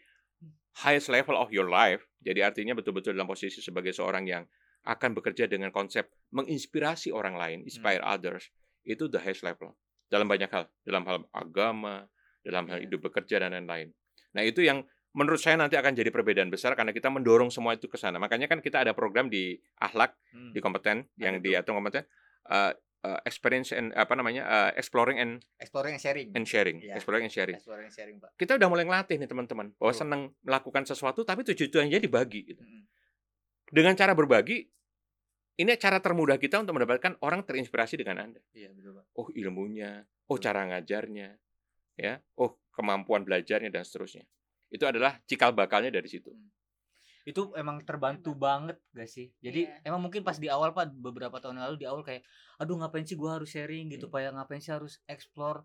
highest 0.82 1.10
level 1.10 1.38
of 1.38 1.50
your 1.50 1.70
life, 1.70 2.02
jadi 2.18 2.50
artinya 2.50 2.74
betul-betul 2.74 3.14
dalam 3.14 3.30
posisi 3.30 3.62
sebagai 3.62 3.94
seorang 3.94 4.26
yang 4.26 4.44
akan 4.84 5.16
bekerja 5.16 5.48
dengan 5.48 5.70
konsep 5.70 6.10
menginspirasi 6.34 7.14
orang 7.14 7.38
lain, 7.38 7.60
inspire 7.64 8.02
Hmm. 8.04 8.14
others, 8.14 8.50
itu 8.84 9.08
the 9.08 9.22
highest 9.22 9.46
level. 9.46 9.74
Dalam 10.10 10.28
banyak 10.28 10.50
hal, 10.50 10.68
dalam 10.84 11.08
hal 11.08 11.24
agama, 11.32 12.06
dalam 12.44 12.68
hal 12.68 12.84
Iya. 12.84 12.86
hidup 12.92 13.00
bekerja 13.08 13.40
dan 13.40 13.56
lain-lain. 13.56 13.96
Nah, 14.36 14.44
itu 14.44 14.60
yang 14.60 14.84
menurut 15.14 15.38
saya 15.38 15.56
nanti 15.56 15.78
akan 15.78 15.94
jadi 15.94 16.10
perbedaan 16.10 16.50
besar 16.50 16.74
karena 16.74 16.90
kita 16.90 17.08
mendorong 17.08 17.50
semua 17.50 17.74
itu 17.74 17.86
ke 17.86 17.96
sana. 17.96 18.18
Makanya 18.18 18.46
kan 18.46 18.60
kita 18.60 18.82
ada 18.82 18.92
program 18.92 19.30
di 19.30 19.54
akhlak 19.78 20.18
Hmm. 20.34 20.50
di 20.50 20.60
kompeten 20.60 21.06
yang 21.16 21.38
Apa 21.38 21.46
di 21.46 21.52
atom 21.54 21.74
kompeten 21.78 22.04
uh, 22.50 22.74
uh, 23.06 23.20
experience 23.24 23.70
and 23.70 23.94
apa 23.94 24.14
namanya 24.14 24.42
uh, 24.44 24.72
exploring 24.74 25.18
and 25.18 25.32
exploring 25.58 25.94
and 25.94 26.02
sharing. 26.02 26.28
and 26.34 26.46
sharing 26.46 26.78
Iya. 26.82 26.98
exploring 26.98 27.24
and 27.24 27.32
sharing 27.32 27.56
Exploring 27.56 27.86
and 27.86 27.94
sharing, 27.94 28.18
Pak. 28.18 28.34
kita 28.36 28.58
udah 28.58 28.68
mulai 28.68 28.84
ngelatih 28.84 29.22
nih 29.22 29.30
teman-teman 29.30 29.70
bahwa 29.78 29.92
Betul. 29.92 30.02
senang 30.02 30.22
melakukan 30.42 30.84
sesuatu 30.84 31.22
tapi 31.22 31.46
tujuannya 31.46 32.00
dibagi 32.00 32.42
gitu. 32.48 32.64
Mm-mm. 32.66 32.84
dengan 33.70 33.94
cara 33.94 34.14
berbagi 34.14 34.66
ini 35.54 35.70
cara 35.78 36.02
termudah 36.02 36.38
kita 36.38 36.58
untuk 36.58 36.74
mendapatkan 36.74 37.14
orang 37.22 37.46
terinspirasi 37.46 37.94
dengan 37.96 38.26
anda 38.26 38.42
Iya, 38.52 38.74
betul, 38.74 38.98
Pak. 38.98 39.06
oh 39.14 39.28
ilmunya 39.32 40.02
oh 40.26 40.34
Betul. 40.34 40.44
cara 40.44 40.66
ngajarnya 40.66 41.30
ya 41.96 42.18
oh 42.36 42.58
kemampuan 42.74 43.22
belajarnya 43.22 43.70
dan 43.70 43.86
seterusnya 43.86 44.26
itu 44.74 44.84
adalah 44.90 45.22
cikal 45.30 45.54
bakalnya 45.54 45.94
dari 45.94 46.10
situ 46.10 46.34
Itu 47.24 47.56
emang 47.56 47.80
terbantu 47.88 48.36
banget 48.36 48.84
gak 48.92 49.08
sih? 49.08 49.32
Jadi 49.40 49.64
Iya. 49.64 49.88
emang 49.88 50.12
mungkin 50.12 50.28
pas 50.28 50.36
di 50.36 50.52
awal 50.52 50.76
Pak 50.76 50.92
beberapa 51.00 51.40
tahun 51.40 51.56
yang 51.56 51.66
lalu 51.72 51.78
di 51.80 51.88
awal 51.88 52.04
kayak 52.04 52.20
aduh 52.60 52.76
ngapain 52.76 53.08
sih 53.08 53.16
gua 53.16 53.40
harus 53.40 53.48
sharing 53.48 53.88
gitu, 53.96 54.12
Hmm. 54.12 54.14
Pak 54.14 54.20
ya 54.20 54.30
ngapain 54.36 54.60
sih 54.60 54.76
harus 54.76 55.00
explore 55.08 55.64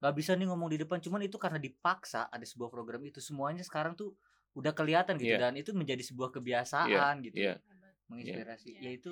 nggak 0.00 0.14
bisa 0.16 0.32
nih 0.32 0.46
ngomong 0.48 0.70
di 0.72 0.78
depan 0.80 0.96
cuman 1.02 1.20
itu 1.26 1.36
karena 1.36 1.58
dipaksa 1.60 2.30
ada 2.32 2.46
sebuah 2.46 2.72
program 2.72 3.04
itu 3.04 3.20
semuanya 3.20 3.60
sekarang 3.60 3.92
tuh 3.92 4.16
udah 4.56 4.72
kelihatan 4.72 5.20
gitu 5.20 5.36
Iya. 5.36 5.50
dan 5.50 5.54
itu 5.60 5.76
menjadi 5.76 6.00
sebuah 6.00 6.30
kebiasaan 6.32 7.20
gitu 7.26 7.36
iya. 7.36 7.60
menginspirasi 8.08 8.80
Iya. 8.80 8.80
ya 8.80 8.90
itu 8.96 9.10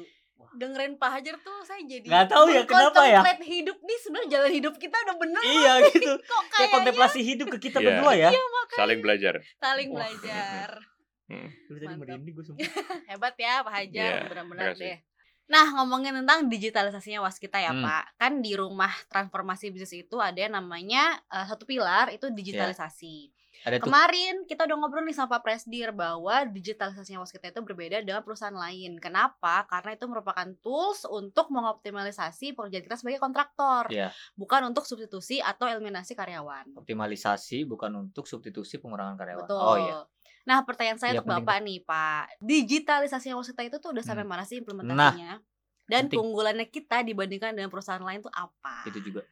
dengerin 0.50 0.94
Pak 0.94 1.10
Hajar 1.10 1.36
tuh 1.38 1.58
saya 1.62 1.82
jadi 1.82 2.06
Nggak 2.06 2.26
tahu 2.28 2.46
ya, 2.48 2.62
kenapa 2.62 3.02
ya? 3.04 3.20
hidup 3.38 3.78
nih 3.78 3.98
sebenarnya 3.98 4.28
jalan 4.30 4.50
hidup 4.52 4.74
kita 4.76 4.96
udah 5.00 5.16
bener 5.16 5.42
iya 5.42 5.72
gitu. 5.88 6.12
Kok 6.14 6.22
kayak 6.22 6.48
kayaknya? 6.50 6.74
kontemplasi 6.74 7.18
hidup 7.20 7.46
ke 7.50 7.58
kita 7.60 7.78
Iya. 7.78 7.86
berdua 7.90 8.12
ya. 8.14 8.30
Saling 8.72 9.00
belajar. 9.00 9.34
Saling 9.56 9.88
belajar. 9.90 10.68
Hmm. 11.28 11.44
Tadi 11.68 11.84
merinding 11.92 12.32
gue 12.32 12.40
semua. 12.48 12.64
Hebat 13.04 13.36
ya 13.36 13.60
Pak 13.60 13.68
Hajar. 13.68 14.12
Iya, 14.16 14.32
benar-benar 14.32 14.72
deh. 14.72 14.96
Nah 15.44 15.76
ngomongin 15.76 16.16
tentang 16.16 16.48
digitalisasinya 16.48 17.20
waskita 17.20 17.60
ya 17.60 17.68
Hmm. 17.68 17.84
Pak. 17.84 18.16
Kan 18.16 18.32
di 18.40 18.56
rumah 18.56 18.88
transformasi 19.12 19.68
bisnis 19.68 20.08
itu 20.08 20.16
ada 20.16 20.40
yang 20.40 20.56
namanya 20.56 21.20
eh, 21.28 21.44
satu 21.44 21.68
pilar 21.68 22.08
itu 22.08 22.32
digitalisasi 22.32 23.28
ada 23.60 23.76
tuh 23.76 23.84
Kemarin 23.84 24.34
kita 24.44 24.64
udah 24.64 24.76
ngobrol 24.76 25.02
nih 25.02 25.12
sama 25.12 25.34
Pak 25.34 25.42
Presdir 25.42 25.90
bahwa 25.90 26.44
digitalisasinya 26.44 27.18
waskita 27.18 27.48
itu 27.48 27.58
berbeda 27.58 27.98
dengan 28.00 28.20
perusahaan 28.20 28.52
lain. 28.52 28.96
Kenapa? 28.96 29.66
Karena 29.66 29.92
itu 29.92 30.04
merupakan 30.04 30.46
tools 30.58 31.02
untuk 31.04 31.48
mengoptimalisasi 31.48 32.52
pekerjaan 32.52 32.82
kita 32.82 32.94
sebagai 32.94 33.18
kontraktor, 33.18 33.88
Iya. 33.88 34.14
bukan 34.34 34.66
untuk 34.66 34.84
substitusi 34.84 35.38
atau 35.38 35.66
eliminasi 35.66 36.12
karyawan. 36.12 36.76
optimalisasi 36.76 37.64
bukan 37.64 37.90
untuk 38.04 38.24
substitusi 38.24 38.76
pengurangan 38.76 39.16
karyawan 39.16 39.42
Betul. 39.42 39.58
oh 39.58 39.76
iya 39.76 39.98
Nah, 40.44 40.64
pertanyaan 40.64 40.96
saya 40.96 41.12
Iya, 41.12 41.20
untuk 41.20 41.28
penting 41.28 41.44
Bapak 41.44 41.58
nih, 41.60 41.78
Pak. 41.84 42.24
Digitalisasinya 42.40 43.36
waskita 43.36 43.62
itu 43.62 43.76
tuh 43.76 43.92
udah 43.92 44.00
sampai 44.00 44.24
Hmm. 44.24 44.32
mana 44.32 44.42
sih 44.42 44.56
implementasinya? 44.56 45.44
Dan 45.84 46.04
penting. 46.04 46.16
keunggulannya 46.16 46.66
kita 46.66 47.00
dibandingkan 47.02 47.52
dengan 47.52 47.68
perusahaan 47.68 48.00
lain 48.00 48.20
tuh 48.20 48.30
apa? 48.30 48.84
itu 48.84 49.00
juga 49.02 49.28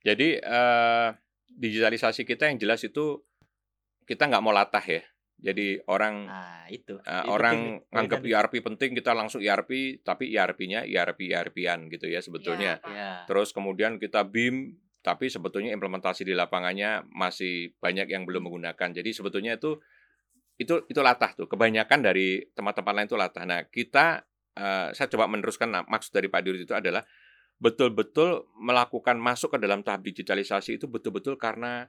jadi 0.00 0.38
eh, 0.38 1.08
digitalisasi 1.48 2.22
kita 2.22 2.46
yang 2.46 2.58
jelas 2.58 2.82
itu 2.82 3.18
kita 4.04 4.28
nggak 4.28 4.44
mau 4.44 4.52
latah 4.52 4.84
ya 4.84 5.02
jadi 5.44 5.82
orang 5.92 6.24
nah 6.24 6.64
itu 6.72 6.96
Uh, 7.04 7.20
Itu 7.20 7.28
orang 7.36 7.58
nih, 7.84 7.92
nganggap 7.92 8.20
poin 8.24 8.32
ERP 8.32 8.54
penting 8.64 8.90
kita 8.96 9.12
langsung 9.12 9.44
ERP 9.44 10.00
tapi 10.00 10.32
ERP-nya 10.32 10.88
ERP 10.88 11.28
ERP-an 11.28 11.92
gitu 11.92 12.08
ya 12.08 12.24
sebetulnya. 12.24 12.80
Pak. 12.80 12.88
ya 12.88 13.10
Terus 13.28 13.52
kemudian 13.52 14.00
kita 14.00 14.24
BIM 14.24 14.80
tapi 15.04 15.28
sebetulnya 15.28 15.76
implementasi 15.76 16.24
di 16.24 16.32
lapangannya 16.32 17.04
masih 17.12 17.76
banyak 17.76 18.08
yang 18.08 18.24
belum 18.24 18.48
menggunakan. 18.48 18.88
Jadi 18.96 19.12
sebetulnya 19.12 19.60
itu 19.60 19.76
itu 20.56 20.80
itu 20.88 21.00
latah 21.04 21.36
tuh. 21.36 21.44
Kebanyakan 21.44 22.00
dari 22.00 22.40
tempat-tempat 22.56 22.92
lain 22.96 23.08
itu 23.12 23.18
latah. 23.20 23.44
Nah, 23.44 23.60
kita 23.68 24.24
eh, 24.56 24.88
saya 24.96 25.08
coba 25.12 25.28
meneruskan 25.28 25.68
nah, 25.68 25.84
maksud 25.84 26.08
dari 26.08 26.32
Pak 26.32 26.40
Dirut 26.40 26.64
itu 26.64 26.72
adalah 26.72 27.04
betul-betul 27.60 28.48
melakukan 28.56 29.20
masuk 29.20 29.54
ke 29.54 29.58
dalam 29.60 29.84
tahap 29.84 30.00
digitalisasi 30.08 30.80
itu 30.80 30.88
betul-betul 30.88 31.36
karena 31.36 31.86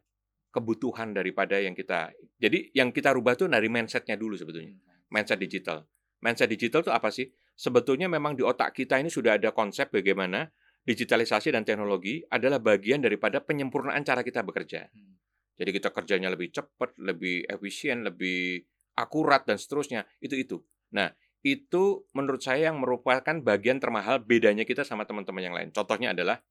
kebutuhan 0.56 1.12
daripada 1.12 1.60
yang 1.60 1.76
kita. 1.76 2.16
Jadi 2.40 2.72
yang 2.72 2.96
kita 2.96 3.12
rubah 3.12 3.36
tuh 3.36 3.52
dari 3.52 3.68
mindsetnya 3.68 4.16
dulu 4.16 4.40
sebetulnya 4.40 4.80
mindset 5.10 5.40
digital. 5.40 5.86
Mindset 6.24 6.50
digital 6.50 6.82
itu 6.82 6.92
apa 6.92 7.10
sih? 7.14 7.30
Sebetulnya 7.56 8.12
memang 8.12 8.36
di 8.36 8.44
otak 8.44 8.76
kita 8.76 9.00
ini 9.00 9.08
sudah 9.08 9.38
ada 9.38 9.56
konsep 9.56 9.88
bagaimana 9.94 10.50
digitalisasi 10.86 11.54
dan 11.56 11.64
teknologi 11.64 12.22
adalah 12.28 12.60
bagian 12.60 13.02
daripada 13.02 13.42
penyempurnaan 13.42 14.04
cara 14.04 14.22
kita 14.22 14.44
bekerja. 14.44 14.92
Hmm. 14.92 15.16
Jadi 15.56 15.72
kita 15.72 15.90
kerjanya 15.96 16.28
lebih 16.28 16.52
cepat, 16.52 17.00
lebih 17.00 17.48
efisien, 17.48 18.04
lebih 18.04 18.68
akurat 19.00 19.48
dan 19.48 19.56
seterusnya. 19.56 20.04
Itu 20.20 20.36
itu. 20.36 20.60
Nah, 20.92 21.16
itu 21.48 22.04
menurut 22.12 22.44
saya 22.44 22.74
yang 22.74 22.82
merupakan 22.82 23.40
bagian 23.40 23.80
termahal 23.80 24.20
bedanya 24.20 24.68
kita 24.68 24.84
sama 24.84 25.08
teman-teman 25.08 25.44
yang 25.46 25.56
lain. 25.56 25.70
Contohnya 25.72 26.12
adalah 26.12 26.44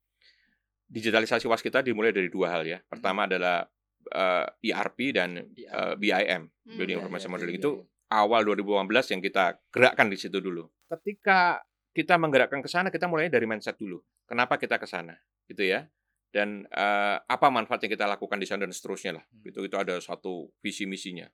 digitalisasi 0.89 1.45
was 1.51 1.61
kita 1.61 1.85
dimulai 1.85 2.17
dari 2.17 2.33
dua 2.33 2.57
hal 2.57 2.63
ya. 2.65 2.79
Pertama 2.89 3.29
adalah 3.29 3.69
eh, 4.11 4.47
ERP 4.73 5.13
dan 5.15 5.31
eh, 5.55 5.95
BIM, 5.97 6.51
Hmm. 6.65 6.81
Building 6.81 6.97
Information 6.97 7.29
Modeling 7.29 7.61
itu 7.61 7.85
awal 8.09 8.41
2018 8.49 9.13
yang 9.13 9.21
kita 9.21 9.61
gerakkan 9.69 10.09
di 10.09 10.17
situ 10.17 10.41
dulu. 10.41 10.65
Ketika 10.89 11.61
kita 11.93 12.17
menggerakkan 12.17 12.65
ke 12.65 12.69
sana, 12.69 12.89
kita 12.89 13.05
mulai 13.05 13.29
dari 13.29 13.45
mindset 13.45 13.77
dulu. 13.77 14.01
Kenapa 14.25 14.57
kita 14.57 14.81
ke 14.81 14.89
sana, 14.89 15.13
gitu 15.45 15.61
ya? 15.61 15.85
Dan 16.33 16.65
eh, 16.67 17.17
apa 17.21 17.47
manfaat 17.53 17.85
yang 17.85 17.93
kita 17.93 18.09
lakukan 18.09 18.41
di 18.41 18.49
sana 18.49 18.65
dan 18.65 18.73
seterusnya 18.73 19.21
lah. 19.21 19.25
Hmm. 19.29 19.45
Gitu 19.45 19.61
itu 19.69 19.77
ada 19.77 20.01
satu 20.01 20.49
visi 20.65 20.89
misinya. 20.89 21.29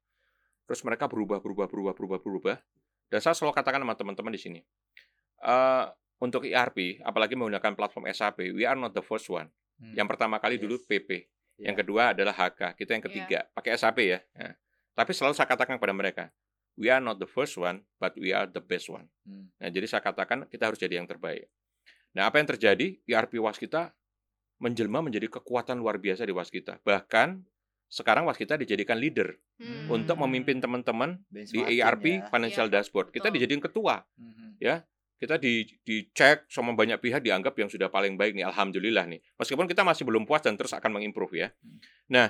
Terus 0.67 0.83
mereka 0.83 1.07
berubah, 1.07 1.39
berubah, 1.39 1.71
berubah, 1.71 1.95
berubah, 1.95 2.19
berubah. 2.19 2.57
Dan 3.07 3.19
saya 3.23 3.35
selalu 3.39 3.55
katakan 3.55 3.83
sama 3.83 3.95
teman-teman 3.95 4.35
di 4.35 4.41
sini, 4.43 4.61
eh 5.43 5.85
untuk 6.21 6.45
ERP, 6.45 7.01
apalagi 7.01 7.33
menggunakan 7.33 7.73
platform 7.73 8.11
SAP, 8.13 8.53
we 8.53 8.69
are 8.69 8.77
not 8.77 8.93
the 8.93 9.01
first 9.01 9.25
one. 9.33 9.49
Hmm. 9.81 9.95
Yang 9.97 10.09
pertama 10.15 10.37
kali 10.37 10.61
Yes. 10.61 10.63
dulu 10.69 10.77
PP. 10.85 11.25
Yang 11.63 11.77
kedua 11.77 12.03
adalah 12.11 12.33
HK, 12.33 12.61
kita 12.75 12.91
yang 12.93 13.03
Iya. 13.03 13.09
ketiga 13.09 13.39
pakai 13.51 13.71
SAP 13.75 13.99
ya. 14.03 14.19
Nah, 14.35 14.55
tapi 14.93 15.13
selalu 15.13 15.33
saya 15.33 15.47
katakan 15.47 15.77
kepada 15.77 15.93
mereka, 15.93 16.25
we 16.75 16.89
are 16.89 16.99
not 16.99 17.17
the 17.17 17.27
first 17.27 17.55
one, 17.55 17.81
but 17.97 18.13
we 18.15 18.31
are 18.31 18.45
the 18.45 18.61
best 18.61 18.87
one. 18.87 19.09
Hmm. 19.23 19.53
Nah, 19.57 19.69
jadi 19.69 19.85
saya 19.85 20.01
katakan 20.01 20.47
kita 20.47 20.67
harus 20.67 20.77
jadi 20.77 20.97
yang 20.97 21.05
terbaik. 21.05 21.49
Nah, 22.11 22.27
apa 22.27 22.37
yang 22.37 22.49
terjadi? 22.49 22.99
ERP 23.05 23.39
was 23.39 23.55
kita 23.55 23.93
menjelma 24.59 25.01
menjadi 25.01 25.31
kekuatan 25.31 25.79
luar 25.79 25.97
biasa 25.97 26.23
di 26.23 26.33
was 26.33 26.49
kita. 26.49 26.81
Bahkan 26.81 27.45
sekarang 27.87 28.23
was 28.23 28.37
kita 28.37 28.55
dijadikan 28.55 28.97
leader 28.97 29.35
Hmm. 29.57 29.91
untuk 29.91 30.17
memimpin 30.19 30.57
teman-teman 30.57 31.21
di 31.29 31.61
ERP 31.61 32.05
ya. 32.17 32.29
Financial 32.29 32.67
Iya, 32.67 32.75
Dashboard. 32.77 33.09
Kita 33.09 33.29
betul. 33.29 33.37
dijadiin 33.37 33.61
ketua 33.61 34.05
Mhm. 34.17 34.57
Kita 35.21 35.37
di 35.37 35.69
dicek 35.85 36.49
sama 36.49 36.73
banyak 36.73 36.97
pihak 36.97 37.21
dianggap 37.21 37.53
yang 37.61 37.69
sudah 37.69 37.93
paling 37.93 38.17
baik 38.17 38.33
nih 38.33 38.49
alhamdulillah 38.49 39.05
nih 39.05 39.21
meskipun 39.37 39.69
kita 39.69 39.85
masih 39.85 40.09
belum 40.09 40.25
puas 40.25 40.41
dan 40.41 40.57
terus 40.57 40.73
akan 40.73 40.97
mengimprove 40.97 41.37
ya 41.37 41.49
Hmm. 41.61 41.79
nah 42.09 42.27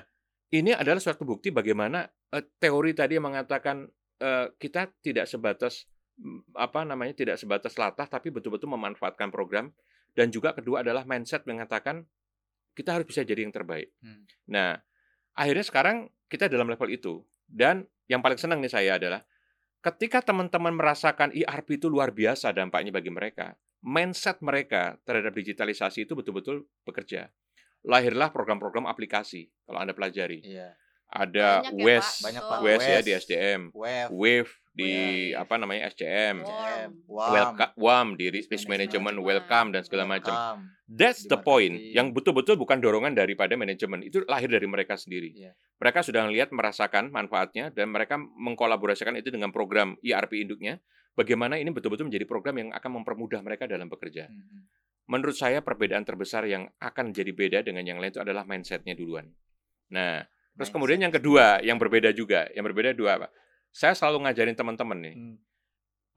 ini 0.51 0.75
adalah 0.75 0.99
suatu 0.99 1.23
bukti 1.23 1.55
bagaimana 1.55 2.11
eh, 2.35 2.43
teori 2.59 2.91
tadi 2.91 3.15
yang 3.15 3.31
mengatakan 3.31 3.87
eh, 4.19 4.51
kita 4.59 4.91
tidak 4.99 5.31
sebatas 5.31 5.87
apa 6.59 6.85
namanya 6.85 7.17
tidak 7.17 7.37
sebatas 7.41 7.79
latah 7.79 8.05
tapi 8.05 8.29
betul-betul 8.29 8.69
memanfaatkan 8.69 9.33
program 9.33 9.73
dan 10.13 10.29
juga 10.29 10.53
kedua 10.53 10.83
adalah 10.83 11.07
mindset 11.07 11.47
mengatakan 11.47 12.05
kita 12.75 12.97
harus 12.97 13.07
bisa 13.07 13.23
jadi 13.27 13.47
yang 13.47 13.55
terbaik. 13.55 13.91
Hmm. 14.03 14.27
Nah, 14.51 14.79
akhirnya 15.35 15.65
sekarang 15.65 15.97
kita 16.31 16.47
dalam 16.47 16.71
level 16.71 16.91
itu 16.91 17.23
dan 17.47 17.87
yang 18.07 18.23
paling 18.23 18.39
senang 18.39 18.63
nih 18.63 18.71
saya 18.71 18.99
adalah 18.99 19.23
ketika 19.81 20.21
teman-teman 20.21 20.77
merasakan 20.77 21.33
ERP 21.33 21.81
itu 21.81 21.89
luar 21.89 22.13
biasa 22.13 22.53
dampaknya 22.53 22.93
bagi 22.93 23.09
mereka, 23.09 23.57
mindset 23.81 24.41
mereka 24.45 25.01
terhadap 25.09 25.33
digitalisasi 25.33 26.05
itu 26.05 26.13
betul-betul 26.13 26.69
bekerja. 26.85 27.33
Lahirlah 27.81 28.29
program-program 28.29 28.85
aplikasi 28.85 29.49
kalau 29.65 29.81
Anda 29.81 29.97
pelajari. 29.97 30.45
Iya. 30.45 30.77
Ada 31.11 31.67
Banyak 31.67 31.75
ya, 31.75 31.85
WES, 31.85 32.07
Pak. 32.07 32.23
Banyak. 32.23 32.43
Pak. 32.45 32.59
WES 32.63 32.83
ya 32.85 32.99
WES. 33.01 33.03
di 33.03 33.13
SDM, 33.19 33.61
Wave, 33.75 34.11
Wave 34.15 34.51
di 34.71 34.93
apa 35.35 35.59
namanya 35.59 35.91
SCM. 35.91 36.47
Wow. 37.11 37.31
Welcome, 37.35 37.73
WAM 37.75 38.09
di 38.15 38.31
risk 38.31 38.71
management, 38.71 39.19
management. 39.19 39.19
welcome 39.27 39.69
dan 39.75 39.83
segala 39.83 40.05
macam. 40.07 40.35
That's 40.91 41.27
the 41.27 41.39
point. 41.39 41.75
Yang 41.95 42.15
betul-betul 42.15 42.59
bukan 42.59 42.83
dorongan 42.83 43.15
daripada 43.15 43.55
manajemen. 43.55 44.03
Itu 44.03 44.27
lahir 44.27 44.51
dari 44.51 44.67
mereka 44.67 44.99
sendiri. 44.99 45.35
Iya. 45.35 45.55
Mereka 45.79 46.03
sudah 46.03 46.27
melihat, 46.27 46.51
merasakan 46.51 47.15
manfaatnya, 47.15 47.71
dan 47.71 47.95
mereka 47.95 48.19
mengkolaborasikan 48.19 49.15
itu 49.15 49.31
dengan 49.31 49.55
program 49.55 49.95
ERP 50.03 50.43
induknya. 50.43 50.83
Bagaimana 51.15 51.59
ini 51.59 51.71
betul-betul 51.75 52.07
menjadi 52.07 52.27
program 52.27 52.55
yang 52.59 52.71
akan 52.71 53.03
mempermudah 53.03 53.43
mereka 53.43 53.67
dalam 53.67 53.91
bekerja. 53.91 54.31
Mhm. 54.31 54.61
Menurut 55.11 55.35
saya 55.35 55.59
perbedaan 55.59 56.07
terbesar 56.07 56.47
yang 56.47 56.71
akan 56.79 57.11
jadi 57.11 57.35
beda 57.35 57.59
dengan 57.67 57.83
yang 57.83 57.99
lain 57.99 58.15
itu 58.15 58.23
adalah 58.23 58.47
mindsetnya 58.47 58.95
duluan. 58.95 59.27
Nah, 59.91 60.23
terus 60.55 60.71
Mindset. 60.71 60.75
kemudian 60.79 61.01
yang 61.03 61.11
kedua, 61.11 61.59
yang 61.67 61.83
berbeda 61.83 62.15
juga. 62.15 62.47
Yang 62.55 62.65
berbeda 62.71 62.91
dua, 62.95 63.27
Pak. 63.27 63.31
Saya 63.71 63.95
selalu 63.95 64.27
ngajarin 64.27 64.57
teman-teman 64.59 64.99
nih. 64.99 65.15
Hmm. 65.17 65.37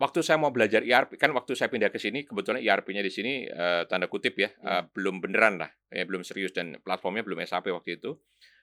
Waktu 0.01 0.25
saya 0.25 0.41
mau 0.41 0.49
belajar 0.49 0.81
ERP, 0.81 1.21
kan 1.21 1.29
waktu 1.37 1.53
saya 1.53 1.69
pindah 1.69 1.93
ke 1.93 2.01
sini, 2.01 2.25
kebetulan 2.25 2.59
ERP-nya 2.59 3.05
di 3.05 3.13
sini 3.13 3.45
eh, 3.45 3.85
tanda 3.85 4.09
kutip 4.09 4.35
ya, 4.35 4.49
eh, 4.49 4.83
belum 4.89 5.21
beneran 5.21 5.61
lah, 5.61 5.69
ya 5.93 6.03
belum 6.03 6.25
serius 6.25 6.51
dan 6.51 6.81
platformnya 6.81 7.21
belum 7.21 7.39
SAP 7.45 7.69
waktu 7.69 8.01
itu. 8.01 8.17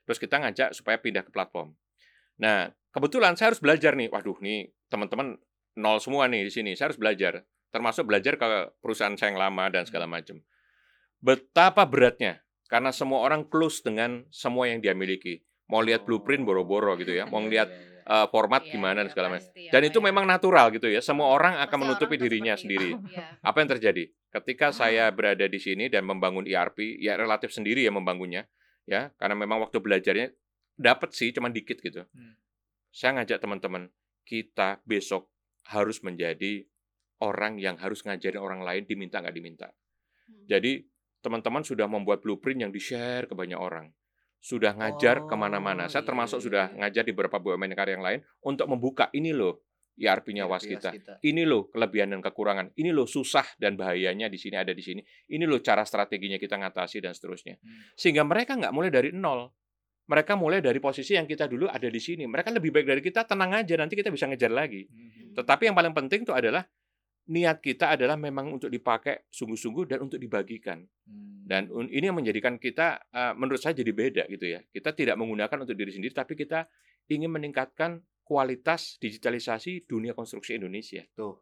Terus 0.04 0.18
kita 0.18 0.42
ngajak 0.42 0.74
supaya 0.74 0.98
pindah 0.98 1.22
ke 1.22 1.30
platform. 1.30 1.70
Nah, 2.42 2.72
kebetulan 2.90 3.38
saya 3.38 3.54
harus 3.54 3.62
belajar 3.62 3.94
nih. 3.94 4.10
Waduh, 4.10 4.42
nih 4.42 4.74
teman-teman 4.90 5.38
nol 5.78 6.02
semua 6.02 6.26
nih 6.26 6.50
di 6.50 6.52
sini. 6.52 6.70
Saya 6.74 6.90
harus 6.90 6.98
belajar, 6.98 7.46
termasuk 7.70 8.10
belajar 8.10 8.34
ke 8.34 8.74
perusahaan 8.82 9.14
saya 9.14 9.30
yang 9.30 9.38
lama 9.38 9.70
dan 9.70 9.86
segala 9.86 10.10
macam. 10.10 10.42
Betapa 11.22 11.86
beratnya 11.86 12.42
karena 12.66 12.90
semua 12.90 13.22
orang 13.22 13.46
close 13.46 13.84
dengan 13.86 14.26
semua 14.34 14.66
yang 14.66 14.82
dia 14.82 14.96
miliki. 14.96 15.44
Mau 15.70 15.78
lihat 15.84 16.02
blueprint 16.02 16.42
boro-boro 16.42 16.98
gitu 16.98 17.14
ya, 17.14 17.28
mau 17.30 17.38
Iya, 17.44 17.50
lihat 17.50 17.68
iya, 18.10 18.16
iya. 18.18 18.24
eh, 18.24 18.28
format 18.34 18.62
Iya, 18.66 18.72
gimana 18.74 18.96
dan 19.00 19.06
iya, 19.06 19.12
segala 19.14 19.28
macam. 19.30 19.46
pasti 19.46 19.60
ya, 19.62 19.72
Dan 19.72 19.82
itu 19.86 19.98
memang 20.02 20.24
natural 20.26 20.66
gitu 20.74 20.90
ya. 20.90 20.98
Semua 20.98 21.30
orang 21.30 21.62
akan 21.62 21.78
menutupi 21.86 22.18
orang 22.18 22.24
dirinya 22.26 22.54
sendiri. 22.58 22.90
Iya. 22.98 23.38
Apa 23.46 23.56
yang 23.62 23.70
terjadi? 23.78 24.04
Ketika 24.30 24.74
saya 24.74 25.08
berada 25.14 25.46
di 25.46 25.58
sini 25.62 25.86
dan 25.86 26.02
membangun 26.06 26.44
ERP, 26.46 26.98
ya 26.98 27.14
relatif 27.14 27.54
sendiri 27.54 27.86
ya 27.86 27.94
membangunnya, 27.94 28.50
ya 28.84 29.14
karena 29.14 29.38
memang 29.38 29.62
waktu 29.62 29.78
belajarnya 29.78 30.34
dapat 30.74 31.14
sih, 31.14 31.30
cuman 31.30 31.54
dikit 31.54 31.78
gitu. 31.78 32.02
Hmm. 32.10 32.34
Saya 32.90 33.22
ngajak 33.22 33.38
teman-teman, 33.38 33.86
kita 34.26 34.82
besok 34.82 35.30
harus 35.70 36.02
menjadi 36.02 36.66
orang 37.20 37.60
yang 37.60 37.76
harus 37.76 38.02
ngajarin 38.02 38.40
orang 38.40 38.64
lain 38.64 38.88
diminta 38.88 39.20
nggak 39.20 39.36
diminta. 39.36 39.68
Hmm. 40.26 40.46
Jadi 40.48 40.88
teman-teman 41.20 41.62
sudah 41.62 41.84
membuat 41.84 42.24
blueprint 42.24 42.64
yang 42.64 42.72
di-share 42.72 43.28
ke 43.28 43.36
banyak 43.36 43.60
orang. 43.60 43.92
Sudah 44.40 44.72
ngajar 44.72 45.20
Oh, 45.20 45.28
ke 45.28 45.36
mana-mana. 45.36 45.86
Saya 45.92 46.00
iya, 46.00 46.08
termasuk 46.08 46.40
iya, 46.40 46.44
sudah 46.48 46.64
iya. 46.72 46.76
ngajar 46.80 47.02
di 47.04 47.12
beberapa 47.12 47.36
BUMN 47.36 47.76
karya 47.76 47.94
yang 48.00 48.04
lain 48.04 48.20
untuk 48.40 48.66
membuka 48.72 49.12
ini 49.12 49.36
loh 49.36 49.68
ERP-nya 50.00 50.48
ERP 50.48 50.52
Waskita. 50.56 50.90
Ini 51.20 51.44
loh 51.44 51.68
kelebihan 51.68 52.16
dan 52.16 52.24
kekurangan. 52.24 52.72
Ini 52.72 52.88
loh 52.88 53.04
susah 53.04 53.44
dan 53.60 53.76
bahayanya 53.76 54.32
di 54.32 54.40
sini 54.40 54.56
ada 54.56 54.72
di 54.72 54.80
sini. 54.80 55.04
Ini 55.04 55.44
loh 55.44 55.60
cara 55.60 55.84
strateginya 55.84 56.40
kita 56.40 56.56
ngatasi 56.56 57.04
dan 57.04 57.12
seterusnya. 57.12 57.60
Hmm. 57.60 57.92
Sehingga 58.00 58.24
mereka 58.24 58.56
nggak 58.56 58.72
mulai 58.72 58.88
dari 58.88 59.12
nol. 59.12 59.52
Mereka 60.10 60.34
mulai 60.34 60.58
dari 60.58 60.82
posisi 60.82 61.14
yang 61.14 61.28
kita 61.28 61.46
dulu 61.46 61.70
ada 61.70 61.86
di 61.86 62.00
sini. 62.02 62.26
Mereka 62.26 62.50
lebih 62.50 62.74
baik 62.74 62.86
dari 62.88 63.02
kita, 63.04 63.28
tenang 63.28 63.62
aja 63.62 63.78
nanti 63.78 63.94
kita 63.94 64.10
bisa 64.10 64.26
ngejar 64.26 64.50
lagi. 64.50 64.82
Mhm. 64.90 65.38
Tetapi 65.38 65.70
yang 65.70 65.76
paling 65.78 65.94
penting 65.94 66.26
itu 66.26 66.34
adalah 66.34 66.66
niat 67.30 67.62
kita 67.62 67.94
adalah 67.94 68.18
memang 68.18 68.50
untuk 68.50 68.68
dipakai 68.68 69.30
sungguh-sungguh 69.30 69.86
dan 69.86 70.02
untuk 70.02 70.18
dibagikan. 70.18 70.82
Hmm. 71.06 71.46
Dan 71.46 71.70
un- 71.70 71.90
ini 71.90 72.10
yang 72.10 72.18
menjadikan 72.18 72.58
kita 72.58 73.06
eh, 73.10 73.32
menurut 73.38 73.62
saya 73.62 73.78
jadi 73.78 73.92
beda 73.94 74.22
gitu 74.26 74.46
ya. 74.50 74.60
Kita 74.66 74.90
tidak 74.92 75.14
menggunakan 75.14 75.62
untuk 75.62 75.78
diri 75.78 75.94
sendiri 75.94 76.10
tapi 76.10 76.34
kita 76.34 76.66
ingin 77.10 77.30
meningkatkan 77.30 78.02
kualitas 78.26 78.98
digitalisasi 79.02 79.90
dunia 79.90 80.14
konstruksi 80.14 80.58
Indonesia. 80.58 81.02
Tuh. 81.14 81.34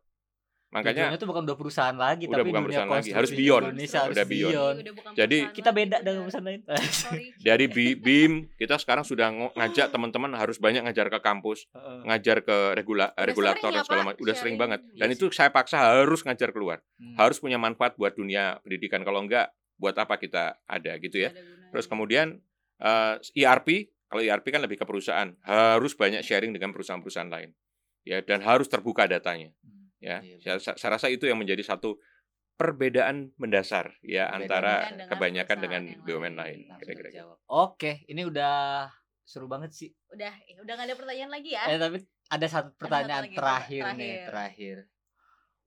Makanya 0.68 1.16
itu 1.16 1.24
bukan 1.24 1.48
dua 1.48 1.56
perusahaan 1.56 1.96
lagi, 1.96 2.28
Udah 2.28 2.44
tapi 2.44 2.52
bukan 2.52 2.60
dunia 2.60 2.84
perusahaan 2.84 2.92
lagi, 2.92 3.10
harus 3.16 3.30
beyond. 3.32 3.64
Indonesia 3.72 3.98
harus 4.04 4.16
Udah 4.20 4.26
beyond. 4.28 4.52
beyond. 4.52 4.76
Udah 4.76 4.94
bukan 5.00 5.10
Jadi, 5.16 5.38
Kita 5.48 5.70
lagi, 5.72 5.78
beda 5.80 5.96
dengan 6.04 6.20
perusahaan 6.28 6.44
lain. 6.44 6.60
Dari 7.48 7.66
Bi- 7.72 7.96
BIM 7.96 8.32
kita 8.52 8.74
sekarang 8.76 9.04
sudah 9.08 9.28
ngajak 9.32 9.86
teman-teman 9.88 10.30
harus 10.36 10.60
banyak 10.60 10.84
ngajar 10.84 11.08
ke 11.08 11.18
kampus, 11.24 11.64
ngajar 12.04 12.44
ke 12.44 12.56
regula 12.76 13.16
Udah 13.16 13.24
regulator 13.24 13.64
sering 13.64 13.72
dan 13.72 13.80
ya, 13.80 13.86
segala 13.88 14.02
macam. 14.04 14.20
Udah 14.20 14.34
sering 14.36 14.56
sharing. 14.56 14.60
banget. 14.60 14.80
Iya 14.92 15.00
Dan 15.00 15.08
itu 15.16 15.24
saya 15.32 15.48
paksa 15.48 15.76
harus 15.80 16.20
ngajar 16.20 16.52
keluar. 16.52 16.84
Hmm. 17.00 17.16
Harus 17.16 17.40
punya 17.40 17.56
manfaat 17.56 17.96
buat 17.96 18.12
dunia 18.12 18.60
pendidikan. 18.60 19.00
Kalau 19.08 19.24
enggak, 19.24 19.48
buat 19.80 19.96
apa 19.96 20.20
kita 20.20 20.60
ada 20.68 20.92
gitu 21.00 21.16
ya. 21.16 21.32
Terus 21.72 21.88
kemudian 21.88 22.44
eh, 22.76 23.14
ERP, 23.40 23.88
kalau 24.04 24.20
ERP 24.20 24.52
kan 24.52 24.60
lebih 24.60 24.76
ke 24.76 24.84
perusahaan, 24.84 25.32
harus 25.48 25.96
banyak 25.96 26.20
sharing 26.20 26.52
dengan 26.52 26.76
perusahaan-perusahaan 26.76 27.32
lain. 27.32 27.56
Ya, 28.04 28.20
dan 28.20 28.44
harus 28.44 28.68
terbuka 28.68 29.08
datanya. 29.08 29.48
Hmm. 29.64 29.77
Ya, 29.98 30.22
Iya, 30.22 30.58
saya, 30.58 30.78
saya 30.78 30.90
rasa 30.94 31.10
itu 31.10 31.26
yang 31.26 31.38
menjadi 31.38 31.62
satu 31.66 31.98
perbedaan 32.58 33.30
mendasar 33.38 33.94
ya 34.02 34.26
Perbedaan 34.26 34.38
antara 34.42 34.74
dengan 34.90 35.08
kebanyakan 35.10 35.58
dengan 35.62 35.82
yang 35.86 36.02
BUMN 36.02 36.34
lain. 36.34 36.60
Kira-kira. 36.82 37.08
gitu. 37.10 37.34
Oke, 37.46 38.06
ini 38.10 38.22
udah 38.26 38.86
seru 39.22 39.46
banget 39.46 39.70
sih. 39.74 39.90
udah 40.14 40.32
eh, 40.48 40.56
udah 40.62 40.72
gak 40.74 40.86
ada 40.88 40.96
pertanyaan 40.96 41.30
lagi 41.30 41.50
ya. 41.54 41.62
Eh 41.68 41.78
tapi 41.78 41.98
ada 42.28 42.46
satu 42.48 42.70
pertanyaan 42.74 43.28
lagi, 43.28 43.36
terakhir, 43.36 43.82
terakhir. 43.84 43.98
nih, 44.00 44.14
terakhir. 44.26 44.76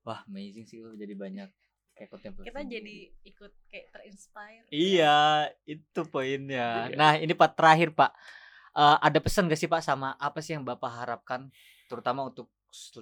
Wah, 0.01 0.19
amazing 0.25 0.65
sih 0.65 0.81
lo 0.81 0.97
jadi 0.97 1.13
banyak 1.13 1.49
kayak 1.93 2.09
kontemplasi. 2.09 2.47
Kita 2.49 2.61
jadi 2.65 2.97
ikut 3.29 3.51
kayak 3.69 3.85
terinspire. 3.93 4.65
Iya, 4.73 5.51
itu 5.69 6.01
poinnya. 6.09 6.89
Iya. 6.89 6.97
Nah, 6.97 7.13
ini 7.21 7.33
Pak 7.37 7.53
terakhir, 7.53 7.93
Pak. 7.93 8.11
Eh, 8.71 8.97
ada 9.03 9.19
pesan 9.19 9.51
gak 9.51 9.59
sih 9.59 9.67
Pak 9.67 9.83
sama 9.83 10.15
apa 10.15 10.39
sih 10.39 10.55
yang 10.55 10.63
Bapak 10.63 11.03
harapkan 11.03 11.51
terutama 11.91 12.23
untuk 12.23 12.47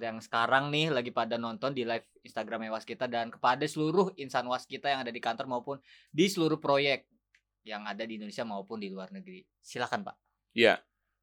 yang 0.02 0.18
sekarang 0.18 0.68
nih 0.74 0.90
lagi 0.90 1.14
pada 1.14 1.38
nonton 1.38 1.70
di 1.70 1.86
live 1.86 2.04
Instagram 2.26 2.66
Waskita 2.74 3.06
dan 3.06 3.30
kepada 3.30 3.62
seluruh 3.62 4.10
insan 4.18 4.44
Waskita 4.50 4.90
yang 4.90 5.00
ada 5.06 5.14
di 5.14 5.22
kantor 5.22 5.46
maupun 5.46 5.76
di 6.10 6.26
seluruh 6.26 6.58
proyek 6.58 7.06
yang 7.62 7.86
ada 7.86 8.02
di 8.02 8.18
Indonesia 8.18 8.42
maupun 8.42 8.82
di 8.82 8.90
luar 8.90 9.14
negeri. 9.14 9.46
Silakan, 9.62 10.02
Pak. 10.02 10.16
Iya, 10.56 10.80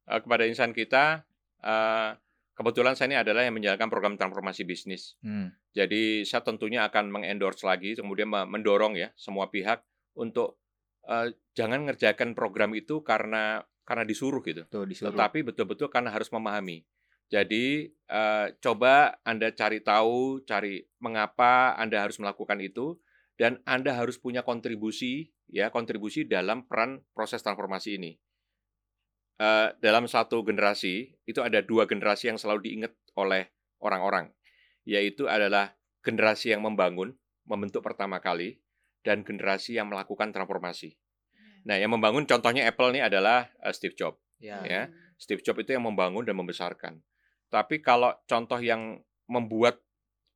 eh, 0.08 0.20
kepada 0.22 0.48
insan 0.48 0.72
kita, 0.72 1.26
eh, 1.60 2.10
kebetulan 2.56 2.96
saya 2.96 3.12
ini 3.12 3.18
adalah 3.20 3.44
yang 3.44 3.58
menjalankan 3.58 3.90
program 3.92 4.14
transformasi 4.16 4.64
bisnis. 4.64 5.18
Hmm. 5.20 5.52
Jadi 5.76 6.24
saya 6.24 6.40
tentunya 6.42 6.88
akan 6.88 7.12
mengendorse 7.12 7.62
lagi, 7.68 7.94
kemudian 7.94 8.30
me- 8.32 8.48
mendorong 8.48 8.96
ya 8.96 9.12
semua 9.14 9.52
pihak 9.52 9.84
untuk 10.16 10.56
eh, 11.08 11.32
jangan 11.52 11.88
ngerjakan 11.88 12.32
program 12.32 12.72
itu 12.76 13.00
karena 13.04 13.64
karena 13.88 14.04
disuruh 14.04 14.44
gitu, 14.44 14.68
Tuh 14.68 14.84
disuruh. 14.84 15.16
tetapi 15.16 15.40
betul-betul 15.40 15.88
karena 15.88 16.12
harus 16.12 16.28
memahami. 16.28 16.84
Jadi 17.28 17.92
eh, 17.92 18.46
coba 18.60 19.20
Anda 19.24 19.52
cari 19.52 19.84
tahu, 19.84 20.42
cari 20.48 20.80
mengapa 21.00 21.76
Anda 21.76 22.00
harus 22.08 22.16
melakukan 22.16 22.60
itu, 22.64 22.96
dan 23.36 23.60
Anda 23.68 23.92
harus 23.94 24.16
punya 24.16 24.40
kontribusi 24.42 25.30
ya 25.48 25.72
kontribusi 25.72 26.28
dalam 26.28 26.68
peran 26.68 27.04
proses 27.16 27.40
transformasi 27.44 28.00
ini. 28.00 28.12
Eh, 29.38 29.68
dalam 29.78 30.10
satu 30.10 30.42
generasi 30.42 31.14
itu 31.24 31.40
ada 31.44 31.62
dua 31.62 31.86
generasi 31.86 32.32
yang 32.32 32.38
selalu 32.40 32.66
diingat 32.66 32.92
oleh 33.14 33.46
orang-orang, 33.78 34.34
yaitu 34.82 35.30
adalah 35.30 35.78
generasi 36.02 36.50
yang 36.50 36.66
membangun, 36.66 37.14
membentuk 37.46 37.86
pertama 37.86 38.18
kali, 38.18 38.58
dan 39.06 39.22
generasi 39.22 39.78
yang 39.78 39.86
melakukan 39.88 40.34
transformasi. 40.34 40.98
Nah, 41.68 41.78
yang 41.78 41.94
membangun 41.94 42.26
contohnya 42.26 42.66
Apple 42.66 42.98
ini 42.98 43.00
adalah 43.04 43.46
eh, 43.62 43.70
Steve 43.70 43.94
Jobs. 43.94 44.18
Ya. 44.42 44.62
ya. 44.66 44.82
Steve 45.18 45.42
Jobs 45.42 45.62
itu 45.62 45.74
yang 45.74 45.86
membangun 45.86 46.26
dan 46.26 46.34
membesarkan. 46.34 47.02
Tapi 47.48 47.80
kalau 47.80 48.12
contoh 48.28 48.60
yang 48.60 49.00
membuat 49.28 49.80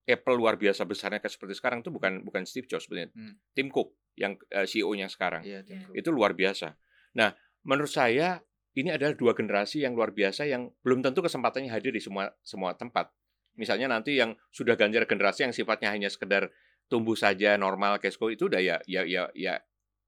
Apple 0.02 0.34
luar 0.34 0.58
biasa 0.58 0.82
besarnya 0.82 1.22
kayak 1.22 1.38
seperti 1.38 1.54
sekarang 1.54 1.84
itu 1.84 1.94
bukan 1.94 2.26
bukan 2.26 2.42
Steve 2.42 2.66
Jobs 2.66 2.90
sebenarnya. 2.90 3.14
Hmm. 3.14 3.38
Tim 3.54 3.68
Cook 3.70 3.94
yang 4.18 4.34
eh, 4.50 4.66
CEO-nya 4.66 5.06
sekarang. 5.06 5.46
Iya, 5.46 5.62
Tim 5.62 5.86
Cook. 5.86 5.94
Itu 5.94 6.10
luar 6.10 6.34
biasa. 6.34 6.74
Nah, 7.14 7.30
menurut 7.62 7.92
saya 7.92 8.42
ini 8.74 8.88
adalah 8.90 9.14
dua 9.14 9.36
generasi 9.36 9.84
yang 9.84 9.94
luar 9.94 10.10
biasa 10.10 10.48
yang 10.48 10.72
belum 10.80 11.04
tentu 11.04 11.20
kesempatannya 11.22 11.70
hadir 11.70 11.92
di 11.94 12.02
semua 12.02 12.32
semua 12.42 12.74
tempat. 12.74 13.12
Misalnya 13.54 13.92
nanti 13.92 14.16
yang 14.16 14.32
sudah 14.48 14.74
ganjar 14.80 15.04
generasi 15.04 15.44
yang 15.44 15.54
sifatnya 15.54 15.92
hanya 15.92 16.08
sekedar 16.08 16.48
tumbuh 16.88 17.16
saja 17.16 17.54
normal 17.60 18.00
cashflow 18.00 18.32
itu 18.32 18.48
udah 18.48 18.60
ya 18.60 18.76
ya 18.88 19.04
ya 19.04 19.28
ya 19.36 19.60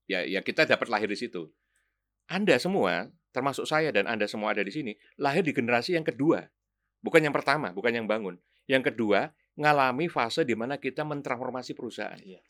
ya, 0.09 0.21
ya 0.25 0.41
kita 0.41 0.65
dapat 0.65 0.89
lahir 0.89 1.09
di 1.09 1.17
situ. 1.17 1.53
Anda 2.25 2.57
semua, 2.57 3.13
termasuk 3.37 3.69
saya 3.69 3.93
dan 3.93 4.09
Anda 4.09 4.25
semua 4.25 4.57
ada 4.57 4.65
di 4.65 4.73
sini, 4.73 4.93
lahir 5.21 5.45
di 5.45 5.53
generasi 5.53 5.97
yang 5.97 6.05
kedua. 6.09 6.49
Bukan 7.05 7.21
yang 7.21 7.37
pertama, 7.37 7.69
bukan 7.77 7.93
yang 7.93 8.09
bangun. 8.09 8.41
Yang 8.65 8.89
kedua, 8.89 9.37
ngalami 9.61 10.09
fase 10.09 10.49
di 10.49 10.57
mana 10.57 10.81
kita 10.81 11.05
mentransformasi 11.05 11.77
perusahaan. 11.77 12.17
Iya. 12.17 12.41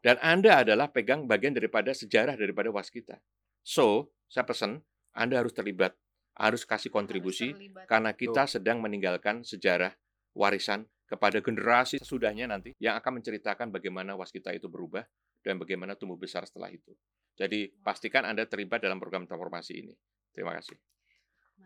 Dan 0.00 0.16
Anda 0.24 0.64
adalah 0.64 0.88
pegang 0.88 1.28
bagian 1.28 1.52
daripada 1.52 1.92
sejarah 1.92 2.40
daripada 2.40 2.72
waskita. 2.72 3.20
So, 3.60 4.08
saya 4.32 4.48
pesan 4.48 4.80
Anda 5.12 5.44
harus 5.44 5.52
terlibat, 5.52 5.92
harus 6.40 6.64
kasih 6.64 6.88
kontribusi 6.88 7.52
Harus 7.52 7.60
terlibat. 7.60 7.84
karena 7.84 8.10
kita 8.16 8.48
sedang 8.48 8.80
meninggalkan 8.80 9.44
sejarah 9.44 9.92
warisan 10.32 10.88
kepada 11.04 11.44
generasi 11.44 12.00
sesudahnya 12.00 12.48
nanti 12.48 12.72
yang 12.80 12.96
akan 12.96 13.20
menceritakan 13.20 13.68
bagaimana 13.68 14.16
waskita 14.16 14.54
itu 14.56 14.72
berubah 14.72 15.04
dan 15.44 15.60
bagaimana 15.60 15.98
tumbuh 15.98 16.16
besar 16.16 16.48
setelah 16.48 16.72
itu. 16.72 16.96
Jadi 17.36 17.70
pastikan 17.84 18.24
Anda 18.24 18.48
terlibat 18.48 18.80
dalam 18.80 18.96
program 18.96 19.28
transformasi 19.28 19.72
ini. 19.84 19.94
Terima 20.32 20.54
kasih. 20.56 20.78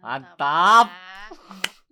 Mantap. 0.00 0.86
ya. 0.88 1.28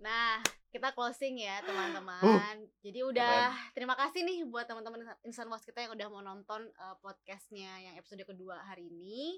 Nah, 0.01 0.41
kita 0.71 0.95
closing 0.95 1.43
ya 1.43 1.59
teman-teman. 1.61 2.63
Uh, 2.63 2.79
Jadi 2.79 2.99
udah 3.03 3.51
terima 3.75 3.93
kasih 3.99 4.23
nih 4.23 4.47
buat 4.47 4.65
teman-teman 4.65 5.03
insan 5.27 5.51
was 5.51 5.67
kita 5.67 5.83
yang 5.83 5.93
udah 5.93 6.07
mau 6.07 6.23
nonton 6.23 6.63
eh, 6.63 6.95
podcastnya 7.03 7.69
yang 7.83 7.93
episode 7.99 8.23
kedua 8.23 8.57
hari 8.63 8.87
ini. 8.87 9.37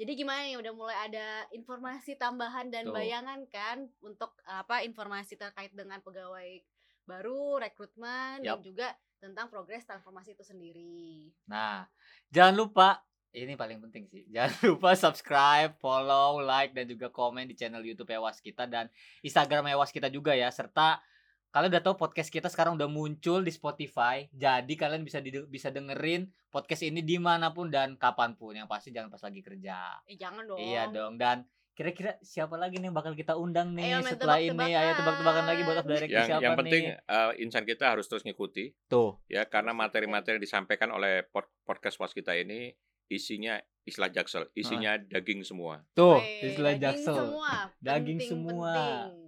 Jadi 0.00 0.16
gimana 0.16 0.48
nih 0.48 0.56
udah 0.56 0.72
mulai 0.72 0.96
ada 1.06 1.46
informasi 1.52 2.16
tambahan 2.16 2.72
dan 2.72 2.88
Tuh. 2.88 2.96
bayangan 2.96 3.44
kan 3.52 3.86
untuk 4.00 4.32
apa 4.48 4.80
informasi 4.82 5.36
terkait 5.36 5.70
dengan 5.76 6.00
pegawai 6.00 6.64
baru, 7.04 7.60
rekrutmen 7.60 8.40
dan 8.40 8.58
Yap. 8.58 8.64
juga 8.64 8.88
tentang 9.20 9.52
progres 9.52 9.84
transformasi 9.86 10.34
itu 10.34 10.42
sendiri. 10.42 11.30
Nah, 11.46 11.86
jangan 12.32 12.56
lupa 12.56 13.04
ini 13.34 13.54
paling 13.54 13.80
penting 13.80 14.04
sih. 14.06 14.28
Jangan 14.34 14.52
lupa 14.68 14.92
subscribe, 14.92 15.72
follow, 15.74 16.38
like 16.38 16.72
dan 16.72 16.84
juga 16.84 17.08
komen 17.08 17.44
di 17.44 17.54
channel 17.54 17.80
YouTube 17.80 18.08
Ewas 18.10 18.38
kita 18.38 18.64
dan 18.64 18.92
Instagram 19.20 19.68
Ewas 19.68 19.88
kita 19.88 20.06
juga 20.06 20.32
ya. 20.32 20.48
Serta 20.48 21.00
kalian 21.48 21.68
udah 21.70 21.84
tahu 21.84 21.96
podcast 21.98 22.28
kita 22.28 22.48
sekarang 22.48 22.76
udah 22.76 22.86
muncul 22.86 23.40
di 23.40 23.50
Spotify. 23.50 24.24
Jadi 24.30 24.72
kalian 24.72 25.00
bisa 25.00 25.18
di- 25.18 25.44
bisa 25.46 25.68
dengerin 25.68 26.24
podcast 26.48 26.80
ini 26.82 27.00
di 27.00 27.16
mana 27.16 27.50
pun 27.50 27.68
dan 27.68 27.96
kapan 27.96 28.32
pun. 28.32 28.52
Yang 28.52 28.68
pasti 28.68 28.88
jangan 28.88 29.08
pas 29.08 29.20
lagi 29.20 29.40
kerja. 29.40 30.00
Eh 30.04 30.16
jangan 30.16 30.44
dong. 30.44 30.56
Iya 30.56 30.88
dong. 30.88 31.16
Dan 31.16 31.44
kira-kira 31.72 32.20
siapa 32.20 32.56
lagi 32.56 32.76
nih 32.76 32.88
yang 32.88 32.94
bakal 32.94 33.12
kita 33.12 33.32
undang 33.32 33.72
nih 33.72 33.96
Ayo, 33.96 34.04
setelah 34.06 34.36
ini? 34.36 34.52
Ayo 34.70 34.92
tebak-tebakan. 34.92 35.44
lagi 35.46 35.60
buat 35.62 35.80
director 35.82 36.12
Yang 36.14 36.28
siapa 36.28 36.42
yang 36.42 36.52
penting 36.54 36.82
nih? 36.84 36.96
eh, 37.00 37.32
insan 37.40 37.64
kita 37.64 37.84
harus 37.88 38.04
terus 38.04 38.20
ngikuti 38.22 38.76
Tuh. 38.86 39.16
ya 39.26 39.48
karena 39.48 39.72
materi-materi 39.72 40.36
yang 40.36 40.44
disampaikan 40.44 40.92
oleh 40.92 41.24
pod- 41.26 41.48
podcast 41.64 41.96
waskita 41.96 42.36
ini 42.36 42.76
isinya 43.12 43.60
istilah 43.82 44.08
jaksel, 44.08 44.46
isinya 44.54 44.94
daging 44.96 45.42
semua. 45.42 45.82
Tuh, 45.92 46.22
istilah 46.22 46.72
daging 46.78 46.82
jaksel. 46.86 47.16
Semua. 47.18 47.52
Daging 47.82 48.18
Penting, 48.18 48.30
semua. 48.30 48.72
penting. 48.72 49.20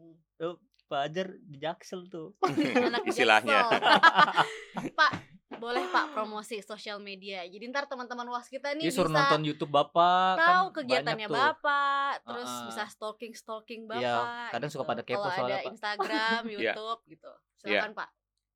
Pak 0.85 1.01
Ajar 1.11 1.29
di 1.41 1.57
jaksel 1.59 2.07
tuh. 2.07 2.37
Anak 2.93 3.03
Istilahnya. 3.11 3.67
Jaksel. 3.67 4.95
Pak, 5.01 5.11
boleh 5.59 5.85
Pak 5.89 6.13
promosi 6.13 6.61
sosial 6.61 7.01
media. 7.01 7.43
Jadi 7.49 7.65
ntar 7.73 7.89
teman-teman 7.89 8.29
was 8.29 8.47
kita 8.47 8.77
nih 8.77 8.87
Dia 8.87 8.93
suruh 8.93 9.09
bisa 9.11 9.17
nonton 9.27 9.43
YouTube 9.49 9.73
Bapak 9.73 10.37
tahu 10.39 10.67
kan 10.71 10.75
kegiatannya 10.85 11.27
tuh. 11.27 11.35
Bapak, 11.35 12.13
terus 12.23 12.51
Heeh. 12.53 12.67
bisa 12.69 12.83
stalking-stalking 12.93 13.89
Bapak. 13.89 14.03
Iya, 14.05 14.53
kadang 14.53 14.71
suka 14.71 14.85
gitu. 14.85 14.91
pada 14.93 15.03
kepo 15.03 15.19
Kalau 15.19 15.33
soalnya, 15.33 15.57
ada 15.57 15.65
Pak. 15.65 15.73
Instagram, 15.73 16.41
Iya. 16.47 16.59
YouTube 16.61 17.01
gitu. 17.11 17.33
Silakan 17.65 17.93
Pak. 17.97 18.09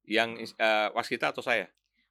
Yang 0.09 0.29
eh, 0.55 0.89
waskita 0.95 1.27
atau 1.33 1.43
saya? 1.43 1.67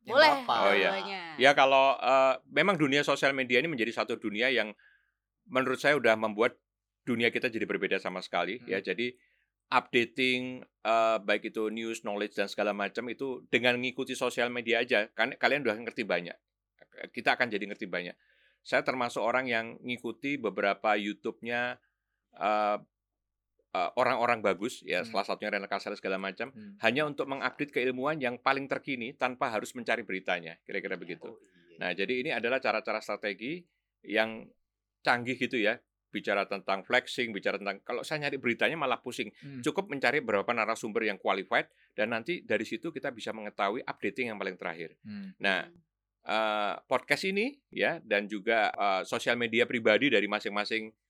Boleh. 0.07 0.31
Bapak. 0.43 0.57
Oh, 0.63 0.73
iya. 0.73 0.91
Ya 1.35 1.51
kalau 1.51 1.99
eh, 1.99 2.35
memang 2.49 2.79
dunia 2.79 3.03
sosial 3.03 3.35
media 3.35 3.59
ini 3.59 3.67
menjadi 3.67 3.91
satu 3.91 4.15
dunia 4.15 4.47
yang 4.47 4.71
menurut 5.51 5.79
saya 5.79 5.99
udah 5.99 6.15
membuat 6.15 6.55
dunia 7.03 7.31
kita 7.31 7.47
jadi 7.51 7.63
berbeda 7.67 7.99
sama 7.99 8.23
sekali 8.23 8.59
Hmm. 8.63 8.71
ya. 8.71 8.79
Jadi 8.79 9.11
updating 9.67 10.63
eh, 10.63 11.17
baik 11.19 11.51
itu 11.51 11.67
news, 11.67 12.07
knowledge 12.07 12.39
dan 12.39 12.47
segala 12.47 12.71
macam 12.71 13.03
itu 13.11 13.43
dengan 13.51 13.75
mengikuti 13.75 14.15
sosial 14.15 14.47
media 14.47 14.79
aja 14.79 15.11
kan 15.11 15.35
kalian 15.35 15.67
udah 15.67 15.75
ngerti 15.83 16.07
banyak. 16.07 16.35
Kita 17.11 17.35
akan 17.37 17.51
jadi 17.51 17.67
ngerti 17.67 17.85
banyak. 17.85 18.15
Saya 18.63 18.81
termasuk 18.83 19.21
orang 19.21 19.47
yang 19.47 19.77
ngikuti 19.83 20.39
beberapa 20.39 20.95
YouTube-nya 20.95 21.77
eh, 22.39 22.77
orang-orang 23.95 24.39
bagus 24.39 24.81
ya, 24.81 25.01
Hmm. 25.01 25.09
salah 25.09 25.25
satunya 25.25 25.51
Renal 25.53 25.69
Kasar 25.69 25.93
segala 25.95 26.17
macam 26.17 26.49
Hmm. 26.51 26.75
hanya 26.81 27.03
untuk 27.05 27.25
mengupdate 27.25 27.71
keilmuan 27.71 28.17
yang 28.17 28.37
paling 28.37 28.65
terkini 28.65 29.13
tanpa 29.13 29.49
harus 29.49 29.73
mencari 29.73 30.03
beritanya, 30.03 30.57
kira-kira 30.63 30.95
begitu. 30.95 31.29
Oh, 31.29 31.37
iya. 31.71 31.77
Nah, 31.79 31.89
jadi 31.93 32.13
ini 32.21 32.29
adalah 32.33 32.57
cara-cara 32.57 32.99
strategi 32.99 33.61
yang 34.05 34.45
canggih 35.01 35.37
gitu 35.37 35.57
ya. 35.57 35.77
Bicara 36.07 36.47
tentang 36.47 36.87
flexing, 36.87 37.35
bicara 37.35 37.59
tentang 37.59 37.83
kalau 37.83 37.99
saya 38.01 38.23
nyari 38.25 38.39
beritanya 38.39 38.79
malah 38.79 39.03
pusing. 39.03 39.27
Hmm. 39.43 39.59
Cukup 39.59 39.91
mencari 39.91 40.23
beberapa 40.23 40.49
narasumber 40.55 41.03
yang 41.03 41.19
qualified 41.19 41.67
dan 41.93 42.15
nanti 42.15 42.41
dari 42.47 42.63
situ 42.63 42.89
kita 42.89 43.11
bisa 43.11 43.35
mengetahui 43.35 43.83
updating 43.83 44.31
yang 44.31 44.39
paling 44.39 44.55
terakhir. 44.55 44.95
Hmm. 45.03 45.35
Nah, 45.37 45.67
eh, 46.23 46.73
podcast 46.87 47.23
ini 47.27 47.59
ya 47.69 47.99
dan 48.03 48.25
juga 48.25 48.71
eh, 48.71 49.03
sosial 49.03 49.35
media 49.35 49.67
pribadi 49.67 50.07
dari 50.07 50.25
masing-masing 50.25 50.87
eh, 50.87 51.06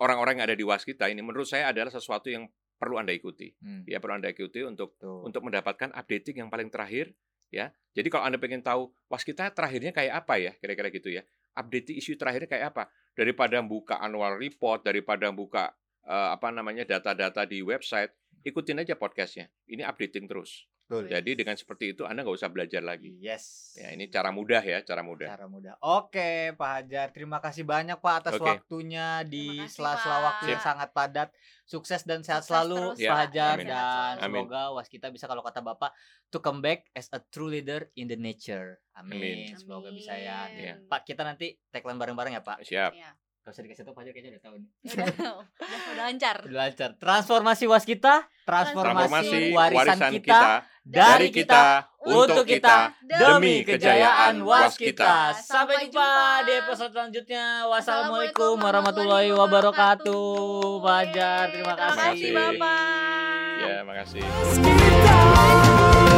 orang-orang 0.00 0.40
yang 0.40 0.46
ada 0.48 0.56
di 0.56 0.64
Waskita 0.64 1.12
ini 1.12 1.20
menurut 1.20 1.48
saya 1.48 1.68
adalah 1.70 1.92
sesuatu 1.92 2.32
yang 2.32 2.48
perlu 2.76 3.00
Anda 3.00 3.16
ikuti. 3.16 3.56
Hmm. 3.60 3.84
Ya 3.88 4.00
perlu 4.00 4.20
Anda 4.20 4.32
ikuti 4.32 4.60
untuk 4.64 4.96
Tuh. 5.00 5.24
untuk 5.24 5.44
mendapatkan 5.44 5.92
updating 5.96 6.44
yang 6.44 6.48
paling 6.52 6.68
terakhir 6.68 7.12
ya. 7.48 7.72
Jadi 7.96 8.08
kalau 8.12 8.28
Anda 8.28 8.36
pengen 8.36 8.60
tahu 8.60 8.92
waskita 9.08 9.52
terakhirnya 9.56 9.92
kayak 9.96 10.24
apa 10.24 10.34
ya, 10.36 10.52
kira-kira 10.60 10.92
gitu 10.92 11.08
ya. 11.08 11.24
Update 11.56 11.96
isu 11.96 12.20
terakhirnya 12.20 12.48
kayak 12.52 12.64
apa? 12.76 12.92
Daripada 13.16 13.64
buka 13.64 13.96
annual 13.96 14.36
report, 14.36 14.84
daripada 14.84 15.32
buka 15.32 15.72
eh, 16.04 16.28
apa 16.36 16.52
namanya 16.52 16.84
data-data 16.84 17.48
di 17.48 17.64
website, 17.64 18.12
ikutin 18.44 18.84
aja 18.84 18.92
podcastnya. 19.00 19.48
Ini 19.64 19.88
updating 19.88 20.28
terus. 20.28 20.68
Betul. 20.86 21.10
Jadi 21.10 21.30
dengan 21.34 21.58
seperti 21.58 21.98
itu 21.98 22.06
Anda 22.06 22.22
nggak 22.22 22.38
usah 22.38 22.46
belajar 22.46 22.78
lagi. 22.78 23.10
Yes. 23.18 23.74
Ya 23.74 23.90
ini 23.90 24.06
cara 24.06 24.30
mudah 24.30 24.62
ya, 24.62 24.78
cara 24.86 25.02
mudah. 25.02 25.26
Cara 25.26 25.50
mudah. 25.50 25.74
Oke, 25.82 26.54
Pak 26.54 26.70
Hajar. 26.78 27.10
Terima 27.10 27.42
kasih 27.42 27.66
banyak 27.66 27.98
Pak 27.98 28.14
atas 28.22 28.38
Oke. 28.38 28.46
waktunya 28.46 29.26
di 29.26 29.66
sela-sela 29.66 30.22
waktu 30.22 30.54
yang 30.54 30.62
sangat 30.62 30.94
padat. 30.94 31.34
Sukses 31.66 32.06
dan 32.06 32.22
sehat 32.22 32.46
Sukses 32.46 32.54
selalu 32.54 32.94
terus, 32.94 33.02
Ya, 33.02 33.10
Pak. 33.10 33.18
Hajar 33.26 33.54
amin. 33.58 33.66
dan 33.66 33.82
selalu. 34.14 34.22
semoga 34.22 34.62
was 34.78 34.86
kita 34.86 35.10
bisa 35.10 35.26
kalau 35.26 35.42
kata 35.42 35.58
Bapak 35.66 35.90
to 36.30 36.38
come 36.38 36.62
back 36.62 36.86
as 36.94 37.10
a 37.10 37.18
true 37.34 37.50
leader 37.50 37.90
in 37.98 38.06
the 38.06 38.14
nature. 38.14 38.78
Amin. 38.94 39.50
Amin. 39.50 39.58
Semoga 39.58 39.90
bisa 39.90 40.14
ya. 40.14 40.46
Iya. 40.54 40.86
Pak, 40.86 41.02
kita 41.02 41.26
nanti 41.26 41.58
tagline 41.74 41.98
bareng-bareng 41.98 42.38
ya, 42.38 42.42
Pak. 42.46 42.62
Siap. 42.62 42.94
Iya. 42.94 43.10
Gak 43.46 43.54
usah 43.54 43.62
dikasih 43.62 43.86
tahu 43.86 43.94
Pak 43.94 44.02
Hajar 44.02 44.10
kayaknya 44.18 44.30
udah 44.34 44.42
tahu 44.42 44.56
nih. 44.58 44.70
Udah, 44.90 45.06
udah, 45.06 45.80
udah 45.94 46.04
lancar. 46.10 46.36
Udah 46.42 46.58
lancar. 46.66 46.90
Transformasi 46.98 47.64
was 47.70 47.84
kita, 47.86 48.26
transformasi, 48.42 49.06
Transformasi 49.06 49.38
warisan, 49.54 49.78
warisan 49.86 50.10
kita, 50.18 50.40
dari 50.82 51.28
kita, 51.30 51.62
untuk 52.02 52.42
kita, 52.42 52.90
demi 53.06 53.62
kejayaan 53.62 54.42
was 54.42 54.74
kita. 54.74 55.30
Sampai 55.38 55.86
jumpa 55.86 56.42
di 56.42 56.52
episode 56.58 56.90
selanjutnya. 56.90 57.70
Wassalamualaikum 57.70 58.58
warahmatullahi 58.58 59.30
wabarakatuh. 59.30 60.82
Pak 60.82 60.94
Hajar, 61.06 61.44
terima 61.54 61.78
Terima 61.78 61.86
kasih. 61.86 62.02
kasih 62.02 62.30
Bapak. 62.34 63.58
Ya, 63.62 63.78
makasih. 63.86 64.22
Waskita, 64.26 65.18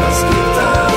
Waskita. 0.01 0.88